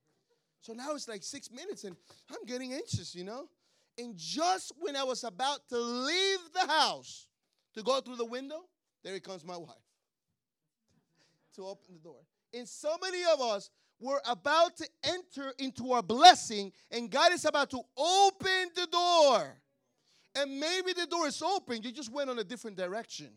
So 0.62 0.74
now 0.74 0.94
it's 0.94 1.08
like 1.08 1.24
six 1.24 1.50
minutes 1.52 1.84
and 1.84 1.96
I'm 2.30 2.46
getting 2.46 2.74
anxious, 2.74 3.16
you 3.16 3.24
know? 3.24 3.50
And 3.98 4.16
just 4.16 4.72
when 4.80 4.96
I 4.96 5.04
was 5.04 5.24
about 5.24 5.68
to 5.70 5.78
leave 5.78 6.40
the 6.54 6.68
house 6.68 7.28
to 7.76 7.84
go 7.84 8.00
through 8.00 8.16
the 8.18 8.26
window, 8.26 8.62
there 9.04 9.20
comes 9.20 9.44
my 9.44 9.58
wife 9.58 9.70
to 11.56 11.66
open 11.66 11.94
the 11.94 12.00
door. 12.00 12.22
And 12.54 12.68
so 12.68 12.96
many 13.02 13.24
of 13.32 13.42
us 13.42 13.70
were 14.00 14.22
about 14.26 14.78
to 14.78 14.88
enter 15.04 15.54
into 15.60 15.92
our 15.92 16.02
blessing, 16.02 16.72
and 16.92 17.12
God 17.12 17.34
is 17.34 17.46
about 17.46 17.70
to 17.72 17.82
open 17.98 18.70
the 18.76 18.88
door. 18.92 19.62
And 20.36 20.60
maybe 20.60 20.94
the 20.94 21.06
door 21.06 21.28
is 21.28 21.42
open, 21.42 21.82
you 21.84 21.92
just 21.92 22.12
went 22.12 22.30
on 22.30 22.40
a 22.40 22.44
different 22.44 22.78
direction. 22.78 23.30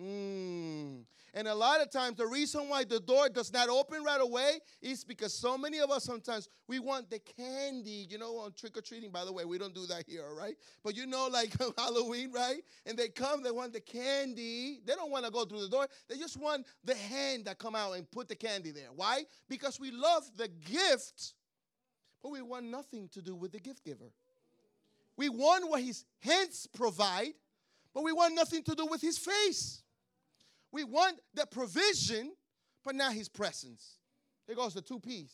Mm. 0.00 1.04
And 1.36 1.46
a 1.48 1.54
lot 1.54 1.82
of 1.82 1.90
times, 1.90 2.16
the 2.16 2.26
reason 2.26 2.66
why 2.70 2.84
the 2.84 2.98
door 2.98 3.28
does 3.28 3.52
not 3.52 3.68
open 3.68 4.02
right 4.02 4.22
away 4.22 4.58
is 4.80 5.04
because 5.04 5.34
so 5.34 5.58
many 5.58 5.80
of 5.80 5.90
us 5.90 6.02
sometimes 6.02 6.48
we 6.66 6.78
want 6.78 7.10
the 7.10 7.18
candy, 7.18 8.06
you 8.08 8.16
know, 8.16 8.38
on 8.38 8.52
trick 8.52 8.74
or 8.78 8.80
treating. 8.80 9.10
By 9.10 9.26
the 9.26 9.32
way, 9.34 9.44
we 9.44 9.58
don't 9.58 9.74
do 9.74 9.84
that 9.84 10.04
here, 10.06 10.24
all 10.26 10.34
right? 10.34 10.56
But 10.82 10.96
you 10.96 11.04
know, 11.04 11.28
like 11.28 11.54
Halloween, 11.78 12.32
right? 12.32 12.62
And 12.86 12.96
they 12.96 13.08
come, 13.08 13.42
they 13.42 13.50
want 13.50 13.74
the 13.74 13.80
candy. 13.80 14.80
They 14.86 14.94
don't 14.94 15.10
want 15.10 15.26
to 15.26 15.30
go 15.30 15.44
through 15.44 15.60
the 15.60 15.68
door. 15.68 15.86
They 16.08 16.16
just 16.16 16.38
want 16.38 16.66
the 16.84 16.94
hand 16.94 17.44
that 17.44 17.58
come 17.58 17.74
out 17.74 17.92
and 17.92 18.10
put 18.10 18.28
the 18.28 18.36
candy 18.36 18.70
there. 18.70 18.88
Why? 18.96 19.24
Because 19.46 19.78
we 19.78 19.90
love 19.90 20.24
the 20.38 20.48
gift, 20.48 21.34
but 22.22 22.32
we 22.32 22.40
want 22.40 22.64
nothing 22.64 23.10
to 23.10 23.20
do 23.20 23.34
with 23.34 23.52
the 23.52 23.60
gift 23.60 23.84
giver. 23.84 24.10
We 25.18 25.28
want 25.28 25.68
what 25.68 25.82
his 25.82 26.06
hands 26.20 26.66
provide, 26.74 27.34
but 27.92 28.04
we 28.04 28.12
want 28.12 28.34
nothing 28.34 28.62
to 28.62 28.74
do 28.74 28.86
with 28.86 29.02
his 29.02 29.18
face. 29.18 29.82
We 30.76 30.84
want 30.84 31.18
the 31.32 31.46
provision, 31.46 32.32
but 32.84 32.94
not 32.94 33.14
his 33.14 33.30
presence. 33.30 33.96
There 34.46 34.54
goes 34.54 34.74
the 34.74 34.82
two 34.82 35.00
P's. 35.00 35.32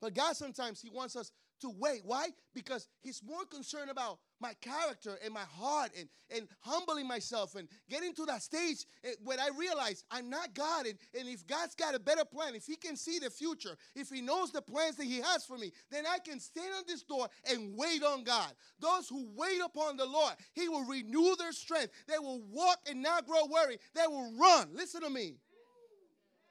But 0.00 0.14
God 0.14 0.36
sometimes 0.36 0.80
He 0.80 0.88
wants 0.88 1.16
us 1.16 1.32
to 1.62 1.70
wait. 1.76 2.02
Why? 2.04 2.28
Because 2.54 2.86
he's 3.00 3.20
more 3.24 3.44
concerned 3.44 3.90
about 3.90 4.20
my 4.42 4.54
character 4.60 5.18
and 5.24 5.32
my 5.32 5.44
heart 5.58 5.92
and, 5.98 6.08
and 6.34 6.48
humbling 6.60 7.06
myself 7.06 7.54
and 7.54 7.68
getting 7.88 8.12
to 8.14 8.26
that 8.26 8.42
stage 8.42 8.84
eh, 9.04 9.12
when 9.24 9.38
I 9.40 9.48
realize 9.56 10.04
I'm 10.10 10.28
not 10.28 10.52
God. 10.52 10.86
And, 10.86 10.98
and 11.18 11.28
if 11.28 11.46
God's 11.46 11.74
got 11.74 11.94
a 11.94 12.00
better 12.00 12.24
plan, 12.24 12.54
if 12.54 12.66
he 12.66 12.76
can 12.76 12.96
see 12.96 13.18
the 13.18 13.30
future, 13.30 13.76
if 13.94 14.10
he 14.10 14.20
knows 14.20 14.50
the 14.50 14.60
plans 14.60 14.96
that 14.96 15.04
he 15.04 15.20
has 15.20 15.46
for 15.46 15.56
me, 15.56 15.72
then 15.90 16.04
I 16.06 16.18
can 16.18 16.40
stand 16.40 16.74
on 16.76 16.82
this 16.86 17.02
door 17.04 17.28
and 17.50 17.74
wait 17.76 18.02
on 18.02 18.24
God. 18.24 18.50
Those 18.80 19.08
who 19.08 19.28
wait 19.34 19.60
upon 19.64 19.96
the 19.96 20.06
Lord, 20.06 20.34
he 20.52 20.68
will 20.68 20.84
renew 20.84 21.36
their 21.36 21.52
strength. 21.52 21.92
They 22.08 22.18
will 22.18 22.42
walk 22.50 22.80
and 22.90 23.00
not 23.00 23.26
grow 23.26 23.46
weary. 23.48 23.78
They 23.94 24.06
will 24.08 24.32
run. 24.36 24.68
Listen 24.74 25.02
to 25.02 25.10
me. 25.10 25.36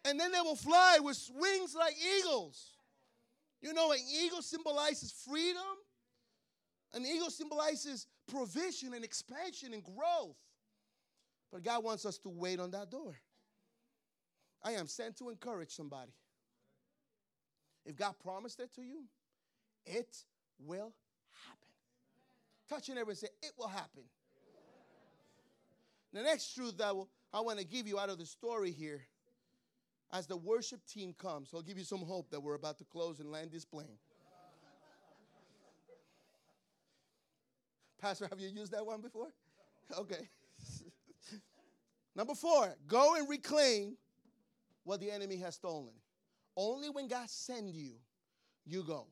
And 0.06 0.20
then 0.20 0.32
they 0.32 0.42
will 0.42 0.56
fly 0.56 0.98
with 1.00 1.30
wings 1.36 1.76
like 1.76 1.94
eagles. 2.20 2.72
You 3.62 3.74
know, 3.74 3.92
an 3.92 4.00
eagle 4.24 4.42
symbolizes 4.42 5.12
freedom. 5.12 5.62
An 6.94 7.06
eagle 7.06 7.30
symbolizes 7.30 8.08
provision 8.28 8.94
and 8.94 9.04
expansion 9.04 9.74
and 9.74 9.84
growth. 9.84 10.38
But 11.52 11.64
God 11.64 11.84
wants 11.84 12.06
us 12.06 12.18
to 12.20 12.30
wait 12.30 12.60
on 12.60 12.72
that 12.72 12.90
door. 12.90 13.16
I 14.64 14.74
am 14.74 14.88
sent 14.88 15.18
to 15.18 15.30
encourage 15.30 15.72
somebody. 15.72 16.14
If 17.86 17.96
God 17.96 18.14
promised 18.24 18.60
it 18.60 18.74
to 18.76 18.82
you, 18.82 19.04
it 19.86 20.16
will 20.60 20.94
happen. 21.48 21.68
Touch 22.70 22.88
your 22.88 22.96
neighbor 22.96 23.10
and 23.10 23.18
say, 23.18 23.28
It 23.42 23.52
will 23.58 23.68
happen. 23.68 24.04
The 26.14 26.22
next 26.22 26.54
truth 26.54 26.78
that 26.78 26.94
I 27.34 27.40
want 27.40 27.60
to 27.60 27.66
give 27.66 27.88
you 27.88 27.98
out 27.98 28.10
of 28.10 28.18
the 28.18 28.26
story 28.26 28.72
here 28.72 29.02
as 30.12 30.28
the 30.28 30.36
worship 30.36 30.86
team 30.86 31.16
comes, 31.18 31.52
I'll 31.54 31.62
give 31.62 31.78
you 31.78 31.86
some 31.86 32.02
hope 32.02 32.30
that 32.32 32.42
we're 32.42 32.56
about 32.56 32.78
to 32.80 32.84
close 32.84 33.20
and 33.20 33.32
land 33.32 33.52
this 33.52 33.66
plane. 33.66 33.98
Pastor, 38.02 38.28
have 38.30 38.40
you 38.40 38.50
used 38.50 38.72
that 38.72 38.86
one 38.86 39.00
before? 39.00 39.28
Okay. 39.98 40.28
Number 42.16 42.34
four, 42.34 42.76
go 42.88 43.16
and 43.16 43.30
reclaim 43.30 43.96
what 44.84 45.00
the 45.00 45.12
enemy 45.12 45.38
has 45.38 45.56
stolen. 45.56 45.94
Only 46.58 46.90
when 46.90 47.08
God 47.08 47.30
sends 47.30 47.76
you, 47.76 47.94
you 48.66 48.84
go. 48.84 49.08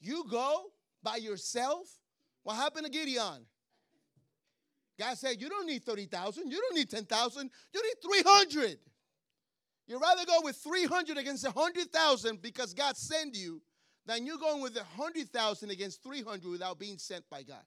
You 0.00 0.24
go 0.30 0.64
by 1.02 1.16
yourself. 1.16 1.88
What 2.42 2.56
happened 2.56 2.86
to 2.86 2.92
Gideon? 2.92 3.46
God 4.98 5.16
said, 5.16 5.40
You 5.40 5.48
don't 5.48 5.66
need 5.66 5.82
30,000. 5.84 6.50
You 6.50 6.60
don't 6.60 6.74
need 6.74 6.90
10,000. 6.90 7.50
You 7.72 7.82
need 7.82 8.22
300. 8.24 8.78
You'd 9.86 10.00
rather 10.00 10.24
go 10.24 10.40
with 10.42 10.56
300 10.56 11.16
against 11.16 11.44
100,000 11.44 12.42
because 12.42 12.74
God 12.74 12.96
sent 12.96 13.34
you 13.34 13.62
than 14.06 14.26
you 14.26 14.38
going 14.38 14.60
with 14.62 14.76
100,000 14.76 15.70
against 15.70 16.02
300 16.02 16.50
without 16.50 16.78
being 16.78 16.98
sent 16.98 17.28
by 17.30 17.42
God. 17.42 17.62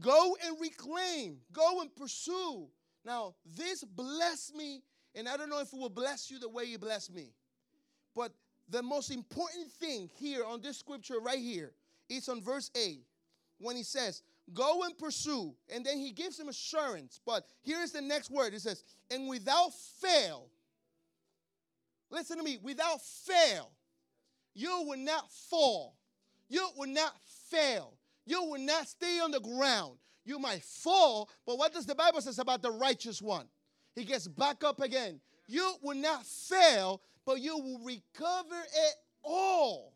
Go 0.00 0.36
and 0.46 0.56
reclaim, 0.60 1.38
go 1.52 1.80
and 1.80 1.94
pursue. 1.94 2.68
Now, 3.04 3.34
this 3.56 3.84
blessed 3.84 4.54
me, 4.54 4.82
and 5.14 5.28
I 5.28 5.36
don't 5.36 5.48
know 5.48 5.60
if 5.60 5.72
it 5.72 5.78
will 5.78 5.88
bless 5.88 6.30
you 6.30 6.38
the 6.38 6.48
way 6.48 6.64
it 6.64 6.80
blessed 6.80 7.14
me. 7.14 7.32
But 8.14 8.32
the 8.68 8.82
most 8.82 9.10
important 9.10 9.70
thing 9.72 10.10
here 10.16 10.44
on 10.44 10.60
this 10.60 10.78
scripture 10.78 11.20
right 11.20 11.38
here 11.38 11.72
is 12.08 12.28
on 12.28 12.42
verse 12.42 12.70
8 12.76 13.00
when 13.58 13.76
he 13.76 13.82
says, 13.82 14.22
Go 14.54 14.84
and 14.84 14.96
pursue. 14.96 15.54
And 15.68 15.84
then 15.84 15.98
he 15.98 16.12
gives 16.12 16.38
him 16.38 16.48
assurance. 16.48 17.20
But 17.24 17.46
here 17.60 17.80
is 17.80 17.92
the 17.92 18.00
next 18.00 18.30
word 18.30 18.54
it 18.54 18.60
says, 18.60 18.82
And 19.10 19.28
without 19.28 19.72
fail, 20.00 20.48
listen 22.10 22.38
to 22.38 22.42
me, 22.42 22.58
without 22.62 23.00
fail, 23.02 23.70
you 24.54 24.84
will 24.86 24.98
not 24.98 25.30
fall. 25.30 25.96
You 26.48 26.68
will 26.76 26.88
not 26.88 27.14
fail. 27.50 27.94
You 28.26 28.44
will 28.44 28.60
not 28.60 28.88
stay 28.88 29.20
on 29.20 29.30
the 29.30 29.40
ground. 29.40 29.98
You 30.24 30.38
might 30.38 30.62
fall, 30.62 31.30
but 31.46 31.56
what 31.56 31.72
does 31.72 31.86
the 31.86 31.94
Bible 31.94 32.20
says 32.20 32.38
about 32.38 32.60
the 32.60 32.70
righteous 32.70 33.22
one? 33.22 33.46
He 33.94 34.04
gets 34.04 34.28
back 34.28 34.62
up 34.62 34.80
again. 34.80 35.20
You 35.46 35.74
will 35.82 35.96
not 35.96 36.26
fail, 36.26 37.00
but 37.24 37.40
you 37.40 37.56
will 37.56 37.78
recover 37.78 38.60
it 38.60 38.94
all. 39.22 39.94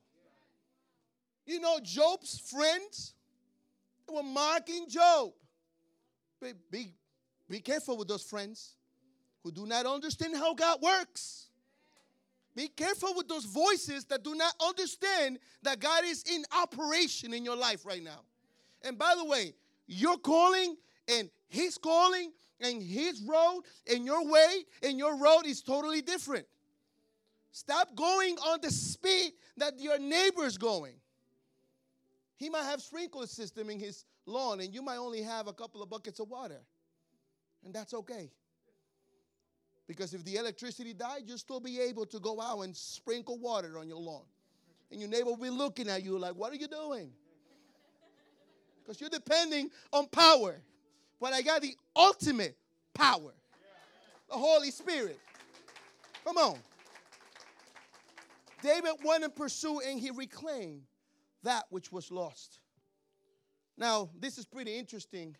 You 1.45 1.61
know, 1.61 1.79
Job's 1.83 2.39
friends, 2.39 3.15
they 4.09 4.15
were 4.15 4.23
mocking 4.23 4.89
Job. 4.89 5.33
Be, 6.41 6.53
be, 6.71 6.95
be 7.49 7.61
careful 7.61 7.99
with 7.99 8.09
those 8.09 8.23
friends 8.23 8.77
who 9.45 9.53
do 9.53 9.67
not 9.67 9.87
understand 9.87 10.37
how 10.37 10.55
God 10.55 10.81
works. 10.81 11.49
Be 12.55 12.69
careful 12.69 13.15
with 13.17 13.29
those 13.29 13.45
voices 13.45 14.05
that 14.07 14.23
do 14.23 14.35
not 14.35 14.55
understand 14.61 15.39
that 15.63 15.81
God 15.81 16.05
is 16.05 16.23
in 16.25 16.45
operation 16.57 17.33
in 17.33 17.45
your 17.45 17.57
life 17.57 17.87
right 17.87 18.03
now. 18.03 18.21
And 18.83 18.99
by 18.99 19.15
the 19.17 19.25
way, 19.25 19.55
your 19.87 20.19
calling 20.19 20.77
and 21.09 21.31
His 21.49 21.79
calling 21.79 22.33
and 22.61 22.83
His 22.83 23.23
road 23.23 23.63
and 23.91 24.05
your 24.05 24.27
way 24.27 24.65
and 24.83 24.99
your 24.99 25.17
road 25.17 25.43
is 25.47 25.63
totally 25.63 26.03
different. 26.03 26.47
Stop 27.53 27.95
going 27.95 28.37
on 28.39 28.61
the 28.63 28.71
speed 28.71 29.33
that 29.59 29.79
your 29.79 29.99
neighbor's 29.99 30.57
going. 30.57 30.95
He 32.37 32.49
might 32.51 32.65
have 32.65 32.81
sprinkler 32.81 33.27
system 33.27 33.71
in 33.71 33.79
his 33.79 34.05
lawn, 34.27 34.61
and 34.61 34.75
you 34.75 34.83
might 34.83 34.97
only 34.97 35.23
have 35.23 35.47
a 35.47 35.53
couple 35.53 35.83
of 35.83 35.89
buckets 35.89 36.19
of 36.19 36.29
water. 36.29 36.61
And 37.65 37.73
that's 37.73 37.95
okay. 37.95 38.31
Because 39.87 40.15
if 40.15 40.25
the 40.25 40.37
electricity 40.37 40.95
died, 40.95 41.23
you'll 41.27 41.39
still 41.39 41.61
be 41.61 41.81
able 41.81 42.07
to 42.07 42.21
go 42.21 42.41
out 42.41 42.61
and 42.61 42.77
sprinkle 42.77 43.39
water 43.39 43.79
on 43.79 43.89
your 43.89 43.99
lawn. 43.99 44.25
And 44.91 45.01
your 45.01 45.09
neighbor 45.11 45.27
will 45.27 45.37
be 45.37 45.51
looking 45.51 45.89
at 45.89 46.03
you 46.05 46.19
like, 46.19 46.35
What 46.35 46.53
are 46.53 46.57
you 46.57 46.69
doing? 46.69 47.11
Because 48.83 49.01
you're 49.01 49.11
depending 49.11 49.71
on 49.93 50.07
power. 50.07 50.61
But 51.21 51.33
I 51.33 51.43
got 51.43 51.63
the 51.63 51.77
ultimate 51.97 52.57
power 52.95 53.33
the 54.33 54.39
Holy 54.39 54.71
Spirit. 54.71 55.19
Come 56.25 56.39
on. 56.39 56.59
David 58.63 58.93
went 59.05 59.25
and 59.25 59.35
pursued 59.35 59.83
and 59.87 60.01
he 60.01 60.11
reclaimed 60.11 60.83
that 61.43 61.65
which 61.69 61.93
was 61.93 62.11
lost. 62.11 62.61
Now, 63.77 64.09
this 64.19 64.39
is 64.39 64.47
pretty 64.47 64.77
interesting 64.77 65.37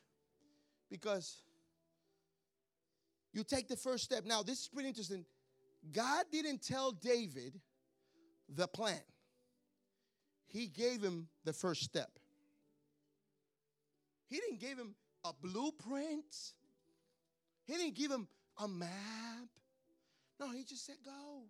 because 0.91 1.43
you 3.33 3.45
take 3.45 3.69
the 3.69 3.77
first 3.77 4.05
step. 4.05 4.25
Now, 4.25 4.43
this 4.43 4.61
is 4.61 4.69
pretty 4.69 4.89
interesting. 4.89 5.25
God 5.91 6.27
didn't 6.31 6.63
tell 6.63 6.93
David 6.93 7.61
the 8.49 8.69
plan, 8.69 9.01
He 10.47 10.67
gave 10.67 11.03
him 11.03 11.29
the 11.45 11.53
first 11.53 11.83
step. 11.83 12.11
He 14.29 14.37
didn't 14.37 14.61
give 14.61 14.79
him 14.79 14.95
a 15.25 15.33
blueprint, 15.33 16.35
He 17.65 17.75
didn't 17.75 17.95
give 17.95 18.11
him 18.11 18.29
a 18.59 18.69
map. 18.69 18.91
No, 20.39 20.51
He 20.51 20.65
just 20.65 20.87
said, 20.87 20.97
Go. 21.05 21.45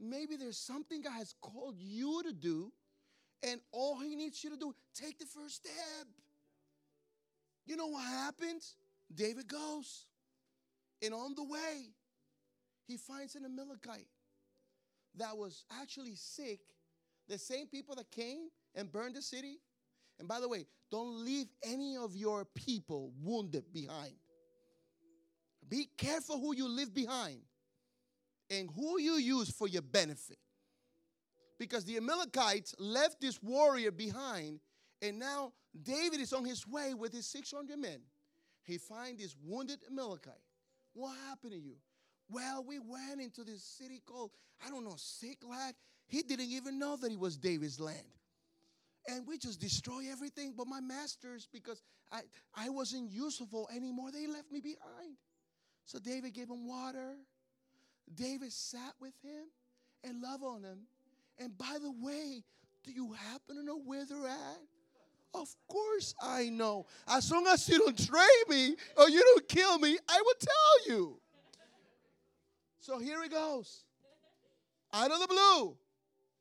Maybe 0.00 0.36
there's 0.36 0.58
something 0.58 1.02
God 1.02 1.14
has 1.18 1.34
called 1.40 1.74
you 1.78 2.22
to 2.22 2.32
do, 2.32 2.72
and 3.42 3.60
all 3.72 3.98
He 3.98 4.14
needs 4.14 4.44
you 4.44 4.50
to 4.50 4.56
do, 4.56 4.74
take 4.94 5.18
the 5.18 5.26
first 5.26 5.56
step. 5.56 6.06
You 7.66 7.76
know 7.76 7.88
what 7.88 8.04
happens? 8.04 8.76
David 9.14 9.48
goes. 9.48 10.06
And 11.02 11.14
on 11.14 11.34
the 11.34 11.44
way, 11.44 11.90
he 12.86 12.96
finds 12.96 13.34
an 13.34 13.44
Amalekite 13.44 14.08
that 15.16 15.36
was 15.36 15.64
actually 15.80 16.14
sick. 16.14 16.60
The 17.28 17.38
same 17.38 17.66
people 17.66 17.94
that 17.96 18.10
came 18.10 18.48
and 18.74 18.90
burned 18.90 19.14
the 19.14 19.22
city. 19.22 19.58
And 20.18 20.26
by 20.26 20.40
the 20.40 20.48
way, 20.48 20.66
don't 20.90 21.24
leave 21.24 21.48
any 21.62 21.96
of 21.96 22.16
your 22.16 22.44
people 22.44 23.12
wounded 23.22 23.72
behind. 23.72 24.14
Be 25.68 25.88
careful 25.98 26.40
who 26.40 26.56
you 26.56 26.66
leave 26.66 26.94
behind 26.94 27.40
and 28.50 28.70
who 28.74 28.98
you 28.98 29.14
use 29.14 29.50
for 29.50 29.68
your 29.68 29.82
benefit. 29.82 30.38
Because 31.58 31.84
the 31.84 31.98
Amalekites 31.98 32.74
left 32.78 33.20
this 33.20 33.42
warrior 33.42 33.90
behind, 33.90 34.60
and 35.02 35.18
now 35.18 35.52
David 35.82 36.20
is 36.20 36.32
on 36.32 36.44
his 36.44 36.66
way 36.66 36.94
with 36.94 37.12
his 37.12 37.26
600 37.26 37.78
men. 37.78 38.00
He 38.62 38.78
finds 38.78 39.20
this 39.20 39.36
wounded 39.44 39.80
Amalekite. 39.90 40.34
What 40.98 41.14
happened 41.28 41.52
to 41.52 41.58
you? 41.58 41.76
Well, 42.28 42.64
we 42.66 42.80
went 42.80 43.20
into 43.20 43.44
this 43.44 43.62
city 43.62 44.02
called, 44.04 44.32
I 44.66 44.68
don't 44.68 44.82
know, 44.82 44.96
Ziklag. 44.98 45.74
He 46.08 46.22
didn't 46.22 46.50
even 46.50 46.76
know 46.76 46.96
that 46.96 47.12
it 47.12 47.18
was 47.18 47.36
David's 47.36 47.78
land. 47.78 48.02
And 49.06 49.24
we 49.24 49.38
just 49.38 49.60
destroy 49.60 50.10
everything. 50.10 50.54
But 50.56 50.66
my 50.66 50.80
masters, 50.80 51.46
because 51.52 51.82
I, 52.10 52.22
I 52.56 52.70
wasn't 52.70 53.12
useful 53.12 53.68
anymore, 53.74 54.10
they 54.10 54.26
left 54.26 54.50
me 54.50 54.60
behind. 54.60 55.16
So 55.84 56.00
David 56.00 56.34
gave 56.34 56.50
him 56.50 56.66
water. 56.66 57.14
David 58.12 58.52
sat 58.52 58.94
with 59.00 59.14
him 59.22 59.44
and 60.02 60.20
loved 60.20 60.42
on 60.42 60.64
him. 60.64 60.78
And 61.38 61.56
by 61.56 61.76
the 61.80 61.92
way, 62.04 62.42
do 62.82 62.90
you 62.90 63.12
happen 63.12 63.54
to 63.54 63.62
know 63.62 63.78
where 63.78 64.04
they're 64.04 64.26
at? 64.26 64.60
Of 65.34 65.54
course 65.68 66.14
I 66.20 66.48
know. 66.48 66.86
As 67.06 67.30
long 67.30 67.46
as 67.46 67.68
you 67.68 67.78
don't 67.78 67.96
betray 67.96 68.26
me 68.48 68.76
or 68.96 69.08
you 69.08 69.22
don't 69.22 69.48
kill 69.48 69.78
me, 69.78 69.98
I 70.08 70.22
will 70.24 70.34
tell 70.40 70.96
you. 70.96 71.20
So 72.80 72.98
here 72.98 73.22
it 73.22 73.30
goes. 73.30 73.84
Out 74.92 75.10
of 75.10 75.20
the 75.20 75.26
blue, 75.26 75.76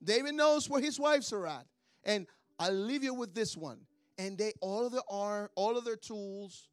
David 0.02 0.36
knows 0.36 0.70
where 0.70 0.82
his 0.82 1.00
wives 1.00 1.34
are 1.34 1.46
at. 1.46 1.66
And 2.06 2.28
I'll 2.58 2.72
leave 2.72 3.04
you 3.04 3.14
with 3.14 3.36
this 3.36 3.58
one. 3.58 3.80
And 4.18 4.38
they 4.38 4.54
all 4.62 4.86
of 4.86 4.94
their 4.94 5.02
arm, 5.10 5.50
all 5.56 5.78
of 5.78 5.84
their 5.84 5.98
tools, 5.98 6.70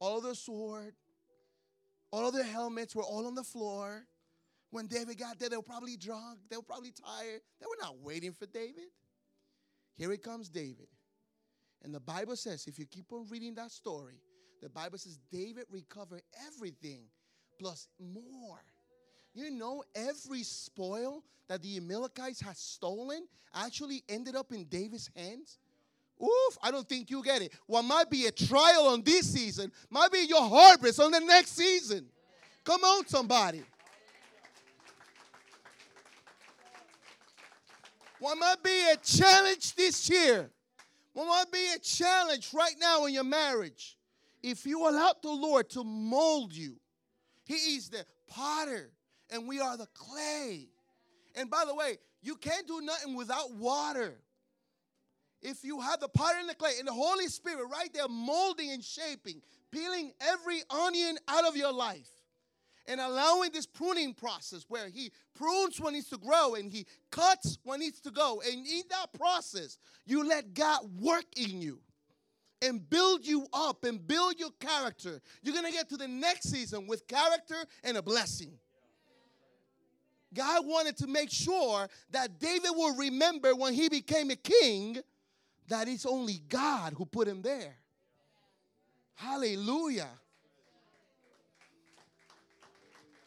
all 0.00 0.18
of 0.18 0.24
their 0.24 0.34
sword, 0.34 0.94
all 2.10 2.26
of 2.26 2.34
their 2.34 2.44
helmets 2.44 2.94
were 2.94 3.04
all 3.04 3.26
on 3.26 3.34
the 3.34 3.44
floor. 3.44 4.04
When 4.70 4.86
David 4.86 5.18
got 5.18 5.38
there, 5.38 5.48
they 5.48 5.56
were 5.56 5.62
probably 5.62 5.96
drunk. 5.96 6.40
They 6.50 6.56
were 6.56 6.62
probably 6.62 6.92
tired. 6.92 7.40
They 7.60 7.66
were 7.66 7.78
not 7.80 7.98
waiting 7.98 8.32
for 8.32 8.46
David. 8.46 8.90
Here 9.94 10.10
he 10.10 10.18
comes, 10.18 10.48
David. 10.48 10.88
And 11.82 11.94
the 11.94 12.00
Bible 12.00 12.36
says, 12.36 12.66
if 12.66 12.78
you 12.78 12.86
keep 12.86 13.12
on 13.12 13.26
reading 13.28 13.54
that 13.56 13.70
story, 13.70 14.20
the 14.60 14.68
Bible 14.68 14.98
says 14.98 15.18
David 15.30 15.64
recovered 15.70 16.22
everything 16.46 17.02
plus 17.58 17.88
more. 17.98 18.62
You 19.34 19.50
know, 19.50 19.82
every 19.94 20.42
spoil 20.42 21.24
that 21.48 21.62
the 21.62 21.76
Amalekites 21.78 22.40
had 22.40 22.56
stolen 22.56 23.26
actually 23.54 24.04
ended 24.08 24.36
up 24.36 24.52
in 24.52 24.64
David's 24.64 25.10
hands. 25.16 25.58
Oof, 26.22 26.58
I 26.62 26.70
don't 26.70 26.88
think 26.88 27.10
you 27.10 27.22
get 27.22 27.42
it. 27.42 27.52
What 27.66 27.82
might 27.82 28.08
be 28.08 28.26
a 28.26 28.30
trial 28.30 28.88
on 28.88 29.02
this 29.02 29.32
season 29.32 29.72
might 29.90 30.12
be 30.12 30.24
your 30.28 30.48
harvest 30.48 31.00
on 31.00 31.10
the 31.10 31.20
next 31.20 31.56
season. 31.56 32.06
Come 32.62 32.84
on, 32.84 33.06
somebody. 33.08 33.62
What 38.20 38.38
might 38.38 38.62
be 38.62 38.90
a 38.92 38.96
challenge 38.98 39.74
this 39.74 40.08
year? 40.08 40.48
What 41.12 41.26
might 41.26 41.52
be 41.52 41.66
a 41.74 41.78
challenge 41.78 42.50
right 42.54 42.74
now 42.78 43.04
in 43.06 43.14
your 43.14 43.24
marriage? 43.24 43.98
If 44.42 44.66
you 44.66 44.88
allow 44.88 45.14
the 45.22 45.30
Lord 45.30 45.70
to 45.70 45.84
mold 45.84 46.54
you, 46.54 46.76
He 47.44 47.54
is 47.76 47.90
the 47.90 48.04
potter 48.26 48.90
and 49.30 49.46
we 49.46 49.60
are 49.60 49.76
the 49.76 49.88
clay. 49.94 50.68
And 51.34 51.50
by 51.50 51.64
the 51.66 51.74
way, 51.74 51.98
you 52.22 52.36
can't 52.36 52.66
do 52.66 52.80
nothing 52.80 53.14
without 53.14 53.52
water. 53.54 54.14
If 55.40 55.64
you 55.64 55.80
have 55.80 56.00
the 56.00 56.08
potter 56.08 56.38
and 56.38 56.48
the 56.48 56.54
clay 56.54 56.72
and 56.78 56.86
the 56.86 56.92
Holy 56.92 57.26
Spirit 57.26 57.66
right 57.70 57.92
there 57.92 58.08
molding 58.08 58.70
and 58.70 58.82
shaping, 58.82 59.42
peeling 59.72 60.12
every 60.20 60.62
onion 60.70 61.18
out 61.26 61.46
of 61.46 61.56
your 61.56 61.72
life, 61.72 62.08
and 62.86 63.00
allowing 63.00 63.52
this 63.52 63.66
pruning 63.66 64.14
process 64.14 64.64
where 64.68 64.88
he 64.88 65.12
prunes 65.34 65.80
what 65.80 65.92
needs 65.92 66.08
to 66.10 66.18
grow 66.18 66.54
and 66.54 66.70
he 66.70 66.86
cuts 67.10 67.58
what 67.64 67.80
needs 67.80 68.00
to 68.00 68.10
go. 68.10 68.42
And 68.44 68.66
in 68.66 68.82
that 68.90 69.12
process, 69.12 69.78
you 70.04 70.26
let 70.26 70.54
God 70.54 70.80
work 71.00 71.26
in 71.36 71.62
you 71.62 71.80
and 72.60 72.88
build 72.88 73.26
you 73.26 73.46
up 73.52 73.84
and 73.84 74.06
build 74.06 74.38
your 74.38 74.50
character. 74.60 75.20
You're 75.42 75.54
going 75.54 75.66
to 75.66 75.72
get 75.72 75.88
to 75.90 75.96
the 75.96 76.08
next 76.08 76.50
season 76.50 76.86
with 76.86 77.06
character 77.06 77.56
and 77.82 77.96
a 77.96 78.02
blessing. 78.02 78.52
God 80.34 80.64
wanted 80.66 80.96
to 80.98 81.06
make 81.06 81.30
sure 81.30 81.88
that 82.10 82.40
David 82.40 82.70
will 82.70 82.96
remember 82.96 83.54
when 83.54 83.74
he 83.74 83.88
became 83.88 84.30
a 84.30 84.36
king 84.36 84.98
that 85.68 85.88
it's 85.88 86.06
only 86.06 86.40
God 86.48 86.94
who 86.96 87.04
put 87.04 87.28
him 87.28 87.42
there. 87.42 87.76
Hallelujah. 89.14 90.08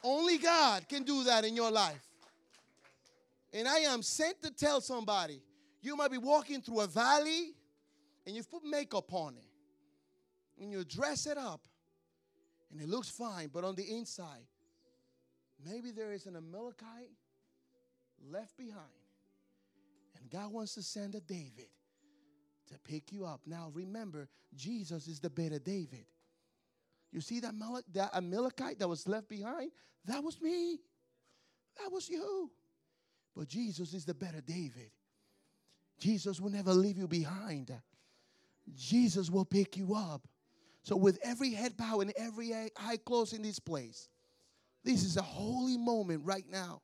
Only 0.05 0.37
God 0.37 0.87
can 0.87 1.01
do 1.01 1.23
that 1.23 1.45
in 1.45 1.55
your 1.55 1.71
life. 1.71 2.05
And 3.51 3.67
I 3.67 3.79
am 3.79 4.03
sent 4.03 4.39
to 4.43 4.51
tell 4.51 4.79
somebody 4.79 5.41
you 5.81 5.95
might 5.95 6.11
be 6.11 6.19
walking 6.19 6.61
through 6.61 6.81
a 6.81 6.87
valley 6.87 7.53
and 8.27 8.35
you 8.35 8.43
put 8.43 8.63
makeup 8.63 9.11
on 9.11 9.35
it 9.35 10.61
and 10.61 10.71
you 10.71 10.83
dress 10.83 11.25
it 11.25 11.39
up 11.39 11.61
and 12.71 12.79
it 12.79 12.87
looks 12.87 13.09
fine, 13.09 13.49
but 13.51 13.63
on 13.63 13.73
the 13.73 13.89
inside, 13.89 14.45
maybe 15.65 15.89
there 15.89 16.11
is 16.13 16.27
an 16.27 16.35
Amalekite 16.35 17.09
left 18.29 18.55
behind. 18.57 18.83
And 20.19 20.29
God 20.29 20.51
wants 20.51 20.75
to 20.75 20.83
send 20.83 21.15
a 21.15 21.21
David 21.21 21.69
to 22.67 22.77
pick 22.79 23.11
you 23.11 23.25
up. 23.25 23.41
Now 23.47 23.71
remember, 23.73 24.27
Jesus 24.55 25.07
is 25.07 25.19
the 25.19 25.31
better 25.31 25.57
David. 25.57 26.05
You 27.15 27.21
see 27.21 27.39
that, 27.39 27.53
Malach, 27.55 27.83
that 27.93 28.13
Amalekite 28.13 28.77
that 28.79 28.89
was 28.89 29.07
left 29.07 29.29
behind? 29.29 29.71
That 30.03 30.21
was 30.21 30.41
me. 30.41 30.81
That 31.81 31.89
was 31.89 32.09
you. 32.09 32.51
But 33.33 33.47
Jesus 33.47 33.93
is 33.93 34.03
the 34.03 34.13
better 34.13 34.41
David. 34.41 34.91
Jesus 35.97 36.41
will 36.41 36.49
never 36.49 36.73
leave 36.73 36.97
you 36.97 37.07
behind. 37.07 37.71
Jesus 38.75 39.29
will 39.29 39.45
pick 39.45 39.77
you 39.77 39.95
up. 39.95 40.27
So, 40.83 40.97
with 40.97 41.17
every 41.23 41.51
head 41.51 41.77
bow 41.77 42.01
and 42.01 42.11
every 42.17 42.53
eye 42.53 42.97
closed 43.05 43.33
in 43.33 43.41
this 43.41 43.59
place, 43.59 44.09
this 44.83 45.05
is 45.05 45.15
a 45.15 45.21
holy 45.21 45.77
moment 45.77 46.25
right 46.25 46.45
now. 46.51 46.81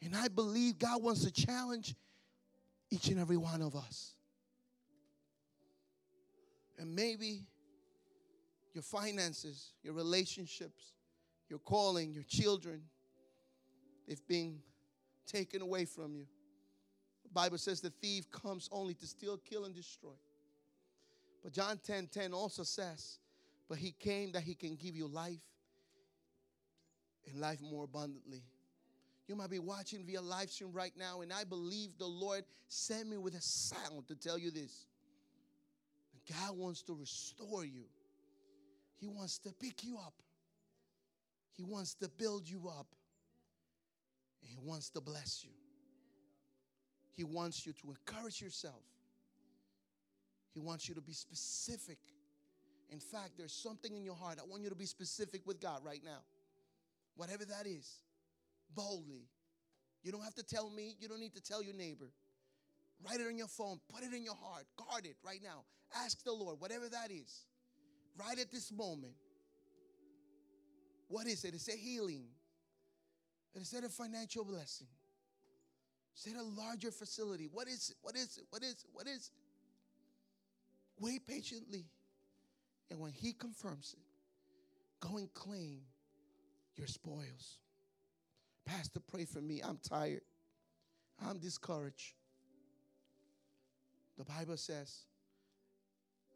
And 0.00 0.16
I 0.16 0.28
believe 0.28 0.78
God 0.78 1.02
wants 1.02 1.22
to 1.24 1.30
challenge 1.30 1.94
each 2.90 3.08
and 3.08 3.20
every 3.20 3.36
one 3.36 3.60
of 3.60 3.76
us. 3.76 4.14
And 6.78 6.96
maybe 6.96 7.42
your 8.74 8.82
finances, 8.82 9.72
your 9.82 9.94
relationships, 9.94 10.92
your 11.48 11.60
calling, 11.60 12.12
your 12.12 12.24
children, 12.24 12.82
they've 14.06 14.26
been 14.26 14.58
taken 15.26 15.62
away 15.62 15.84
from 15.84 16.14
you. 16.14 16.26
The 17.22 17.30
Bible 17.30 17.58
says 17.58 17.80
the 17.80 17.90
thief 17.90 18.30
comes 18.30 18.68
only 18.72 18.94
to 18.94 19.06
steal, 19.06 19.38
kill, 19.38 19.64
and 19.64 19.74
destroy. 19.74 20.14
But 21.42 21.52
John 21.52 21.78
10 21.84 22.08
10 22.08 22.32
also 22.32 22.64
says, 22.64 23.18
But 23.68 23.78
he 23.78 23.92
came 23.92 24.32
that 24.32 24.42
he 24.42 24.54
can 24.54 24.76
give 24.76 24.96
you 24.96 25.06
life 25.06 25.42
and 27.30 27.40
life 27.40 27.60
more 27.62 27.84
abundantly. 27.84 28.42
You 29.26 29.36
might 29.36 29.50
be 29.50 29.58
watching 29.58 30.04
via 30.04 30.20
live 30.20 30.50
stream 30.50 30.72
right 30.72 30.92
now, 30.98 31.22
and 31.22 31.32
I 31.32 31.44
believe 31.44 31.96
the 31.98 32.06
Lord 32.06 32.44
sent 32.68 33.08
me 33.08 33.16
with 33.16 33.34
a 33.34 33.40
sound 33.40 34.08
to 34.08 34.14
tell 34.14 34.38
you 34.38 34.50
this. 34.50 34.86
God 36.28 36.56
wants 36.56 36.82
to 36.82 36.94
restore 36.94 37.64
you, 37.64 37.84
He 38.96 39.06
wants 39.06 39.38
to 39.38 39.52
pick 39.52 39.84
you 39.84 39.98
up, 39.98 40.14
He 41.52 41.62
wants 41.62 41.94
to 41.96 42.08
build 42.08 42.48
you 42.48 42.68
up, 42.68 42.86
and 44.40 44.50
He 44.50 44.56
wants 44.62 44.90
to 44.90 45.00
bless 45.00 45.44
you. 45.44 45.50
He 47.12 47.22
wants 47.22 47.64
you 47.64 47.72
to 47.74 47.90
encourage 47.90 48.42
yourself. 48.42 48.82
He 50.52 50.60
wants 50.60 50.88
you 50.88 50.94
to 50.94 51.00
be 51.00 51.12
specific. 51.12 51.98
In 52.90 52.98
fact, 52.98 53.32
there's 53.36 53.52
something 53.52 53.96
in 53.96 54.04
your 54.04 54.14
heart. 54.14 54.38
I 54.40 54.46
want 54.48 54.62
you 54.62 54.68
to 54.68 54.74
be 54.74 54.86
specific 54.86 55.42
with 55.46 55.60
God 55.60 55.80
right 55.84 56.02
now. 56.04 56.22
Whatever 57.16 57.44
that 57.44 57.66
is, 57.66 57.88
boldly. 58.74 59.28
You 60.02 60.12
don't 60.12 60.22
have 60.22 60.34
to 60.34 60.42
tell 60.42 60.70
me, 60.70 60.96
you 61.00 61.08
don't 61.08 61.20
need 61.20 61.34
to 61.34 61.40
tell 61.40 61.62
your 61.62 61.74
neighbor. 61.74 62.10
Write 63.04 63.20
it 63.20 63.26
on 63.26 63.36
your 63.36 63.48
phone, 63.48 63.80
put 63.92 64.02
it 64.04 64.12
in 64.12 64.22
your 64.22 64.36
heart, 64.36 64.64
guard 64.76 65.06
it 65.06 65.16
right 65.24 65.40
now. 65.42 65.64
Ask 65.96 66.22
the 66.24 66.32
Lord, 66.32 66.60
whatever 66.60 66.88
that 66.88 67.10
is, 67.10 67.46
right 68.18 68.38
at 68.38 68.50
this 68.50 68.72
moment. 68.72 69.14
What 71.08 71.26
is 71.26 71.44
it? 71.44 71.54
Is 71.54 71.68
it 71.68 71.78
healing? 71.78 72.24
Is 73.54 73.72
it 73.72 73.84
a 73.84 73.88
financial 73.88 74.44
blessing? 74.44 74.88
Is 76.16 76.26
it 76.26 76.36
a 76.36 76.42
larger 76.42 76.90
facility? 76.90 77.48
What 77.52 77.68
is 77.68 77.90
it? 77.90 77.96
What 78.02 78.16
is 78.16 78.38
it? 78.38 78.44
What 78.50 78.62
is 78.62 78.72
it? 78.72 78.90
What 78.92 79.06
is 79.06 79.30
it? 79.30 81.02
Wait 81.04 81.26
patiently. 81.26 81.86
And 82.90 83.00
when 83.00 83.12
He 83.12 83.32
confirms 83.32 83.94
it, 83.96 85.06
go 85.06 85.16
and 85.16 85.32
claim 85.34 85.80
your 86.76 86.86
spoils. 86.86 87.58
Pastor, 88.64 89.00
pray 89.00 89.24
for 89.24 89.40
me. 89.40 89.60
I'm 89.62 89.78
tired. 89.88 90.22
I'm 91.24 91.38
discouraged. 91.38 92.14
The 94.16 94.24
Bible 94.24 94.56
says, 94.56 95.04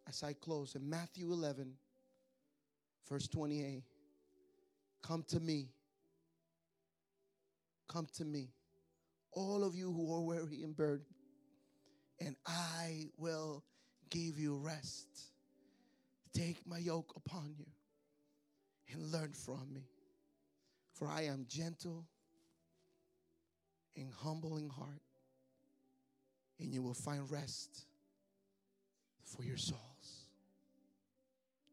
as 0.08 0.22
I 0.22 0.32
close 0.32 0.74
in 0.74 0.88
Matthew 0.88 1.30
11, 1.32 1.74
verse 3.08 3.28
28, 3.28 3.82
come 5.02 5.22
to 5.28 5.40
me. 5.40 5.68
Come 7.88 8.06
to 8.16 8.24
me, 8.24 8.50
all 9.32 9.64
of 9.64 9.74
you 9.74 9.90
who 9.90 10.14
are 10.14 10.20
weary 10.20 10.62
and 10.62 10.76
burdened, 10.76 11.06
and 12.20 12.36
I 12.46 13.06
will 13.16 13.64
give 14.10 14.38
you 14.38 14.56
rest. 14.56 15.08
Take 16.34 16.66
my 16.66 16.76
yoke 16.76 17.14
upon 17.16 17.54
you 17.58 17.64
and 18.92 19.10
learn 19.10 19.32
from 19.32 19.72
me. 19.72 19.88
For 20.92 21.08
I 21.08 21.22
am 21.22 21.46
gentle 21.48 22.04
and 23.96 24.12
humble 24.12 24.58
in 24.58 24.68
heart, 24.68 25.00
and 26.60 26.70
you 26.72 26.82
will 26.82 26.92
find 26.92 27.30
rest 27.30 27.86
for 29.24 29.44
your 29.44 29.56
souls. 29.56 29.87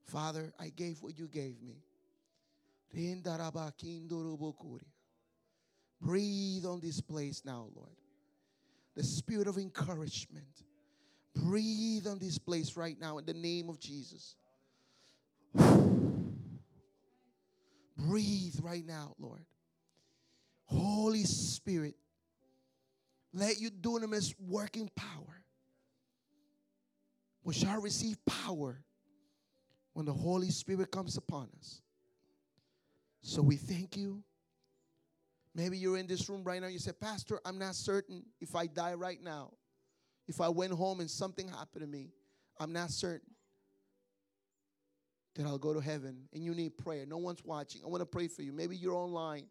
Father, 0.06 0.54
I 0.60 0.70
gave 0.70 1.02
what 1.02 1.18
you 1.18 1.28
gave 1.28 1.62
me. 1.62 1.84
Breathe 6.02 6.66
on 6.66 6.80
this 6.80 7.02
place 7.02 7.42
now, 7.44 7.68
Lord. 7.76 7.96
The 8.96 9.04
spirit 9.04 9.48
of 9.48 9.58
encouragement. 9.58 10.64
Breathe 11.36 12.08
on 12.08 12.20
this 12.20 12.38
place 12.38 12.78
right 12.78 12.98
now 13.00 13.18
in 13.18 13.26
the 13.26 13.34
name 13.34 13.70
of 13.70 13.80
Jesus. 13.80 14.36
Breathe 17.98 18.56
right 18.62 18.86
now, 18.86 19.16
Lord. 19.20 19.46
Holy 20.66 21.24
Spirit, 21.24 21.96
let 23.34 23.60
your 23.60 23.72
dunamis 23.72 24.34
working 24.40 24.90
power. 24.96 25.44
We 27.44 27.54
shall 27.54 27.82
receive 27.82 28.18
power 28.26 28.82
when 29.96 30.06
the 30.06 30.14
Holy 30.14 30.52
Spirit 30.52 30.92
comes 30.92 31.16
upon 31.16 31.48
us. 31.58 31.82
So 33.22 33.42
we 33.42 33.56
thank 33.56 33.96
you. 33.96 34.22
Maybe 35.56 35.78
you're 35.78 35.98
in 35.98 36.06
this 36.06 36.30
room 36.30 36.44
right 36.44 36.62
now. 36.62 36.68
You 36.68 36.80
say, 36.80 36.92
Pastor, 36.92 37.40
I'm 37.46 37.58
not 37.58 37.76
certain 37.76 38.26
if 38.42 38.58
I 38.58 38.68
die 38.68 38.94
right 38.94 39.24
now, 39.24 39.54
if 40.28 40.42
I 40.42 40.50
went 40.50 40.74
home 40.74 41.00
and 41.00 41.10
something 41.10 41.48
happened 41.48 41.82
to 41.82 41.88
me, 41.88 42.10
I'm 42.60 42.74
not 42.74 42.92
certain 42.92 43.32
that 45.36 45.46
I'll 45.46 45.58
go 45.58 45.74
to 45.74 45.80
heaven. 45.80 46.28
And 46.34 46.44
you 46.44 46.54
need 46.54 46.78
prayer. 46.78 47.06
No 47.06 47.18
one's 47.18 47.44
watching. 47.46 47.82
I 47.86 47.88
want 47.88 48.02
to 48.02 48.06
pray 48.06 48.28
for 48.28 48.42
you. 48.42 48.52
Maybe 48.52 48.76
you're 48.76 48.96
online. 48.96 49.46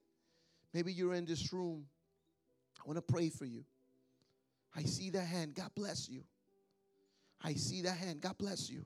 Maybe 0.74 0.92
you're 0.92 1.14
in 1.14 1.24
this 1.24 1.54
room. 1.54 1.86
I 2.78 2.82
want 2.86 2.98
to 2.98 3.12
pray 3.12 3.30
for 3.30 3.46
you. 3.46 3.64
I 4.76 4.82
see 4.82 5.08
the 5.08 5.22
hand. 5.22 5.54
God 5.54 5.70
bless 5.74 6.06
you. 6.06 6.22
I 7.42 7.54
see 7.54 7.80
the 7.80 7.92
hand. 7.92 8.20
God 8.20 8.36
bless 8.36 8.68
you. 8.68 8.84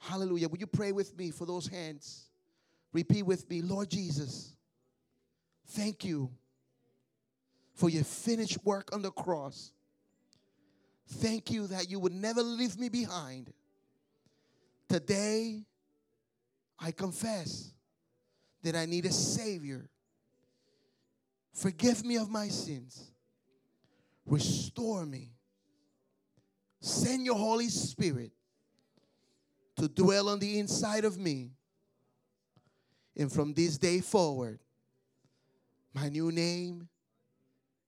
Hallelujah. 0.00 0.48
Will 0.48 0.58
you 0.58 0.66
pray 0.66 0.92
with 0.92 1.16
me 1.16 1.30
for 1.30 1.46
those 1.46 1.66
hands? 1.66 2.30
Repeat 2.92 3.22
with 3.22 3.48
me 3.48 3.62
Lord 3.62 3.90
Jesus, 3.90 4.56
thank 5.68 6.04
you 6.04 6.30
for 7.74 7.88
your 7.88 8.04
finished 8.04 8.64
work 8.64 8.90
on 8.92 9.02
the 9.02 9.10
cross. 9.10 9.72
Thank 11.06 11.50
you 11.50 11.66
that 11.68 11.90
you 11.90 11.98
would 11.98 12.12
never 12.12 12.42
leave 12.42 12.78
me 12.78 12.88
behind. 12.88 13.52
Today, 14.88 15.62
I 16.78 16.92
confess 16.92 17.72
that 18.62 18.76
I 18.76 18.86
need 18.86 19.06
a 19.06 19.12
Savior. 19.12 19.88
Forgive 21.52 22.04
me 22.04 22.16
of 22.16 22.30
my 22.30 22.48
sins. 22.48 23.10
Restore 24.24 25.04
me. 25.04 25.32
Send 26.80 27.24
your 27.24 27.34
Holy 27.36 27.68
Spirit 27.68 28.32
to 29.80 29.88
dwell 29.88 30.28
on 30.28 30.38
the 30.38 30.58
inside 30.58 31.04
of 31.04 31.18
me. 31.18 31.52
And 33.16 33.32
from 33.32 33.54
this 33.54 33.78
day 33.78 34.00
forward, 34.00 34.60
my 35.94 36.08
new 36.08 36.30
name 36.30 36.88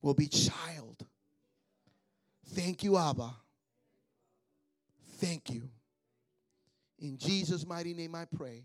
will 0.01 0.14
be 0.14 0.26
child. 0.26 1.07
Thank 2.49 2.82
you, 2.82 2.97
Abba. 2.97 3.34
Thank 5.18 5.51
you. 5.51 5.68
In 6.99 7.18
Jesus' 7.18 7.66
mighty 7.66 7.95
name 7.95 8.14
I 8.14 8.24
pray. 8.24 8.64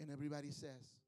And 0.00 0.10
everybody 0.10 0.50
says, 0.50 0.99